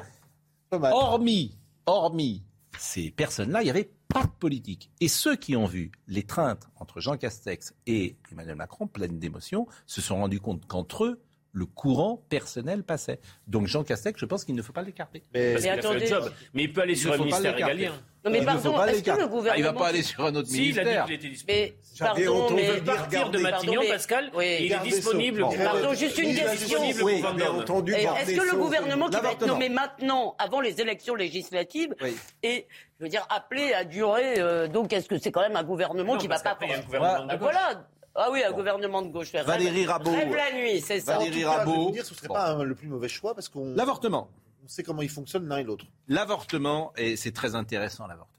hormis, 0.70 1.58
hormis 1.84 2.42
ces 2.78 3.10
personnes-là, 3.10 3.62
il 3.62 3.64
n'y 3.64 3.70
avait 3.70 3.90
pas 4.14 4.28
politique. 4.28 4.90
Et 5.00 5.08
ceux 5.08 5.34
qui 5.34 5.56
ont 5.56 5.66
vu 5.66 5.90
l'étreinte 6.06 6.68
entre 6.76 7.00
Jean 7.00 7.16
Castex 7.16 7.74
et 7.88 8.16
Emmanuel 8.30 8.54
Macron, 8.54 8.86
pleine 8.86 9.18
d'émotion, 9.18 9.66
se 9.86 10.00
sont 10.00 10.16
rendus 10.16 10.38
compte 10.38 10.66
qu'entre 10.66 11.04
eux, 11.04 11.20
le 11.54 11.66
courant 11.66 12.20
personnel 12.28 12.82
passait. 12.82 13.20
Donc 13.46 13.68
Jean 13.68 13.84
Castex, 13.84 14.18
je 14.20 14.26
pense 14.26 14.44
qu'il 14.44 14.54
ne 14.56 14.60
faut 14.62 14.72
pas 14.72 14.82
l'écarter. 14.82 15.22
A 15.34 15.38
fait 15.38 15.60
le 15.60 15.68
attendez. 15.78 16.06
job. 16.06 16.30
Mais 16.52 16.64
il 16.64 16.72
peut 16.72 16.82
aller 16.82 16.92
Il 16.94 16.98
sur 16.98 17.10
ne 17.12 17.14
un 17.16 17.18
ministère 17.18 17.54
régalien. 17.54 17.92
Non 18.24 18.30
mais 18.30 18.38
Il 18.38 18.40
ne 18.40 18.46
pardon, 18.46 18.82
est-ce 18.84 19.02
que 19.02 19.10
le 19.10 19.16
Ah, 19.22 19.26
gouvernement... 19.26 19.54
il 19.58 19.62
va 19.64 19.72
pas 19.74 19.86
aller 19.88 20.02
sur 20.02 20.24
un 20.24 20.34
autre 20.34 20.48
Si, 20.48 20.70
il 20.70 20.80
a 20.80 20.82
dit 20.82 20.88
ministère. 20.88 21.04
qu'il 21.04 21.14
était 21.14 21.28
disponible. 21.28 21.68
Mais 21.68 21.74
pardon, 21.98 22.50
mais... 22.54 22.62
dire- 22.62 22.84
Partir 22.84 23.30
de 23.30 23.38
Matignon, 23.38 23.72
pardon, 23.74 23.80
mais- 23.82 23.88
Pascal, 23.94 24.30
Oui. 24.34 24.56
il 24.60 24.72
est 24.72 24.78
disponible. 24.82 25.46
Pardon, 25.62 25.92
juste 25.94 26.18
une 26.18 26.28
il 26.30 26.38
est 26.38 26.42
question. 26.42 26.80
Oui, 27.02 27.22
Est-ce 27.22 28.36
que 28.36 28.50
le 28.50 28.56
gouvernement 28.56 29.08
qui 29.08 29.20
va 29.20 29.32
être 29.32 29.46
nommé 29.46 29.68
maintenant, 29.68 30.34
avant 30.38 30.60
les 30.60 30.80
élections 30.80 31.14
législatives, 31.14 31.94
Oui. 32.02 32.16
est, 32.42 32.66
je 32.98 33.04
veux 33.04 33.10
dire, 33.10 33.26
appelé 33.30 33.74
à 33.74 33.84
durer 33.84 34.40
euh, 34.40 34.68
Donc, 34.68 34.92
est-ce 34.92 35.06
que 35.08 35.18
c'est 35.18 35.30
quand 35.30 35.42
même 35.42 35.56
un 35.56 35.62
gouvernement 35.64 36.14
Non, 36.14 36.18
qui 36.18 36.26
va 36.26 36.34
parce 36.36 36.42
pas... 36.44 36.50
qu'après, 36.50 36.66
il 36.66 36.70
y 36.70 36.74
a 36.74 36.78
un 36.78 36.82
gouvernement 36.82 37.26
de 37.26 37.30
Ah, 37.30 37.36
gauche. 37.36 37.50
Voilà 37.52 37.86
Ah 38.16 38.28
oui, 38.30 38.42
un 38.44 38.52
gouvernement 38.52 39.02
de 39.02 39.08
gauche. 39.08 39.32
Rêve- 39.32 39.44
Valérie 39.46 39.86
Rabault. 39.86 40.10
Rêve 40.12 40.34
la 40.34 40.52
nuit, 40.52 40.80
c'est 40.80 41.00
ça. 41.00 41.18
Valérie 41.18 41.30
cas, 41.30 41.36
je 41.40 41.44
vais 41.44 41.44
Rabault. 41.46 41.84
vous 41.86 41.90
dire, 41.92 42.04
ce 42.06 42.14
serait 42.14 42.28
Bon. 42.28 42.34
pas 42.34 42.52
un- 42.52 42.62
le 42.62 42.74
plus 42.74 42.88
mauvais 42.88 43.08
choix 43.08 43.34
parce 43.34 43.48
qu'on 43.48 43.74
L'avortement. 43.74 44.30
on 44.64 44.68
sait 44.68 44.82
comment 44.84 45.02
ils 45.02 45.08
fonctionnent 45.10 45.48
l'un 45.48 45.58
et 45.58 45.64
l'autre. 45.64 45.86
L'avortement, 46.08 46.92
et 46.96 47.16
c'est 47.16 47.32
très 47.32 47.54
intéressant 47.56 48.06
l'avortement. 48.06 48.30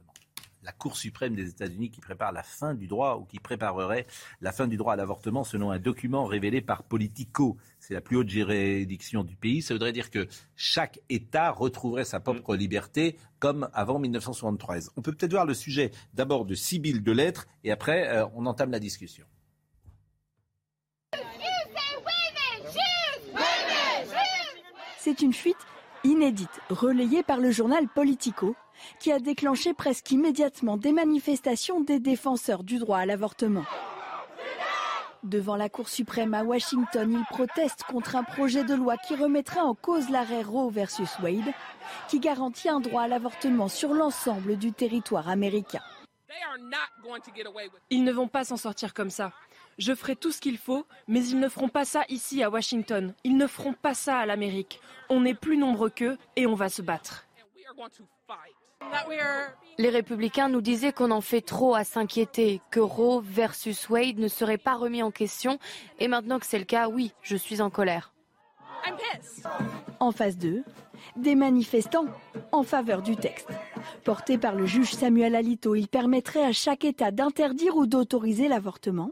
La 0.63 0.71
Cour 0.71 0.97
suprême 0.97 1.35
des 1.35 1.49
États-Unis 1.49 1.91
qui 1.91 1.99
prépare 2.01 2.31
la 2.31 2.41
fin 2.41 2.73
du 2.73 2.87
droit 2.87 3.17
ou 3.17 3.25
qui 3.25 3.37
préparerait 3.37 4.07
la 4.41 4.51
fin 4.51 4.65
du 4.67 4.77
droit 4.77 4.93
à 4.93 4.95
l'avortement 4.95 5.43
selon 5.43 5.69
un 5.69 5.77
document 5.77 6.25
révélé 6.25 6.59
par 6.61 6.81
Politico. 6.81 7.57
C'est 7.79 7.93
la 7.93 8.01
plus 8.01 8.17
haute 8.17 8.29
juridiction 8.29 9.23
du 9.23 9.35
pays. 9.35 9.61
Ça 9.61 9.75
voudrait 9.75 9.91
dire 9.91 10.09
que 10.09 10.27
chaque 10.55 10.99
État 11.09 11.51
retrouverait 11.51 12.03
sa 12.05 12.19
propre 12.19 12.55
liberté 12.55 13.19
comme 13.37 13.69
avant 13.73 13.99
1973. 13.99 14.89
On 14.97 15.03
peut 15.03 15.11
peut-être 15.13 15.33
voir 15.33 15.45
le 15.45 15.53
sujet 15.53 15.91
d'abord 16.15 16.45
de 16.45 16.55
Sibylle 16.55 17.03
de 17.03 17.11
Lettres 17.11 17.45
et 17.63 17.71
après 17.71 18.07
euh, 18.09 18.25
on 18.33 18.47
entame 18.47 18.71
la 18.71 18.79
discussion. 18.79 19.25
C'est 25.05 25.21
une 25.21 25.33
fuite 25.33 25.67
inédite, 26.03 26.59
relayée 26.71 27.21
par 27.21 27.37
le 27.37 27.51
journal 27.51 27.87
Politico, 27.87 28.55
qui 28.99 29.11
a 29.11 29.19
déclenché 29.19 29.75
presque 29.75 30.09
immédiatement 30.09 30.77
des 30.77 30.93
manifestations 30.93 31.79
des 31.79 31.99
défenseurs 31.99 32.63
du 32.63 32.79
droit 32.79 32.97
à 32.97 33.05
l'avortement. 33.05 33.65
Devant 35.21 35.57
la 35.57 35.69
Cour 35.69 35.89
suprême 35.89 36.33
à 36.33 36.43
Washington, 36.43 37.11
ils 37.19 37.35
protestent 37.35 37.83
contre 37.83 38.15
un 38.15 38.23
projet 38.23 38.63
de 38.63 38.73
loi 38.73 38.97
qui 38.97 39.15
remettrait 39.15 39.59
en 39.59 39.75
cause 39.75 40.09
l'arrêt 40.09 40.41
Roe 40.41 40.71
versus 40.71 41.19
Wade, 41.21 41.53
qui 42.07 42.19
garantit 42.19 42.69
un 42.69 42.79
droit 42.79 43.03
à 43.03 43.07
l'avortement 43.07 43.67
sur 43.67 43.93
l'ensemble 43.93 44.57
du 44.57 44.73
territoire 44.73 45.29
américain. 45.29 45.83
Ils 47.91 48.03
ne 48.03 48.11
vont 48.11 48.27
pas 48.27 48.43
s'en 48.43 48.57
sortir 48.57 48.95
comme 48.95 49.11
ça. 49.11 49.33
Je 49.77 49.93
ferai 49.93 50.15
tout 50.15 50.31
ce 50.31 50.39
qu'il 50.39 50.57
faut, 50.57 50.85
mais 51.07 51.25
ils 51.25 51.39
ne 51.39 51.49
feront 51.49 51.67
pas 51.67 51.83
ça 51.83 52.03
ici 52.07 52.41
à 52.41 52.49
Washington. 52.49 53.13
Ils 53.23 53.35
ne 53.35 53.47
feront 53.47 53.73
pas 53.73 53.93
ça 53.93 54.17
à 54.17 54.25
l'Amérique. 54.25 54.79
On 55.09 55.25
est 55.25 55.33
plus 55.33 55.57
nombreux 55.57 55.89
qu'eux 55.89 56.17
et 56.35 56.47
on 56.47 56.55
va 56.55 56.69
se 56.69 56.81
battre. 56.81 57.27
Les 59.77 59.89
républicains 59.89 60.47
nous 60.47 60.61
disaient 60.61 60.93
qu'on 60.93 61.11
en 61.11 61.21
fait 61.21 61.41
trop 61.41 61.75
à 61.75 61.83
s'inquiéter, 61.83 62.61
que 62.71 62.79
Roe 62.79 63.21
versus 63.21 63.89
Wade 63.89 64.19
ne 64.19 64.29
serait 64.29 64.57
pas 64.57 64.75
remis 64.75 65.03
en 65.03 65.11
question. 65.11 65.59
Et 65.99 66.07
maintenant 66.07 66.39
que 66.39 66.45
c'est 66.45 66.59
le 66.59 66.65
cas, 66.65 66.87
oui, 66.87 67.13
je 67.21 67.35
suis 67.35 67.61
en 67.61 67.69
colère. 67.69 68.13
En 69.99 70.11
phase 70.11 70.37
2, 70.37 70.63
des 71.17 71.35
manifestants 71.35 72.05
en 72.51 72.63
faveur 72.63 73.01
du 73.01 73.17
texte. 73.17 73.49
Porté 74.03 74.37
par 74.37 74.55
le 74.55 74.65
juge 74.65 74.93
Samuel 74.93 75.35
Alito, 75.35 75.75
il 75.75 75.87
permettrait 75.87 76.45
à 76.45 76.53
chaque 76.53 76.85
État 76.85 77.11
d'interdire 77.11 77.75
ou 77.75 77.87
d'autoriser 77.87 78.47
l'avortement. 78.47 79.11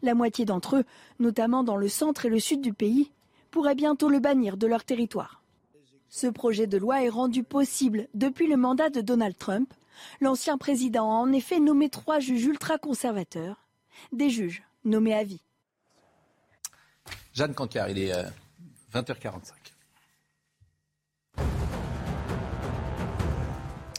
La 0.00 0.14
moitié 0.14 0.44
d'entre 0.44 0.76
eux, 0.76 0.84
notamment 1.18 1.64
dans 1.64 1.76
le 1.76 1.88
centre 1.88 2.26
et 2.26 2.30
le 2.30 2.40
sud 2.40 2.60
du 2.60 2.72
pays, 2.72 3.10
pourraient 3.50 3.74
bientôt 3.74 4.08
le 4.08 4.20
bannir 4.20 4.56
de 4.56 4.66
leur 4.66 4.84
territoire. 4.84 5.42
Ce 6.08 6.26
projet 6.26 6.66
de 6.66 6.78
loi 6.78 7.02
est 7.02 7.08
rendu 7.08 7.42
possible 7.42 8.08
depuis 8.14 8.46
le 8.46 8.56
mandat 8.56 8.90
de 8.90 9.00
Donald 9.00 9.36
Trump. 9.38 9.72
L'ancien 10.20 10.58
président 10.58 11.10
a 11.10 11.14
en 11.14 11.32
effet 11.32 11.60
nommé 11.60 11.88
trois 11.88 12.18
juges 12.18 12.44
ultra-conservateurs, 12.44 13.66
des 14.12 14.30
juges 14.30 14.62
nommés 14.84 15.14
à 15.14 15.24
vie. 15.24 15.42
Jeanne 17.32 17.54
Cancard, 17.54 17.88
il 17.88 17.98
est 17.98 18.12
euh, 18.12 18.24
20h45. 18.92 19.71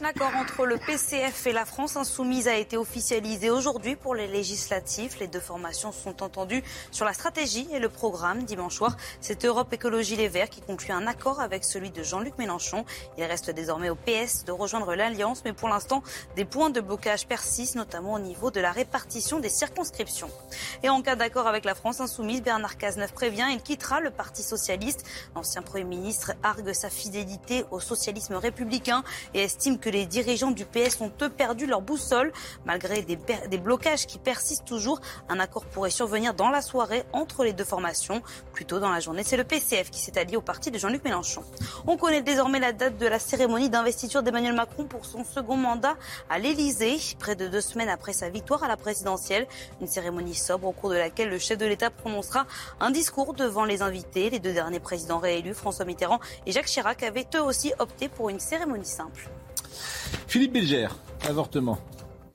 L'accord 0.04 0.36
entre 0.36 0.66
le 0.66 0.76
PCF 0.76 1.46
et 1.46 1.54
la 1.54 1.64
France 1.64 1.96
insoumise 1.96 2.46
a 2.46 2.56
été 2.58 2.76
officialisé 2.76 3.48
aujourd'hui 3.48 3.96
pour 3.96 4.14
les 4.14 4.26
législatives. 4.26 5.16
Les 5.18 5.28
deux 5.28 5.40
formations 5.40 5.92
sont 5.92 6.22
entendues 6.22 6.62
sur 6.90 7.06
la 7.06 7.14
stratégie 7.14 7.66
et 7.72 7.78
le 7.78 7.88
programme. 7.88 8.42
Dimanche 8.42 8.74
soir, 8.74 8.98
c'est 9.22 9.46
Europe 9.46 9.72
Écologie 9.72 10.16
Les 10.16 10.28
Verts 10.28 10.50
qui 10.50 10.60
conclut 10.60 10.92
un 10.92 11.06
accord 11.06 11.40
avec 11.40 11.64
celui 11.64 11.90
de 11.90 12.02
Jean-Luc 12.02 12.36
Mélenchon. 12.36 12.84
Il 13.16 13.24
reste 13.24 13.48
désormais 13.48 13.88
au 13.88 13.94
PS 13.94 14.44
de 14.44 14.52
rejoindre 14.52 14.94
l'Alliance, 14.94 15.40
mais 15.42 15.54
pour 15.54 15.70
l'instant, 15.70 16.02
des 16.36 16.44
points 16.44 16.68
de 16.68 16.82
blocage 16.82 17.26
persistent, 17.26 17.76
notamment 17.76 18.12
au 18.12 18.18
niveau 18.18 18.50
de 18.50 18.60
la 18.60 18.72
répartition 18.72 19.40
des 19.40 19.48
circonscriptions. 19.48 20.28
Et 20.82 20.90
en 20.90 21.00
cas 21.00 21.16
d'accord 21.16 21.46
avec 21.46 21.64
la 21.64 21.74
France 21.74 22.02
insoumise, 22.02 22.42
Bernard 22.42 22.76
Cazeneuve 22.76 23.14
prévient, 23.14 23.46
il 23.50 23.62
quittera 23.62 24.00
le 24.00 24.10
Parti 24.10 24.42
socialiste. 24.42 25.06
L'ancien 25.34 25.62
Premier 25.62 25.84
ministre 25.84 26.32
argue 26.42 26.74
sa 26.74 26.90
fidélité 26.90 27.64
au 27.70 27.80
socialisme 27.80 28.34
républicain 28.34 29.02
et 29.32 29.40
estime 29.40 29.78
que 29.78 29.93
les 29.94 30.06
dirigeants 30.06 30.50
du 30.50 30.64
PS 30.64 31.00
ont 31.00 31.12
eux 31.22 31.30
perdu 31.30 31.66
leur 31.66 31.80
boussole. 31.80 32.32
Malgré 32.66 33.02
des, 33.02 33.16
blocages 33.58 34.06
qui 34.06 34.18
persistent 34.18 34.66
toujours, 34.66 35.00
un 35.28 35.38
accord 35.38 35.64
pourrait 35.64 35.90
survenir 35.90 36.34
dans 36.34 36.50
la 36.50 36.60
soirée 36.60 37.04
entre 37.12 37.44
les 37.44 37.52
deux 37.52 37.64
formations. 37.64 38.20
Plus 38.52 38.64
tôt 38.64 38.80
dans 38.80 38.90
la 38.90 39.00
journée, 39.00 39.22
c'est 39.24 39.36
le 39.36 39.44
PCF 39.44 39.90
qui 39.90 40.00
s'est 40.00 40.18
allié 40.18 40.36
au 40.36 40.40
parti 40.40 40.70
de 40.70 40.78
Jean-Luc 40.78 41.04
Mélenchon. 41.04 41.44
On 41.86 41.96
connaît 41.96 42.22
désormais 42.22 42.58
la 42.58 42.72
date 42.72 42.98
de 42.98 43.06
la 43.06 43.18
cérémonie 43.18 43.70
d'investiture 43.70 44.22
d'Emmanuel 44.22 44.54
Macron 44.54 44.84
pour 44.84 45.06
son 45.06 45.24
second 45.24 45.56
mandat 45.56 45.96
à 46.28 46.38
l'Élysée, 46.38 46.98
près 47.18 47.36
de 47.36 47.46
deux 47.46 47.60
semaines 47.60 47.88
après 47.88 48.12
sa 48.12 48.28
victoire 48.28 48.64
à 48.64 48.68
la 48.68 48.76
présidentielle. 48.76 49.46
Une 49.80 49.86
cérémonie 49.86 50.34
sobre 50.34 50.66
au 50.66 50.72
cours 50.72 50.90
de 50.90 50.96
laquelle 50.96 51.30
le 51.30 51.38
chef 51.38 51.56
de 51.56 51.66
l'État 51.66 51.90
prononcera 51.90 52.46
un 52.80 52.90
discours 52.90 53.32
devant 53.32 53.64
les 53.64 53.80
invités. 53.80 54.28
Les 54.30 54.40
deux 54.40 54.52
derniers 54.52 54.80
présidents 54.80 55.18
réélus, 55.18 55.54
François 55.54 55.84
Mitterrand 55.84 56.18
et 56.46 56.52
Jacques 56.52 56.66
Chirac, 56.66 57.04
avaient 57.04 57.28
eux 57.36 57.42
aussi 57.42 57.72
opté 57.78 58.08
pour 58.08 58.28
une 58.28 58.40
cérémonie 58.40 58.84
simple. 58.84 59.30
Philippe 60.26 60.52
Bilger, 60.52 60.88
avortement 61.28 61.78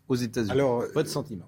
aux 0.07 0.15
États-Unis. 0.15 0.51
Alors, 0.51 0.83
votre 0.93 1.09
sentiment 1.09 1.45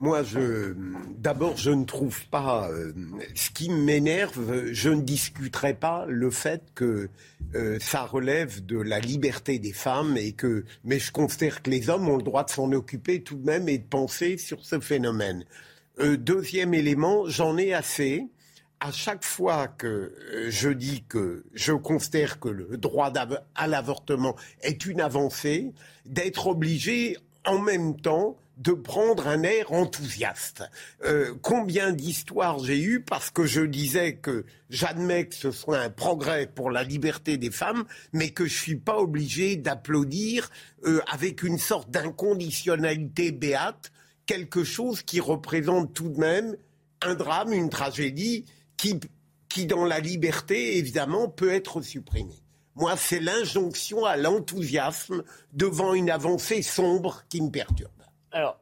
Moi, 0.00 0.22
je, 0.24 0.74
d'abord, 1.18 1.56
je 1.56 1.70
ne 1.70 1.84
trouve 1.84 2.26
pas. 2.28 2.68
euh, 2.70 2.92
ce 3.34 3.50
qui 3.50 3.70
m'énerve, 3.70 4.72
je 4.72 4.90
ne 4.90 5.00
discuterai 5.00 5.74
pas 5.74 6.06
le 6.08 6.30
fait 6.30 6.62
que 6.74 7.08
euh, 7.54 7.78
ça 7.80 8.04
relève 8.04 8.64
de 8.66 8.78
la 8.78 8.98
liberté 8.98 9.58
des 9.58 9.72
femmes 9.72 10.16
et 10.16 10.32
que, 10.32 10.64
mais 10.84 10.98
je 10.98 11.12
considère 11.12 11.62
que 11.62 11.70
les 11.70 11.88
hommes 11.90 12.08
ont 12.08 12.16
le 12.16 12.22
droit 12.22 12.44
de 12.44 12.50
s'en 12.50 12.72
occuper 12.72 13.22
tout 13.22 13.36
de 13.36 13.44
même 13.44 13.68
et 13.68 13.78
de 13.78 13.86
penser 13.86 14.38
sur 14.38 14.64
ce 14.64 14.80
phénomène. 14.80 15.44
Euh, 16.00 16.16
deuxième 16.16 16.74
élément, 16.74 17.28
j'en 17.28 17.56
ai 17.58 17.72
assez. 17.74 18.26
À 18.84 18.90
chaque 18.90 19.24
fois 19.24 19.68
que 19.68 19.86
euh, 19.86 20.50
je 20.50 20.68
dis 20.68 21.04
que 21.08 21.44
je 21.54 21.72
considère 21.72 22.40
que 22.40 22.48
le 22.48 22.76
droit 22.76 23.12
à 23.54 23.68
l'avortement 23.68 24.34
est 24.60 24.86
une 24.86 25.00
avancée, 25.00 25.72
d'être 26.04 26.48
obligé 26.48 27.16
en 27.46 27.60
même 27.60 27.94
temps 28.00 28.36
de 28.56 28.72
prendre 28.72 29.28
un 29.28 29.44
air 29.44 29.72
enthousiaste. 29.72 30.64
Euh, 31.04 31.32
combien 31.42 31.92
d'histoires 31.92 32.58
j'ai 32.58 32.82
eues 32.82 33.00
parce 33.00 33.30
que 33.30 33.44
je 33.46 33.60
disais 33.60 34.16
que 34.16 34.46
j'admets 34.68 35.28
que 35.28 35.36
ce 35.36 35.52
soit 35.52 35.78
un 35.78 35.90
progrès 35.90 36.48
pour 36.48 36.72
la 36.72 36.82
liberté 36.82 37.36
des 37.36 37.52
femmes, 37.52 37.84
mais 38.12 38.30
que 38.30 38.46
je 38.46 38.60
suis 38.60 38.76
pas 38.76 38.98
obligé 38.98 39.54
d'applaudir 39.54 40.50
euh, 40.86 41.00
avec 41.08 41.44
une 41.44 41.58
sorte 41.58 41.88
d'inconditionnalité 41.88 43.30
béate 43.30 43.92
quelque 44.26 44.64
chose 44.64 45.02
qui 45.02 45.20
représente 45.20 45.94
tout 45.94 46.08
de 46.08 46.18
même 46.18 46.56
un 47.00 47.14
drame, 47.14 47.52
une 47.52 47.70
tragédie 47.70 48.44
qui, 48.82 48.98
qui 49.48 49.66
dans 49.66 49.84
la 49.84 50.00
liberté, 50.00 50.76
évidemment, 50.76 51.28
peut 51.28 51.52
être 51.52 51.82
supprimée. 51.82 52.42
Moi, 52.74 52.96
c'est 52.96 53.20
l'injonction 53.20 54.04
à 54.04 54.16
l'enthousiasme 54.16 55.22
devant 55.52 55.94
une 55.94 56.10
avancée 56.10 56.62
sombre 56.62 57.22
qui 57.28 57.40
me 57.40 57.50
perturbe. 57.50 57.90
Alors, 58.32 58.58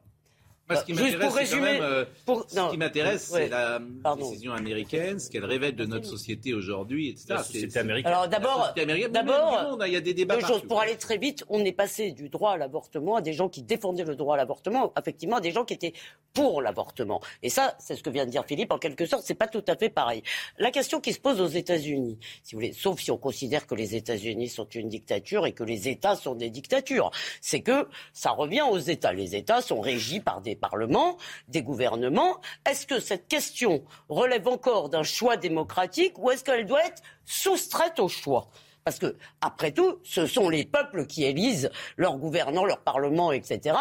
ce 0.75 0.85
qui 0.85 0.91
Juste 0.93 1.03
m'intéresse, 1.13 1.27
pour 1.27 1.35
résumer- 1.37 1.61
même, 1.73 1.81
euh, 1.81 2.05
pour- 2.25 2.45
ce 2.49 2.69
qui 2.71 2.77
m'intéresse, 2.77 3.29
ouais, 3.31 3.43
c'est 3.43 3.49
la 3.49 3.79
pardon. 4.03 4.29
décision 4.29 4.53
américaine, 4.53 5.19
ce 5.19 5.29
qu'elle 5.29 5.45
révèle 5.45 5.75
de 5.75 5.85
notre 5.85 6.05
société 6.07 6.53
aujourd'hui, 6.53 7.09
etc. 7.09 7.25
La 7.29 7.37
C'est- 7.39 7.43
société 7.53 7.69
c'est- 7.71 7.79
américaine. 7.79 8.11
Alors 8.11 8.27
d'abord, 8.27 8.73
d'abord, 8.75 9.77
hein, 9.81 9.85
il 9.87 9.93
y 9.93 9.95
a 9.95 10.01
des 10.01 10.13
débats 10.13 10.35
deux 10.35 10.41
choses. 10.41 10.51
partout. 10.51 10.67
Pour 10.67 10.81
aller 10.81 10.95
très 10.95 11.17
vite, 11.17 11.43
on 11.49 11.63
est 11.65 11.71
passé 11.71 12.11
du 12.11 12.29
droit 12.29 12.51
à 12.53 12.57
l'avortement 12.57 13.15
à 13.15 13.21
des 13.21 13.33
gens 13.33 13.49
qui 13.49 13.61
défendaient 13.63 14.03
le 14.03 14.15
droit 14.15 14.35
à 14.35 14.37
l'avortement, 14.37 14.93
effectivement, 14.99 15.37
à 15.37 15.41
des 15.41 15.51
gens 15.51 15.65
qui 15.65 15.73
étaient 15.73 15.93
pour 16.33 16.61
l'avortement. 16.61 17.21
Et 17.43 17.49
ça, 17.49 17.75
c'est 17.79 17.95
ce 17.95 18.03
que 18.03 18.09
vient 18.09 18.25
de 18.25 18.31
dire 18.31 18.45
Philippe. 18.45 18.71
En 18.71 18.77
quelque 18.77 19.05
sorte, 19.05 19.23
c'est 19.25 19.33
pas 19.35 19.47
tout 19.47 19.63
à 19.67 19.75
fait 19.75 19.89
pareil. 19.89 20.23
La 20.57 20.71
question 20.71 20.99
qui 21.01 21.13
se 21.13 21.19
pose 21.19 21.41
aux 21.41 21.47
États-Unis, 21.47 22.17
si 22.43 22.55
vous 22.55 22.61
voulez, 22.61 22.73
sauf 22.73 22.99
si 22.99 23.11
on 23.11 23.17
considère 23.17 23.67
que 23.67 23.75
les 23.75 23.95
États-Unis 23.95 24.47
sont 24.49 24.67
une 24.69 24.89
dictature 24.89 25.45
et 25.45 25.51
que 25.53 25.63
les 25.63 25.87
États 25.89 26.15
sont 26.15 26.35
des 26.35 26.49
dictatures, 26.49 27.11
c'est 27.41 27.61
que 27.61 27.87
ça 28.13 28.31
revient 28.31 28.63
aux 28.69 28.77
États. 28.79 29.13
Les 29.13 29.35
États 29.35 29.61
sont 29.61 29.81
régis 29.81 30.19
par 30.21 30.41
des 30.41 30.55
parlements, 30.61 31.17
des 31.49 31.63
gouvernements. 31.63 32.39
Est-ce 32.69 32.87
que 32.87 32.99
cette 33.01 33.27
question 33.27 33.83
relève 34.07 34.47
encore 34.47 34.87
d'un 34.87 35.03
choix 35.03 35.35
démocratique 35.35 36.17
ou 36.17 36.31
est-ce 36.31 36.43
qu'elle 36.45 36.65
doit 36.65 36.85
être 36.85 37.01
soustraite 37.25 37.99
au 37.99 38.07
choix? 38.07 38.47
Parce 38.83 38.97
que, 38.97 39.15
après 39.41 39.71
tout, 39.71 39.99
ce 40.03 40.25
sont 40.25 40.49
les 40.49 40.65
peuples 40.65 41.05
qui 41.05 41.23
élisent 41.23 41.69
leurs 41.97 42.17
gouvernants, 42.17 42.65
leurs 42.65 42.81
parlements, 42.81 43.31
etc. 43.31 43.75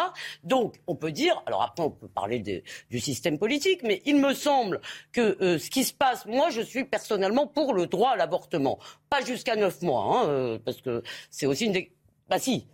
Donc, 0.44 0.74
on 0.86 0.94
peut 0.94 1.12
dire, 1.12 1.42
alors 1.46 1.62
après, 1.62 1.82
on 1.82 1.90
peut 1.90 2.08
parler 2.08 2.62
du 2.90 3.00
système 3.00 3.38
politique, 3.38 3.82
mais 3.82 4.02
il 4.04 4.16
me 4.16 4.34
semble 4.34 4.80
que 5.12 5.42
euh, 5.42 5.58
ce 5.58 5.70
qui 5.70 5.84
se 5.84 5.94
passe, 5.94 6.26
moi, 6.26 6.50
je 6.50 6.60
suis 6.60 6.84
personnellement 6.84 7.46
pour 7.46 7.72
le 7.72 7.86
droit 7.86 8.10
à 8.10 8.16
l'avortement. 8.16 8.78
Pas 9.08 9.24
jusqu'à 9.24 9.56
neuf 9.56 9.80
mois, 9.80 10.04
hein, 10.04 10.28
euh, 10.28 10.58
parce 10.62 10.82
que 10.82 11.02
c'est 11.30 11.46
aussi 11.46 11.66
une 11.66 11.72
des... 11.72 11.92
Bah 12.28 12.38
si, 12.38 12.66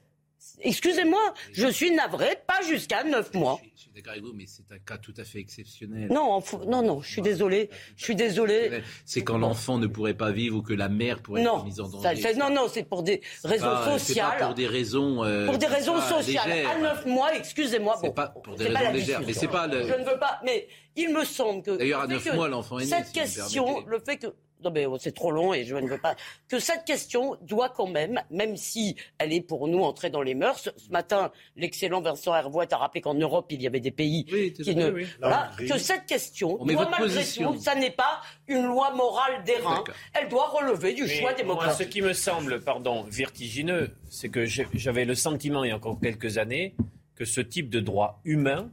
excusez-moi, 0.60 1.20
je 1.52 1.66
suis 1.68 1.90
navré, 1.94 2.38
pas 2.46 2.60
jusqu'à 2.66 3.04
neuf 3.04 3.32
mois. 3.34 3.60
Je 3.74 3.80
suis 3.82 3.90
d'accord 3.94 4.12
avec 4.12 4.24
vous, 4.24 4.32
mais 4.34 4.44
c'est 4.46 4.70
un 4.72 4.78
cas 4.78 4.98
tout 4.98 5.14
à 5.16 5.24
fait 5.24 5.38
exceptionnel. 5.38 6.08
Non, 6.10 6.42
non, 6.66 6.82
non, 6.82 7.00
je 7.02 7.08
suis 7.10 7.22
désolé, 7.22 7.70
je 7.96 8.04
suis 8.04 8.14
désolé. 8.14 8.82
C'est 9.04 9.22
quand 9.24 9.38
l'enfant 9.38 9.78
ne 9.78 9.86
pourrait 9.86 10.14
pas 10.14 10.30
vivre 10.32 10.56
ou 10.58 10.62
que 10.62 10.74
la 10.74 10.88
mère 10.88 11.22
pourrait 11.22 11.42
Non, 11.42 11.58
être 11.58 11.64
mise 11.64 11.80
en 11.80 11.88
danger. 11.88 12.16
ça- 12.22 12.32
non, 12.34 12.50
non, 12.50 12.66
c'est 12.72 12.84
pour 12.88 13.02
des 13.02 13.20
raisons 13.44 13.64
Pas- 13.66 13.82
C'est 13.84 13.92
pas 13.92 13.98
sociales. 13.98 14.38
pour 14.40 14.54
des 14.54 14.66
raisons. 14.66 15.24
euh, 15.24 15.46
Pour 15.46 15.58
des 15.58 15.66
raisons 15.66 16.00
sociales. 16.00 16.48
légères. 16.48 16.70
À 16.70 16.78
neuf 16.78 17.06
mois, 17.06 17.34
excusez-moi. 17.36 17.98
Bon, 18.02 18.10
pas 18.12 18.28
pour 18.28 18.54
des 18.56 18.70
pas 18.70 18.78
raisons 18.80 18.92
légères, 18.92 19.20
mais 19.26 19.32
c'est 19.32 19.48
pas 19.48 19.66
le- 19.66 19.86
Je 19.86 19.94
ne 19.94 20.04
veux 20.04 20.18
pas. 20.18 20.40
Mais 20.44 20.68
il 20.96 21.12
me 21.12 21.24
semble 21.24 21.62
que. 21.62 21.76
D'ailleurs, 21.76 22.00
à 22.00 22.06
le 22.06 22.08
fait 22.10 22.14
neuf 22.14 22.24
que 22.32 22.34
mois, 22.36 22.48
l'enfant 22.48 22.78
est 22.78 22.84
né, 22.84 22.90
Cette 22.90 23.06
si 23.06 23.12
question, 23.12 23.84
le 23.86 23.98
fait 23.98 24.16
que. 24.18 24.26
Non, 24.64 24.70
mais 24.70 24.86
oh, 24.86 24.96
c'est 24.98 25.14
trop 25.14 25.30
long 25.30 25.52
et 25.52 25.64
je 25.64 25.76
ne 25.76 25.86
veux 25.86 25.98
pas. 25.98 26.16
Que 26.48 26.58
cette 26.58 26.84
question 26.84 27.36
doit 27.42 27.68
quand 27.68 27.86
même, 27.88 28.22
même 28.30 28.56
si 28.56 28.96
elle 29.18 29.32
est 29.32 29.42
pour 29.42 29.68
nous 29.68 29.80
entrer 29.82 30.08
dans 30.08 30.22
les 30.22 30.34
mœurs. 30.34 30.70
Ce 30.76 30.88
matin, 30.90 31.30
l'excellent 31.56 32.00
Vincent 32.00 32.34
Hervouet 32.34 32.72
a 32.72 32.76
rappelé 32.78 33.00
qu'en 33.02 33.14
Europe, 33.14 33.46
il 33.50 33.60
y 33.60 33.66
avait 33.66 33.80
des 33.80 33.90
pays 33.90 34.24
qui 34.24 34.74
ne. 34.74 34.90
oui. 34.90 35.06
Hongrie. 35.22 35.68
que 35.68 35.78
cette 35.78 36.06
question 36.06 36.56
doit 36.56 36.66
malgré 36.88 36.98
position- 36.98 37.52
tout, 37.52 37.60
ça 37.60 37.74
n'est 37.74 37.90
pas 37.90 38.22
une 38.48 38.64
loi 38.64 38.94
morale 38.94 39.44
d'airain. 39.44 39.84
Elle 40.14 40.28
doit 40.28 40.48
relever 40.48 40.94
du 40.94 41.02
Mais 41.02 41.08
choix 41.08 41.20
moi, 41.30 41.32
démocratique. 41.34 41.86
ce 41.86 41.92
qui 41.92 42.00
me 42.02 42.12
semble, 42.14 42.60
pardon, 42.62 43.04
vertigineux, 43.10 43.90
c'est 44.08 44.30
que 44.30 44.46
j'avais 44.46 45.04
le 45.04 45.14
sentiment 45.14 45.64
il 45.64 45.68
y 45.68 45.70
a 45.72 45.76
encore 45.76 46.00
quelques 46.00 46.38
années 46.38 46.74
que 47.14 47.24
ce 47.24 47.40
type 47.40 47.68
de 47.70 47.80
droit 47.80 48.20
humain, 48.24 48.70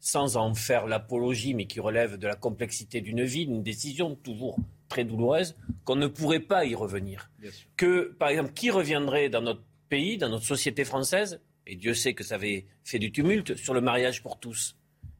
sans 0.00 0.36
en 0.36 0.54
faire 0.54 0.86
l'apologie, 0.86 1.54
mais 1.54 1.66
qui 1.66 1.80
relève 1.80 2.16
de 2.16 2.26
la 2.26 2.36
complexité 2.36 3.00
d'une 3.00 3.24
vie, 3.24 3.46
d'une 3.46 3.62
décision 3.62 4.14
toujours 4.14 4.56
très 4.88 5.04
douloureuse, 5.04 5.56
qu'on 5.84 5.96
ne 5.96 6.06
pourrait 6.06 6.40
pas 6.40 6.64
y 6.64 6.74
revenir. 6.74 7.30
Que, 7.76 8.14
par 8.18 8.28
exemple, 8.28 8.52
qui 8.52 8.70
reviendrait 8.70 9.28
dans 9.28 9.42
notre 9.42 9.62
pays, 9.88 10.18
dans 10.18 10.28
notre 10.28 10.44
société 10.44 10.84
française, 10.84 11.40
et 11.66 11.76
Dieu 11.76 11.94
sait 11.94 12.14
que 12.14 12.24
ça 12.24 12.36
avait 12.36 12.66
fait 12.84 12.98
du 12.98 13.10
tumulte, 13.12 13.56
sur 13.56 13.74
le 13.74 13.80
mariage 13.80 14.22
pour 14.22 14.38
tous 14.38 14.76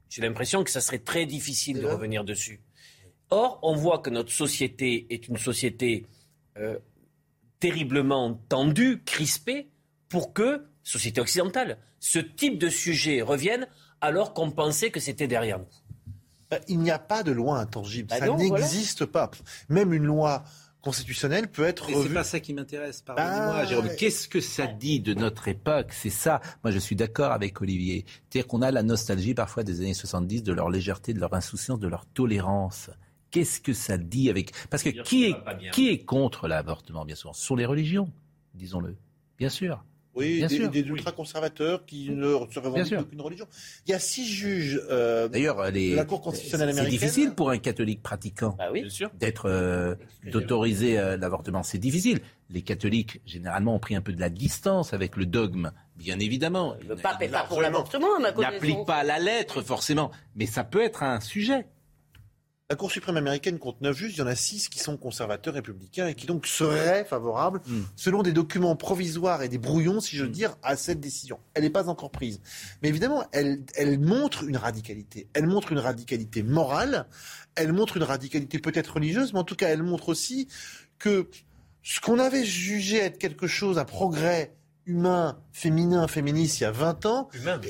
J'ai 0.08 0.22
l'impression 0.22 0.64
que 0.64 0.70
ça 0.70 0.80
serait 0.80 1.00
très 1.00 1.26
difficile 1.26 1.80
de 1.80 1.86
revenir 1.86 2.24
dessus. 2.24 2.60
Or, 3.30 3.58
on 3.62 3.74
voit 3.74 3.98
que 3.98 4.10
notre 4.10 4.30
société 4.30 5.06
est 5.10 5.26
une 5.28 5.36
société 5.36 6.06
euh, 6.56 6.78
terriblement 7.58 8.40
tendue, 8.48 9.02
crispée, 9.04 9.68
pour 10.08 10.32
que, 10.32 10.64
société 10.84 11.20
occidentale, 11.20 11.78
ce 11.98 12.20
type 12.20 12.58
de 12.58 12.68
sujet 12.68 13.22
revienne 13.22 13.66
alors 14.00 14.34
qu'on 14.34 14.50
pensait 14.52 14.90
que 14.90 15.00
c'était 15.00 15.26
derrière 15.26 15.58
nous. 15.58 15.66
Bah, 16.50 16.58
il 16.68 16.78
n'y 16.80 16.90
a 16.90 16.98
pas 16.98 17.22
de 17.22 17.32
loi 17.32 17.58
intangible. 17.58 18.08
Bah 18.08 18.18
ça 18.18 18.26
voilà. 18.26 18.42
n'existe 18.42 19.04
pas. 19.04 19.30
Même 19.68 19.92
une 19.92 20.04
loi 20.04 20.44
constitutionnelle 20.80 21.48
peut 21.50 21.64
être 21.64 21.86
Mais 21.88 21.94
c'est 21.94 21.98
revue. 21.98 22.14
pas 22.14 22.22
ça 22.24 22.38
qui 22.38 22.54
m'intéresse. 22.54 23.02
Pardonnez-moi, 23.02 23.52
Bah, 23.54 23.64
Jérôme. 23.64 23.88
Qu'est-ce 23.98 24.28
que 24.28 24.40
ça 24.40 24.68
dit 24.68 25.00
de 25.00 25.14
notre 25.14 25.48
époque? 25.48 25.88
C'est 25.90 26.10
ça. 26.10 26.40
Moi, 26.62 26.70
je 26.70 26.78
suis 26.78 26.94
d'accord 26.94 27.32
avec 27.32 27.60
Olivier. 27.60 28.04
C'est-à-dire 28.30 28.46
qu'on 28.46 28.62
a 28.62 28.70
la 28.70 28.84
nostalgie 28.84 29.34
parfois 29.34 29.64
des 29.64 29.80
années 29.80 29.94
70, 29.94 30.44
de 30.44 30.52
leur 30.52 30.70
légèreté, 30.70 31.12
de 31.12 31.18
leur 31.18 31.34
insouciance, 31.34 31.80
de 31.80 31.88
leur 31.88 32.06
tolérance. 32.06 32.90
Qu'est-ce 33.32 33.60
que 33.60 33.72
ça 33.72 33.98
dit 33.98 34.30
avec 34.30 34.52
Parce 34.70 34.84
que 34.84 34.90
qui 34.90 35.24
est 35.24 35.34
qui 35.72 35.88
est 35.90 36.04
contre 36.04 36.46
l'avortement 36.46 37.04
Bien 37.04 37.16
souvent, 37.16 37.32
ce 37.34 37.44
sont 37.44 37.56
les 37.56 37.66
religions, 37.66 38.10
disons-le. 38.54 38.96
Bien 39.38 39.48
sûr. 39.48 39.84
Oui, 40.16 40.38
Bien 40.38 40.46
des, 40.46 40.56
sûr. 40.56 40.70
des 40.70 40.80
ultra-conservateurs 40.80 41.84
qui 41.84 42.08
ne 42.10 42.38
se 42.50 42.58
revendiquent 42.58 42.96
d'aucune 42.96 43.20
religion. 43.20 43.46
Il 43.86 43.90
y 43.90 43.94
a 43.94 43.98
six 43.98 44.26
juges 44.26 44.80
euh, 44.90 45.28
D'ailleurs, 45.28 45.70
les- 45.70 45.90
de 45.90 45.96
la 45.96 46.04
Cour 46.06 46.22
constitutionnelle 46.22 46.68
c'est 46.72 46.80
américaine. 46.80 46.98
difficile 47.08 47.34
pour 47.34 47.50
un 47.50 47.58
catholique 47.58 48.02
pratiquant 48.02 48.56
d'être 49.20 49.46
euh, 49.50 49.94
d'autoriser 50.30 50.98
euh, 50.98 51.16
l'avortement. 51.16 51.62
C'est 51.62 51.78
difficile. 51.78 52.20
Les 52.50 52.62
catholiques 52.62 53.20
généralement 53.26 53.74
ont 53.74 53.78
pris 53.78 53.94
un 53.96 54.00
peu 54.00 54.12
de 54.12 54.20
la 54.20 54.30
distance 54.30 54.92
avec 54.94 55.16
le 55.16 55.26
dogme, 55.26 55.72
bien 55.96 56.18
évidemment. 56.18 56.76
Le 56.88 56.96
pape 56.96 57.20
est 57.22 57.28
pas 57.28 57.44
pour 57.44 57.60
l'avortement. 57.60 58.18
N'applique 58.20 58.84
pas 58.86 58.96
à 58.96 59.04
la 59.04 59.18
lettre 59.18 59.62
forcément, 59.62 60.10
mais 60.34 60.46
ça 60.46 60.64
peut 60.64 60.82
être 60.82 61.02
un 61.02 61.20
sujet. 61.20 61.66
La 62.68 62.74
Cour 62.74 62.90
suprême 62.90 63.16
américaine 63.16 63.60
compte 63.60 63.80
9 63.80 63.96
juges, 63.96 64.14
il 64.14 64.18
y 64.18 64.22
en 64.22 64.26
a 64.26 64.34
6 64.34 64.68
qui 64.68 64.80
sont 64.80 64.96
conservateurs 64.96 65.54
républicains 65.54 66.08
et 66.08 66.14
qui 66.16 66.26
donc 66.26 66.48
seraient 66.48 67.04
favorables, 67.04 67.60
Hmm. 67.64 67.82
selon 67.94 68.22
des 68.24 68.32
documents 68.32 68.74
provisoires 68.74 69.42
et 69.44 69.48
des 69.48 69.58
brouillons, 69.58 70.00
si 70.00 70.16
je 70.16 70.24
veux 70.24 70.28
dire, 70.28 70.56
à 70.64 70.74
cette 70.74 70.98
décision. 70.98 71.38
Elle 71.54 71.62
n'est 71.62 71.70
pas 71.70 71.88
encore 71.88 72.10
prise. 72.10 72.40
Mais 72.82 72.88
évidemment, 72.88 73.24
elle, 73.30 73.62
elle 73.76 74.00
montre 74.00 74.42
une 74.42 74.56
radicalité. 74.56 75.28
Elle 75.32 75.46
montre 75.46 75.70
une 75.70 75.78
radicalité 75.78 76.42
morale, 76.42 77.06
elle 77.54 77.72
montre 77.72 77.98
une 77.98 78.02
radicalité 78.02 78.58
peut-être 78.58 78.94
religieuse, 78.94 79.32
mais 79.32 79.38
en 79.38 79.44
tout 79.44 79.54
cas, 79.54 79.68
elle 79.68 79.84
montre 79.84 80.08
aussi 80.08 80.48
que 80.98 81.30
ce 81.84 82.00
qu'on 82.00 82.18
avait 82.18 82.44
jugé 82.44 82.96
être 82.98 83.18
quelque 83.18 83.46
chose, 83.46 83.78
un 83.78 83.84
progrès 83.84 84.56
humain, 84.86 85.38
féminin, 85.52 86.08
féministe 86.08 86.58
il 86.58 86.62
y 86.64 86.66
a 86.66 86.72
20 86.72 87.06
ans, 87.06 87.28
Humain. 87.32 87.60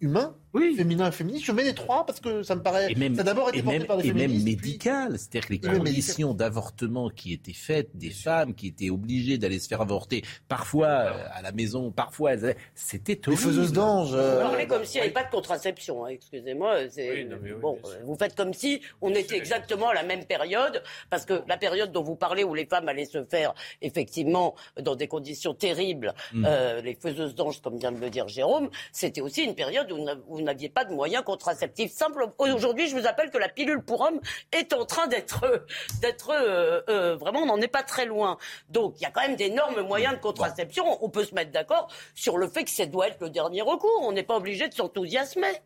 humain, 0.00 0.36
féminin, 0.76 1.10
féministe, 1.10 1.44
je 1.44 1.52
mets 1.52 1.64
les 1.64 1.74
trois 1.74 2.06
parce 2.06 2.20
que 2.20 2.42
ça 2.42 2.54
me 2.54 2.62
paraît... 2.62 2.90
Et 2.90 2.94
même, 2.94 3.14
ça 3.16 3.22
d'abord 3.22 3.48
été 3.48 3.58
et 3.58 3.62
porté 3.62 3.78
même, 3.78 3.86
par 3.86 3.96
des 3.98 4.08
et 4.08 4.12
même 4.12 4.42
médical. 4.42 5.18
C'est-à-dire 5.18 5.46
que 5.48 5.52
les 5.52 5.58
Et 5.58 5.78
conditions 5.78 6.34
d'avortement 6.34 7.10
qui 7.10 7.32
étaient 7.32 7.52
faites, 7.52 7.90
des 7.96 8.10
femmes 8.10 8.54
qui 8.54 8.68
étaient 8.68 8.90
obligées 8.90 9.38
d'aller 9.38 9.58
se 9.58 9.68
faire 9.68 9.80
avorter, 9.80 10.22
parfois 10.48 10.86
euh, 10.88 11.24
à 11.32 11.42
la 11.42 11.52
maison, 11.52 11.90
parfois, 11.90 12.34
elles- 12.34 12.56
c'était 12.74 13.20
horrible. 13.26 13.42
faiseuses 13.42 13.72
d'anges, 13.72 14.12
euh, 14.14 14.36
Vous 14.42 14.48
parlez 14.50 14.66
comme 14.66 14.84
s'il 14.84 15.00
n'y 15.00 15.04
avait 15.06 15.12
pas 15.14 15.24
de 15.24 15.30
contraception, 15.30 16.04
hein, 16.04 16.08
excusez-moi. 16.08 16.88
c'est- 16.90 17.24
bon, 17.60 17.78
euh, 17.84 17.88
vous 18.04 18.16
faites 18.16 18.34
comme 18.36 18.52
si 18.54 18.80
on 19.00 19.10
était 19.10 19.36
exactement 19.36 19.88
à 19.88 19.94
la 19.94 20.02
même 20.02 20.24
période, 20.24 20.82
parce 21.10 21.24
que 21.24 21.42
la 21.48 21.56
période 21.56 21.90
dont 21.92 22.02
vous 22.02 22.16
parlez 22.16 22.44
où 22.44 22.54
les 22.54 22.66
femmes 22.66 22.88
allaient 22.88 23.04
se 23.04 23.24
faire 23.24 23.54
effectivement 23.82 24.54
dans 24.80 24.94
des 24.96 25.08
conditions 25.08 25.54
terribles, 25.54 26.12
Mm. 26.32 26.44
euh, 26.46 26.80
les 26.80 26.94
faiseuses 26.94 27.34
d'anges, 27.34 27.60
comme 27.60 27.78
vient 27.78 27.92
de 27.92 27.98
le 28.00 28.10
dire 28.10 28.28
Jérôme, 28.28 28.70
c'était 28.92 29.20
aussi 29.20 29.42
une 29.42 29.54
période 29.54 29.90
où 29.92 30.38
n'aviez 30.44 30.68
pas 30.68 30.84
de 30.84 30.94
moyens 30.94 31.24
contraceptifs 31.24 31.92
simples. 31.92 32.26
Aujourd'hui, 32.38 32.88
je 32.88 32.96
vous 32.96 33.06
appelle 33.06 33.30
que 33.30 33.38
la 33.38 33.48
pilule 33.48 33.82
pour 33.82 34.00
hommes 34.02 34.20
est 34.52 34.72
en 34.72 34.84
train 34.84 35.06
d'être, 35.06 35.66
d'être 36.00 36.30
euh, 36.30 36.80
euh, 36.88 37.16
vraiment, 37.16 37.40
on 37.40 37.46
n'en 37.46 37.60
est 37.60 37.68
pas 37.68 37.82
très 37.82 38.06
loin. 38.06 38.38
Donc, 38.68 38.94
il 38.98 39.02
y 39.02 39.06
a 39.06 39.10
quand 39.10 39.22
même 39.22 39.36
d'énormes 39.36 39.82
moyens 39.82 40.14
de 40.14 40.20
contraception. 40.20 41.02
On 41.04 41.08
peut 41.08 41.24
se 41.24 41.34
mettre 41.34 41.50
d'accord 41.50 41.88
sur 42.14 42.38
le 42.38 42.48
fait 42.48 42.64
que 42.64 42.70
ça 42.70 42.86
doit 42.86 43.08
être 43.08 43.20
le 43.20 43.30
dernier 43.30 43.62
recours. 43.62 44.00
On 44.02 44.12
n'est 44.12 44.22
pas 44.22 44.36
obligé 44.36 44.68
de 44.68 44.74
s'enthousiasmer. 44.74 45.60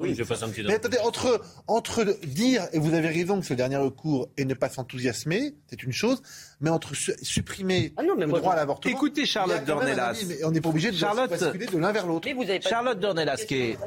Oui, 0.00 0.14
je 0.14 0.22
passe 0.24 0.42
un 0.42 0.48
petit 0.48 0.62
Mais 0.62 0.74
attendez, 0.74 0.98
entre, 0.98 1.40
entre 1.66 2.04
dire, 2.24 2.66
et 2.72 2.78
vous 2.78 2.94
avez 2.94 3.08
raison 3.08 3.40
que 3.40 3.46
c'est 3.46 3.54
le 3.54 3.58
dernier 3.58 3.76
recours, 3.76 4.28
et 4.36 4.44
ne 4.44 4.54
pas 4.54 4.68
s'enthousiasmer, 4.68 5.54
c'est 5.66 5.82
une 5.82 5.92
chose, 5.92 6.22
mais 6.60 6.70
entre 6.70 6.94
su- 6.94 7.14
supprimer 7.22 7.92
Ah 7.96 8.02
le 8.02 8.26
droit 8.40 8.52
à 8.52 8.56
l'avortement. 8.56 8.94
Écoutez 8.94 9.26
Charlotte 9.26 9.64
Dornelas. 9.64 10.16
on 10.44 10.50
n'est 10.50 10.60
pas 10.60 10.68
obligé 10.68 10.90
de 10.90 10.96
Charlotte- 10.96 11.30
basculer 11.30 11.66
de 11.66 11.78
l'un 11.78 11.92
vers 11.92 12.06
l'autre. 12.06 12.28
Charlotte 12.68 13.00
Dornelas, 13.00 13.36
qui 13.46 13.54
est. 13.54 13.78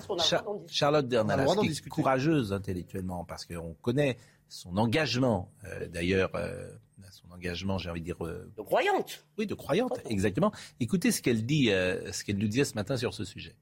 Charlotte 0.68 1.08
Dornelas, 1.08 1.46
qui 1.62 1.68
est 1.68 1.90
courageuse 1.90 2.54
intellectuellement, 2.54 3.24
parce 3.26 3.46
qu'on 3.46 3.74
connaît 3.82 4.18
son 4.50 4.76
engagement, 4.78 5.50
euh, 5.66 5.88
d'ailleurs, 5.88 6.32
euh, 6.36 6.68
son 7.12 7.32
engagement, 7.34 7.78
j'ai 7.78 7.90
envie 7.90 8.00
de 8.02 8.06
dire... 8.06 8.26
euh, 8.26 8.50
de 8.58 8.62
croyante. 8.62 9.26
Oui, 9.38 9.46
de 9.48 9.54
croyante, 9.54 10.00
exactement. 10.10 10.52
Écoutez 10.80 11.12
ce 11.12 11.22
qu'elle 11.22 11.46
dit, 11.46 11.70
euh, 11.72 12.12
ce 12.12 12.24
qu'elle 12.24 12.38
nous 12.38 12.48
disait 12.48 12.66
ce 12.66 12.74
matin 12.76 12.96
sur 12.98 13.14
ce 13.14 13.24
sujet. 13.26 13.54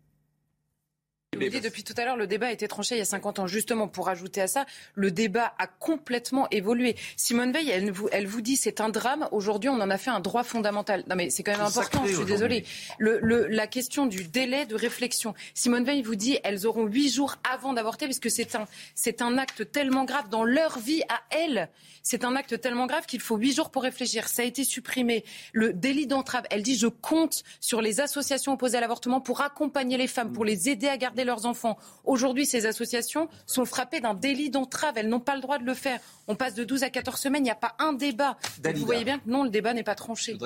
Je 1.31 1.37
vous 1.45 1.49
dis 1.51 1.61
depuis 1.61 1.83
tout 1.83 1.93
à 1.95 2.05
l'heure, 2.05 2.17
le 2.17 2.25
débat 2.25 2.47
a 2.47 2.51
été 2.51 2.67
tranché 2.67 2.95
il 2.95 2.97
y 2.97 3.01
a 3.01 3.05
50 3.05 3.37
ans. 3.37 3.45
Justement, 3.45 3.87
pour 3.87 4.09
ajouter 4.09 4.41
à 4.41 4.47
ça, 4.47 4.65
le 4.95 5.11
débat 5.11 5.53
a 5.59 5.67
complètement 5.67 6.47
évolué. 6.49 6.95
Simone 7.17 7.51
Veil, 7.51 7.69
elle 7.69 7.91
vous, 7.91 8.09
elle 8.11 8.25
vous 8.25 8.41
dit 8.41 8.57
c'est 8.57 8.81
un 8.81 8.89
drame. 8.89 9.27
Aujourd'hui, 9.31 9.69
on 9.69 9.75
en 9.79 9.91
a 9.91 9.97
fait 9.99 10.09
un 10.09 10.21
droit 10.21 10.43
fondamental. 10.43 11.03
Non, 11.07 11.15
mais 11.15 11.29
c'est 11.29 11.43
quand 11.43 11.51
même 11.51 11.61
important. 11.61 12.03
Je 12.07 12.15
suis 12.15 12.25
désolée. 12.25 12.65
Le, 12.97 13.19
le- 13.21 13.45
la 13.45 13.67
question 13.67 14.07
du 14.07 14.23
délai 14.23 14.65
de 14.65 14.73
réflexion. 14.73 15.35
Simone 15.53 15.83
Veil 15.85 16.01
vous 16.01 16.15
dit 16.15 16.39
elles 16.43 16.65
auront 16.65 16.85
huit 16.87 17.09
jours 17.13 17.35
avant 17.53 17.73
d'avorter 17.73 18.07
parce 18.07 18.19
que 18.19 18.29
c'est 18.29 18.55
un, 18.55 18.65
c'est 18.95 19.21
un 19.21 19.37
acte 19.37 19.71
tellement 19.71 20.05
grave 20.05 20.29
dans 20.29 20.43
leur 20.43 20.79
vie 20.79 21.03
à 21.09 21.21
elles. 21.29 21.69
C'est 22.01 22.23
un 22.25 22.35
acte 22.35 22.59
tellement 22.59 22.87
grave 22.87 23.05
qu'il 23.05 23.19
faut 23.19 23.37
huit 23.37 23.53
jours 23.53 23.69
pour 23.69 23.83
réfléchir. 23.83 24.27
Ça 24.27 24.41
a 24.41 24.45
été 24.45 24.63
supprimé. 24.63 25.23
Le 25.53 25.73
délit 25.73 26.07
d'entrave. 26.07 26.45
Elle 26.49 26.63
dit 26.63 26.75
je 26.75 26.87
compte 26.87 27.43
sur 27.59 27.81
les 27.83 27.99
associations 28.01 28.53
opposées 28.53 28.77
à 28.79 28.81
l'avortement 28.81 29.21
pour 29.21 29.41
accompagner 29.41 29.95
les 29.97 30.07
femmes, 30.07 30.33
pour 30.33 30.43
les 30.43 30.69
aider 30.69 30.87
à 30.87 30.97
garder 30.97 31.18
leurs 31.25 31.45
enfants. 31.45 31.77
Aujourd'hui, 32.03 32.45
ces 32.45 32.65
associations 32.65 33.29
sont 33.45 33.65
frappées 33.65 33.99
d'un 34.01 34.13
délit 34.13 34.49
d'entrave. 34.49 34.93
Elles 34.97 35.09
n'ont 35.09 35.19
pas 35.19 35.35
le 35.35 35.41
droit 35.41 35.57
de 35.59 35.65
le 35.65 35.73
faire. 35.73 35.99
On 36.27 36.35
passe 36.35 36.53
de 36.55 36.63
12 36.63 36.83
à 36.83 36.89
14 36.89 37.19
semaines. 37.19 37.41
Il 37.41 37.45
n'y 37.45 37.51
a 37.51 37.55
pas 37.55 37.75
un 37.79 37.93
débat. 37.93 38.37
Donc 38.63 38.75
vous 38.75 38.85
voyez 38.85 39.03
bien 39.03 39.19
que 39.19 39.29
non, 39.29 39.43
le 39.43 39.49
débat 39.49 39.73
n'est 39.73 39.83
pas 39.83 39.95
tranché. 39.95 40.37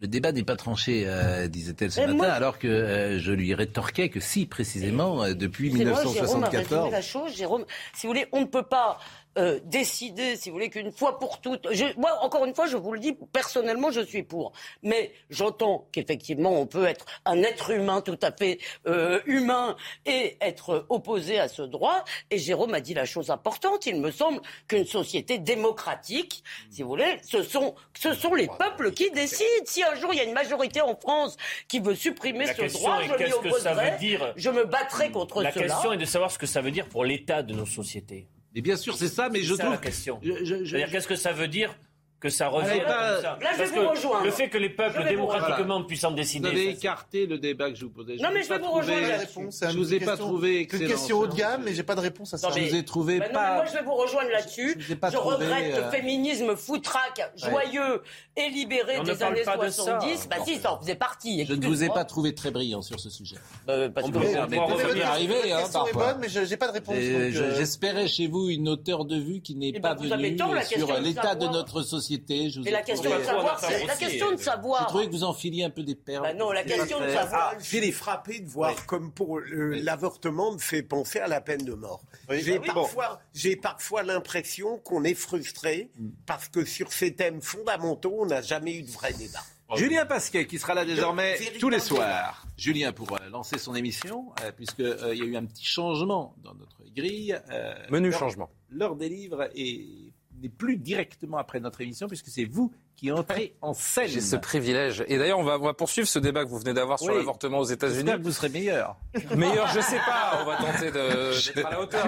Le 0.00 0.06
débat 0.06 0.30
n'est 0.30 0.44
pas 0.44 0.54
tranché, 0.54 1.02
euh, 1.08 1.48
disait-elle 1.48 1.90
ce 1.90 1.98
Mais 1.98 2.06
matin, 2.06 2.16
moi- 2.18 2.26
alors 2.28 2.60
que 2.60 2.68
euh, 2.68 3.18
je 3.18 3.32
lui 3.32 3.52
rétorquais 3.52 4.10
que 4.10 4.20
si, 4.20 4.46
précisément, 4.46 5.24
euh, 5.24 5.34
depuis 5.34 5.72
C'est 5.76 5.84
moi, 5.84 5.94
Jérôme 6.04 6.44
a 6.44 6.50
1974. 6.50 6.92
la 6.92 7.02
chose. 7.02 7.34
Jérôme, 7.34 7.64
si 7.96 8.06
vous 8.06 8.12
voulez, 8.12 8.26
on 8.30 8.42
ne 8.42 8.46
peut 8.46 8.62
pas 8.62 9.00
euh, 9.38 9.60
décider, 9.64 10.36
si 10.36 10.50
vous 10.50 10.54
voulez, 10.54 10.68
qu'une 10.70 10.90
fois 10.92 11.18
pour 11.18 11.40
toutes. 11.40 11.68
Je, 11.72 11.84
moi, 11.96 12.18
encore 12.22 12.44
une 12.44 12.54
fois, 12.54 12.66
je 12.66 12.76
vous 12.76 12.92
le 12.92 12.98
dis, 12.98 13.16
personnellement, 13.32 13.90
je 13.90 14.00
suis 14.00 14.22
pour. 14.24 14.52
Mais 14.82 15.12
j'entends 15.30 15.86
qu'effectivement, 15.92 16.50
on 16.60 16.66
peut 16.66 16.84
être 16.86 17.06
un 17.24 17.42
être 17.42 17.70
humain 17.70 18.00
tout 18.00 18.18
à 18.22 18.32
fait 18.32 18.58
euh, 18.86 19.20
humain 19.26 19.76
et 20.06 20.36
être 20.40 20.86
opposé 20.88 21.38
à 21.38 21.48
ce 21.48 21.62
droit. 21.62 22.04
Et 22.30 22.38
Jérôme 22.38 22.74
a 22.74 22.80
dit 22.80 22.94
la 22.94 23.04
chose 23.04 23.30
importante. 23.30 23.86
Il 23.86 24.00
me 24.00 24.10
semble 24.10 24.40
qu'une 24.66 24.86
société 24.86 25.38
démocratique, 25.38 26.42
si 26.70 26.82
vous 26.82 26.88
voulez, 26.88 27.18
ce 27.22 27.42
sont, 27.42 27.74
ce 27.98 28.12
sont 28.14 28.34
les 28.34 28.48
peuples 28.48 28.92
qui 28.92 29.10
décident. 29.10 29.46
Si 29.64 29.82
un 29.82 29.94
jour 29.94 30.12
il 30.12 30.16
y 30.16 30.20
a 30.20 30.24
une 30.24 30.32
majorité 30.32 30.80
en 30.80 30.96
France 30.96 31.36
qui 31.68 31.78
veut 31.80 31.94
supprimer 31.94 32.46
La 32.46 32.54
ce 32.54 32.72
droit, 32.72 33.02
je 33.02 33.12
m'y 33.12 33.18
qu'est-ce 33.18 33.36
que 33.36 33.50
ça 33.50 33.72
opposerai. 33.72 33.90
veut 33.92 33.98
dire 33.98 34.32
Je 34.36 34.50
me 34.50 34.64
battrai 34.64 35.10
contre 35.10 35.42
La 35.42 35.52
cela. 35.52 35.66
question 35.66 35.92
est 35.92 35.96
de 35.96 36.04
savoir 36.04 36.30
ce 36.30 36.38
que 36.38 36.46
ça 36.46 36.60
veut 36.60 36.70
dire 36.70 36.88
pour 36.88 37.04
l'état 37.04 37.42
de 37.42 37.54
nos 37.54 37.66
sociétés. 37.66 38.26
Et 38.54 38.62
bien 38.62 38.76
sûr, 38.76 38.96
c'est 38.96 39.08
ça, 39.08 39.28
mais 39.28 39.40
je 39.42 39.50
C'est 39.52 39.56
ça, 39.58 39.62
trouve. 39.64 39.74
la 39.74 39.80
question. 39.80 40.20
je- 40.22 40.64
je- 40.64 40.76
qu'est-ce 40.90 41.06
que 41.08 41.16
ça 41.16 41.32
veut 41.32 41.48
dire 41.48 41.76
que 42.20 42.28
ça 42.28 42.48
revienne 42.48 42.84
pas- 42.84 43.12
comme 43.14 43.22
ça 43.22 43.38
Là, 43.40 43.50
je 43.56 43.62
vais 43.62 43.80
vous 43.80 43.88
rejoindre. 43.90 44.24
Le 44.24 44.30
fait 44.32 44.48
que 44.48 44.58
les 44.58 44.68
Je 44.70 44.74
peuples 44.74 45.02
vous 45.02 45.08
démocratiquement 45.08 45.84
puissent 45.84 46.02
en 46.04 46.10
Vous 46.10 46.16
décider. 46.16 46.48
avez 46.48 46.64
ça, 46.66 46.70
écarté 46.72 47.26
le 47.26 47.38
débat 47.38 47.70
que 47.70 47.76
je 47.76 47.84
vous 47.84 47.90
posais. 47.92 48.16
Non, 48.16 48.30
mais 48.34 48.40
vous 48.42 48.46
je 48.48 48.52
ai 48.52 48.54
vais 48.54 48.58
pas 48.58 48.58
vous 48.58 48.64
trouvé- 48.80 48.94
rejoindre. 48.96 49.20
Réponse, 49.20 49.60
Je 49.62 49.70
une 49.70 49.76
vous 49.76 49.94
ai 49.94 50.00
pas 50.00 50.06
question- 50.06 50.26
trouvé 50.26 50.66
qu'une 50.66 50.80
excellent. 50.80 50.90
question 50.90 51.18
haut 51.20 51.26
de 51.28 51.34
gamme, 51.36 51.62
mais 51.64 51.74
j'ai 51.74 51.82
pas 51.84 51.94
de 51.94 52.00
réponse 52.00 52.34
à 52.34 52.38
ça. 52.38 52.48
Non, 52.48 52.54
Je 52.54 52.60
mais- 52.60 52.68
vous 52.68 52.74
ai 52.76 52.84
trouvé 52.84 53.18
Bah 53.20 53.24
non, 53.26 53.30
mais 53.32 53.38
pas. 53.38 53.54
moi, 53.54 53.64
je 53.66 53.72
vais 53.72 53.82
vous 53.84 53.94
rejoindre 53.94 54.30
là-dessus. 54.30 54.76
je 54.78 54.92
vous 54.94 54.98
pas 54.98 55.10
Je 55.10 55.16
trouvé, 55.16 55.36
regrette 55.36 55.74
euh, 55.74 55.84
le 55.84 55.90
féminisme 55.90 56.56
foutraque, 56.56 57.32
joyeux 57.36 58.02
et 58.36 58.48
libéré 58.50 58.98
On 58.98 59.02
ne 59.04 59.12
des 59.12 59.22
années 59.22 59.42
pas 59.42 59.56
de 59.56 59.68
ça. 59.68 59.82
70. 59.84 60.28
Bah 60.28 60.36
si, 60.44 60.56
ça 60.58 60.72
en 60.72 60.80
faisait 60.80 60.94
partie. 60.96 61.44
Je 61.46 61.54
ne 61.54 61.66
vous 61.66 61.84
ai 61.84 61.88
pas 61.88 62.04
trouvé 62.04 62.34
très 62.34 62.50
brillant 62.50 62.82
sur 62.82 62.98
ce 62.98 63.10
sujet. 63.10 63.36
Bah, 63.66 63.88
parce 63.90 64.06
On 64.06 64.10
que 64.10 64.14
peut 64.18 64.24
vous- 64.24 64.32
vous- 64.32 64.32
vous- 64.32 64.76
vous- 64.76 64.94
vous- 64.94 65.02
arrivent, 65.02 65.30
La 65.30 65.58
hein, 65.58 65.60
question 65.62 65.86
est 65.86 65.92
parfois. 65.92 66.12
bonne, 66.14 66.22
mais 66.22 66.28
je- 66.28 66.44
j'ai 66.44 66.56
pas 66.56 66.66
de 66.66 66.72
réponse. 66.72 66.96
Je- 66.96 67.40
euh, 67.42 67.54
J'espérais 67.56 68.08
chez 68.08 68.26
vous 68.26 68.48
une 68.48 68.68
hauteur 68.68 69.04
de 69.04 69.16
vue 69.16 69.40
qui 69.40 69.54
n'est 69.54 69.72
Eh 69.74 69.80
pas 69.80 69.94
ben, 69.94 70.04
vous 70.06 70.12
avez 70.12 70.30
venue 70.34 70.62
sur 70.66 71.00
l'état 71.00 71.34
de 71.36 71.46
notre 71.46 71.82
société. 71.82 72.07
Je 72.16 72.58
vous 72.58 72.64
Mais 72.64 72.70
ai 72.70 72.72
la 72.72 72.82
question 72.82 73.10
de 73.18 73.22
savoir, 73.22 73.60
c'est 73.60 73.84
la 73.86 73.96
question 73.96 74.32
de 74.32 74.38
J'ai 74.38 74.86
trouvé 74.86 75.06
que 75.06 75.10
vous 75.12 75.24
enfiliez 75.24 75.64
un 75.64 75.70
peu 75.70 75.82
des 75.82 75.94
perles. 75.94 76.22
Bah 76.22 76.34
non, 76.34 76.50
la 76.50 76.64
question 76.64 77.00
de 77.00 77.08
savoir. 77.08 77.52
ah, 77.54 77.58
Je 77.58 77.64
suis 77.64 77.92
frappé 77.92 78.40
de 78.40 78.48
voir 78.48 78.86
comme 78.86 79.12
pour 79.12 79.40
l'avortement 79.40 80.52
me 80.52 80.58
fait 80.58 80.82
penser 80.82 81.18
à 81.18 81.28
la 81.28 81.40
peine 81.40 81.64
de 81.64 81.74
mort. 81.74 82.02
Oui. 82.28 82.40
J'ai 82.42 82.56
Ah 82.56 82.60
oui, 82.62 82.66
parfois, 82.74 83.20
j'ai 83.34 83.56
parfois 83.56 84.02
l'impression 84.02 84.78
qu'on 84.78 85.04
est 85.04 85.14
frustré 85.14 85.90
parce 86.26 86.48
que 86.48 86.64
sur 86.64 86.92
ces 86.92 87.14
thèmes 87.14 87.40
fondamentaux, 87.40 88.14
on 88.18 88.26
n'a 88.26 88.42
jamais 88.42 88.74
eu 88.76 88.82
de 88.82 88.90
vrai 88.90 89.12
débat. 89.12 89.40
Julien 89.76 90.06
Pasquet 90.06 90.46
qui 90.46 90.58
sera 90.58 90.72
là 90.72 90.86
désormais 90.86 91.38
tous 91.60 91.68
les 91.68 91.78
soirs. 91.80 92.46
Julien 92.56 92.92
pour 92.92 93.12
euh, 93.12 93.28
lancer 93.30 93.58
son 93.58 93.74
émission, 93.74 94.32
euh, 94.42 94.50
puisque 94.50 94.80
euh, 94.80 95.10
il 95.14 95.18
y 95.18 95.22
a 95.22 95.26
eu 95.26 95.36
un 95.36 95.44
petit 95.44 95.64
changement 95.64 96.34
dans 96.42 96.54
notre 96.54 96.82
grille. 96.96 97.38
euh, 97.52 97.74
Menu 97.90 98.10
changement. 98.10 98.48
L'heure 98.70 98.96
des 98.96 99.10
livres 99.10 99.50
est- 99.54 100.07
n'est 100.38 100.48
plus 100.48 100.76
directement 100.76 101.38
après 101.38 101.60
notre 101.60 101.80
émission, 101.80 102.06
puisque 102.08 102.28
c'est 102.28 102.44
vous 102.44 102.72
qui 102.98 103.12
entrez 103.12 103.54
en 103.62 103.74
scène. 103.74 104.08
J'ai 104.08 104.20
ce 104.20 104.34
privilège. 104.34 105.04
Et 105.06 105.18
d'ailleurs, 105.18 105.38
on 105.38 105.44
va, 105.44 105.56
on 105.56 105.64
va 105.64 105.72
poursuivre 105.72 106.08
ce 106.08 106.18
débat 106.18 106.44
que 106.44 106.50
vous 106.50 106.58
venez 106.58 106.74
d'avoir 106.74 106.98
sur 106.98 107.12
Oui. 107.12 107.18
l'avortement 107.18 107.58
aux 107.60 107.64
États-Unis. 107.64 108.10
Vous 108.20 108.32
serez 108.32 108.48
meilleur. 108.48 108.96
Meilleur, 109.36 109.68
je 109.68 109.80
sais 109.80 109.98
pas. 109.98 110.40
On 110.42 110.44
va 110.44 110.56
tenter 110.56 110.90
de- 110.90 111.52
d'être 111.54 111.66
à 111.66 111.70
la 111.70 111.80
hauteur. 111.80 112.06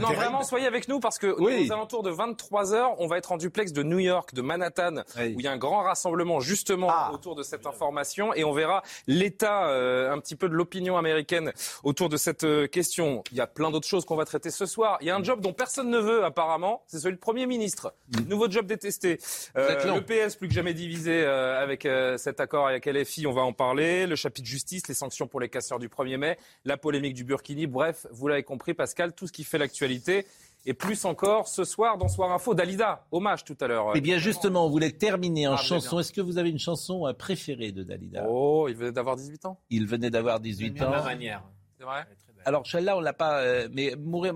Non, 0.00 0.12
vraiment, 0.12 0.42
soyez 0.42 0.66
avec 0.66 0.88
nous 0.88 0.98
parce 0.98 1.18
que 1.18 1.32
Oui. 1.38 1.68
aux 1.68 1.72
alentours 1.72 2.02
de 2.02 2.10
23 2.10 2.74
heures, 2.74 3.00
on 3.00 3.06
va 3.06 3.16
être 3.18 3.30
en 3.30 3.36
duplex 3.36 3.72
de 3.72 3.84
New 3.84 4.00
York, 4.00 4.34
de 4.34 4.42
Manhattan, 4.42 5.04
Oui. 5.16 5.34
où 5.36 5.40
il 5.40 5.44
y 5.44 5.46
a 5.46 5.52
un 5.52 5.56
grand 5.56 5.82
rassemblement 5.84 6.40
justement 6.40 6.88
Ah. 6.90 7.12
autour 7.14 7.36
de 7.36 7.44
cette 7.44 7.66
information 7.66 8.34
et 8.34 8.42
on 8.42 8.52
verra 8.52 8.82
l'état 9.06 9.68
euh, 9.68 10.12
un 10.12 10.18
petit 10.18 10.34
peu 10.34 10.48
de 10.48 10.54
l'opinion 10.54 10.96
américaine 10.96 11.52
autour 11.84 12.08
de 12.08 12.16
cette 12.16 12.42
euh, 12.42 12.66
question. 12.66 13.22
Il 13.30 13.36
y 13.38 13.40
a 13.40 13.46
plein 13.46 13.70
d'autres 13.70 13.86
choses 13.86 14.04
qu'on 14.04 14.16
va 14.16 14.24
traiter 14.24 14.50
ce 14.50 14.66
soir. 14.66 14.98
Il 15.00 15.06
y 15.06 15.10
a 15.10 15.16
un 15.16 15.22
job 15.22 15.40
dont 15.40 15.52
personne 15.52 15.90
ne 15.90 15.98
veut 15.98 16.24
apparemment, 16.24 16.82
c'est 16.88 16.98
celui 16.98 17.14
de 17.14 17.20
Premier 17.20 17.46
ministre. 17.46 17.94
Nouveau 18.26 18.50
job 18.50 18.66
détesté. 18.66 19.20
Euh, 19.56 19.94
le 19.94 20.00
PS 20.00 20.23
plus 20.38 20.48
que 20.48 20.54
jamais 20.54 20.74
divisé 20.74 21.22
euh, 21.22 21.62
avec 21.62 21.84
euh, 21.86 22.16
cet 22.16 22.40
accord 22.40 22.66
avec 22.66 22.86
LFI, 22.86 23.26
on 23.26 23.32
va 23.32 23.42
en 23.42 23.52
parler. 23.52 24.06
Le 24.06 24.16
chapitre 24.16 24.48
justice, 24.48 24.88
les 24.88 24.94
sanctions 24.94 25.26
pour 25.26 25.40
les 25.40 25.48
casseurs 25.48 25.78
du 25.78 25.88
1er 25.88 26.16
mai, 26.16 26.38
la 26.64 26.76
polémique 26.76 27.14
du 27.14 27.24
Burkini. 27.24 27.66
Bref, 27.66 28.06
vous 28.10 28.26
l'avez 28.28 28.42
compris, 28.42 28.72
Pascal, 28.74 29.12
tout 29.14 29.26
ce 29.26 29.32
qui 29.32 29.44
fait 29.44 29.58
l'actualité. 29.58 30.26
Et 30.66 30.72
plus 30.72 31.04
encore 31.04 31.46
ce 31.46 31.62
soir 31.64 31.98
dans 31.98 32.08
Soir 32.08 32.32
Info, 32.32 32.54
Dalida, 32.54 33.04
hommage 33.12 33.44
tout 33.44 33.56
à 33.60 33.66
l'heure. 33.66 33.92
Eh 33.94 34.00
bien 34.00 34.16
justement, 34.16 34.64
on 34.66 34.70
voulait 34.70 34.92
terminer 34.92 35.46
en 35.46 35.52
Ah, 35.54 35.56
chanson. 35.58 35.98
Est-ce 36.00 36.10
que 36.12 36.22
vous 36.22 36.38
avez 36.38 36.48
une 36.48 36.58
chanson 36.58 37.06
euh, 37.06 37.12
préférée 37.12 37.70
de 37.70 37.82
Dalida? 37.82 38.24
Oh, 38.30 38.66
il 38.68 38.74
venait 38.74 38.92
d'avoir 38.92 39.16
18 39.16 39.44
ans. 39.44 39.60
Il 39.68 39.86
venait 39.86 40.08
d'avoir 40.08 40.40
18 40.40 40.70
De 40.70 40.80
la 40.80 40.88
même 40.88 41.00
ans. 41.00 41.04
manière. 41.04 41.42
C'est 41.78 41.84
vrai? 41.84 42.06
Alors 42.46 42.66
celle-là, 42.66 42.96
on 42.96 43.00
l'a 43.00 43.12
pas. 43.12 43.40
euh, 43.42 43.68
mais 43.72 43.94
mourir. 43.98 44.34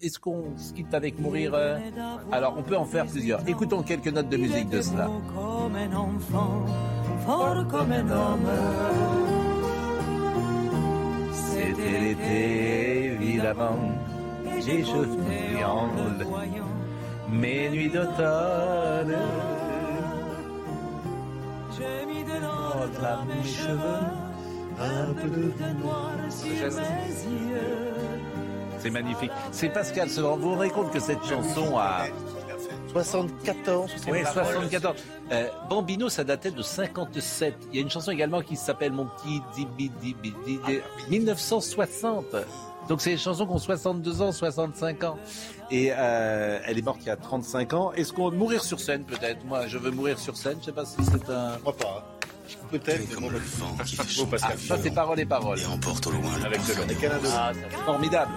Est-ce 0.00 0.20
qu'on 0.20 0.56
se 0.56 0.72
quitte 0.72 0.94
avec 0.94 1.18
mourir 1.18 1.52
euh 1.54 1.76
Alors 2.30 2.54
on 2.56 2.62
peut 2.62 2.76
en 2.76 2.84
faire 2.84 3.04
plusieurs. 3.06 3.40
Écoutons 3.48 3.82
quelques 3.82 4.06
notes 4.06 4.28
de 4.28 4.36
musique 4.36 4.68
de 4.68 4.80
cela. 4.80 5.10
Comme 5.34 5.74
un 5.74 5.92
enfant, 5.92 6.64
fort 7.26 7.66
comme 7.68 7.90
un 7.90 8.08
homme. 8.08 8.48
C'était 11.32 12.00
l'été, 12.00 13.06
évidemment. 13.06 13.76
J'ai 14.64 14.84
cheveux 14.84 15.16
triangles, 15.24 16.26
mes 17.32 17.68
nuits 17.70 17.90
d'automne. 17.90 19.16
J'ai 21.76 22.06
mis 22.06 22.22
de 22.22 22.40
l'or 22.40 22.86
dans 23.02 23.24
mes 23.24 23.42
cheveux, 23.42 24.06
un 24.80 25.12
peu 25.12 25.28
de 25.28 25.82
noir 25.82 26.12
sur 26.28 26.70
mes 26.70 27.50
yeux. 27.50 28.07
C'est 28.80 28.90
magnifique. 28.90 29.30
C'est 29.52 29.68
Pascal 29.70 30.08
Sevran. 30.10 30.36
Vous 30.36 30.50
vous 30.50 30.54
rendez 30.56 30.70
compte 30.70 30.90
que 30.92 31.00
cette 31.00 31.24
chanson 31.24 31.76
a. 31.78 32.06
74, 32.92 33.90
Oui, 34.10 34.20
74. 34.32 34.96
Euh, 35.30 35.48
Bambino, 35.68 36.08
ça 36.08 36.24
datait 36.24 36.50
de 36.50 36.62
57. 36.62 37.54
Il 37.70 37.76
y 37.76 37.78
a 37.80 37.82
une 37.82 37.90
chanson 37.90 38.10
également 38.10 38.40
qui 38.40 38.56
s'appelle 38.56 38.92
Mon 38.92 39.06
petit 39.06 39.42
Dibi 39.54 39.90
Dibi 40.00 40.34
Di- 40.46 40.58
de 40.66 40.80
1960. 41.10 42.24
Donc 42.88 43.02
c'est 43.02 43.10
des 43.10 43.18
chansons 43.18 43.44
qui 43.46 43.52
ont 43.52 43.58
62 43.58 44.22
ans, 44.22 44.32
65 44.32 45.04
ans. 45.04 45.18
Et 45.70 45.90
euh, 45.92 46.58
elle 46.64 46.78
est 46.78 46.82
morte 46.82 47.00
il 47.02 47.08
y 47.08 47.10
a 47.10 47.16
35 47.16 47.74
ans. 47.74 47.92
Est-ce 47.92 48.12
qu'on 48.14 48.30
va 48.30 48.36
mourir 48.36 48.64
sur 48.64 48.80
scène 48.80 49.04
peut-être? 49.04 49.44
Moi, 49.44 49.66
je 49.66 49.76
veux 49.76 49.90
mourir 49.90 50.18
sur 50.18 50.34
scène. 50.36 50.56
Je 50.60 50.66
sais 50.66 50.72
pas 50.72 50.86
si 50.86 50.96
c'est 51.04 51.30
un. 51.30 51.58
Moi 51.62 51.76
pas. 51.76 52.06
Peut-être. 52.70 53.20
mais 53.20 53.28
bon, 53.28 53.30
Ah, 54.40 54.52
ça 54.56 54.76
c'est 54.82 54.90
paroles 54.90 55.20
et 55.20 55.26
paroles. 55.26 55.58
emporte 55.70 56.06
au 56.06 56.12
loin 56.12 56.30
Avec 56.46 56.60
Alain 57.04 57.18
Delon. 57.18 57.30
Ah, 57.36 57.52
Formidable. 57.84 58.30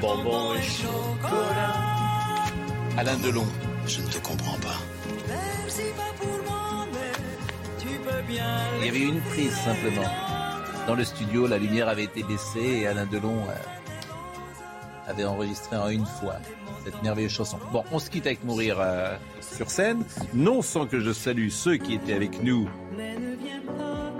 Bonbon 0.00 0.54
et 0.54 0.62
chocolat. 0.62 1.92
Alain 2.96 3.16
Delon. 3.18 3.46
Je 3.86 4.00
ne 4.00 4.06
te 4.06 4.18
comprends 4.18 4.58
pas. 4.58 4.78
Merci 5.28 5.82
pas 5.96 6.24
pour 6.24 6.38
moi, 6.44 6.86
mais 6.92 7.12
tu 7.78 7.98
peux 7.98 8.22
bien 8.28 8.46
Il 8.80 8.86
y 8.86 8.88
avait 8.88 8.98
eu 8.98 9.08
une 9.08 9.20
prise 9.20 9.54
simplement. 9.54 10.08
Dans 10.86 10.94
le 10.94 11.04
studio, 11.04 11.46
la 11.46 11.58
lumière 11.58 11.88
avait 11.88 12.04
été 12.04 12.22
baissée 12.22 12.80
et 12.82 12.86
Alain 12.86 13.06
Delon 13.06 13.38
euh, 13.48 15.10
avait 15.10 15.24
enregistré 15.24 15.76
en 15.76 15.88
une 15.88 16.06
fois 16.06 16.36
cette 16.84 17.02
merveilleuse 17.02 17.32
chanson. 17.32 17.58
Bon, 17.72 17.84
on 17.92 17.98
se 17.98 18.10
quitte 18.10 18.26
avec 18.26 18.44
Mourir 18.44 18.76
euh, 18.80 19.16
sur 19.40 19.70
scène, 19.70 20.04
non 20.34 20.62
sans 20.62 20.86
que 20.86 21.00
je 21.00 21.12
salue 21.12 21.48
ceux 21.48 21.76
qui 21.76 21.94
étaient 21.94 22.14
avec 22.14 22.42
nous. 22.42 22.68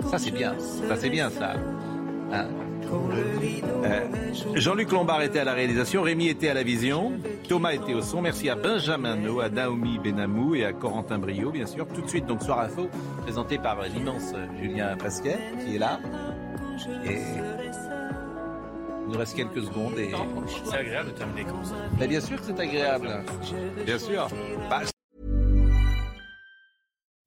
Ça 0.09 0.17
c'est 0.19 0.31
bien, 0.31 0.55
ça 0.59 0.95
c'est 0.95 1.09
bien 1.09 1.29
ça. 1.29 1.53
Hein 2.31 2.47
Euh, 2.91 4.07
Jean-Luc 4.55 4.91
Lombard 4.91 5.21
était 5.21 5.39
à 5.39 5.43
la 5.43 5.53
réalisation, 5.53 6.01
Rémi 6.01 6.27
était 6.27 6.49
à 6.49 6.53
la 6.53 6.63
vision, 6.63 7.13
Thomas 7.47 7.73
était 7.73 7.93
au 7.93 8.01
son. 8.01 8.21
Merci 8.21 8.49
à 8.49 8.55
Benjamin 8.55 9.15
No, 9.15 9.39
à 9.39 9.49
Naomi 9.49 9.99
Benamou 9.99 10.55
et 10.55 10.65
à 10.65 10.73
Corentin 10.73 11.19
Brio, 11.19 11.51
bien 11.51 11.65
sûr. 11.65 11.87
Tout 11.87 12.01
de 12.01 12.09
suite, 12.09 12.25
donc 12.25 12.41
Soir 12.41 12.61
Info, 12.61 12.89
présenté 13.21 13.57
par 13.57 13.81
l'immense 13.83 14.33
Julien 14.61 14.95
Pasquet, 14.97 15.37
qui 15.65 15.75
est 15.75 15.79
là. 15.79 15.99
Et 17.05 17.19
il 19.05 19.11
nous 19.11 19.17
reste 19.17 19.35
quelques 19.35 19.63
secondes. 19.63 19.97
Et... 19.97 20.11
C'est 20.65 20.77
agréable 20.77 21.09
de 21.11 21.17
terminer 21.17 21.43
comme 21.43 21.63
ça. 21.63 21.75
Mais 21.99 22.07
bien 22.07 22.21
sûr 22.21 22.37
que 22.37 22.45
c'est 22.45 22.59
agréable. 22.59 23.09
Bien 23.85 23.99
sûr. 23.99 24.27
Bah, 24.69 24.81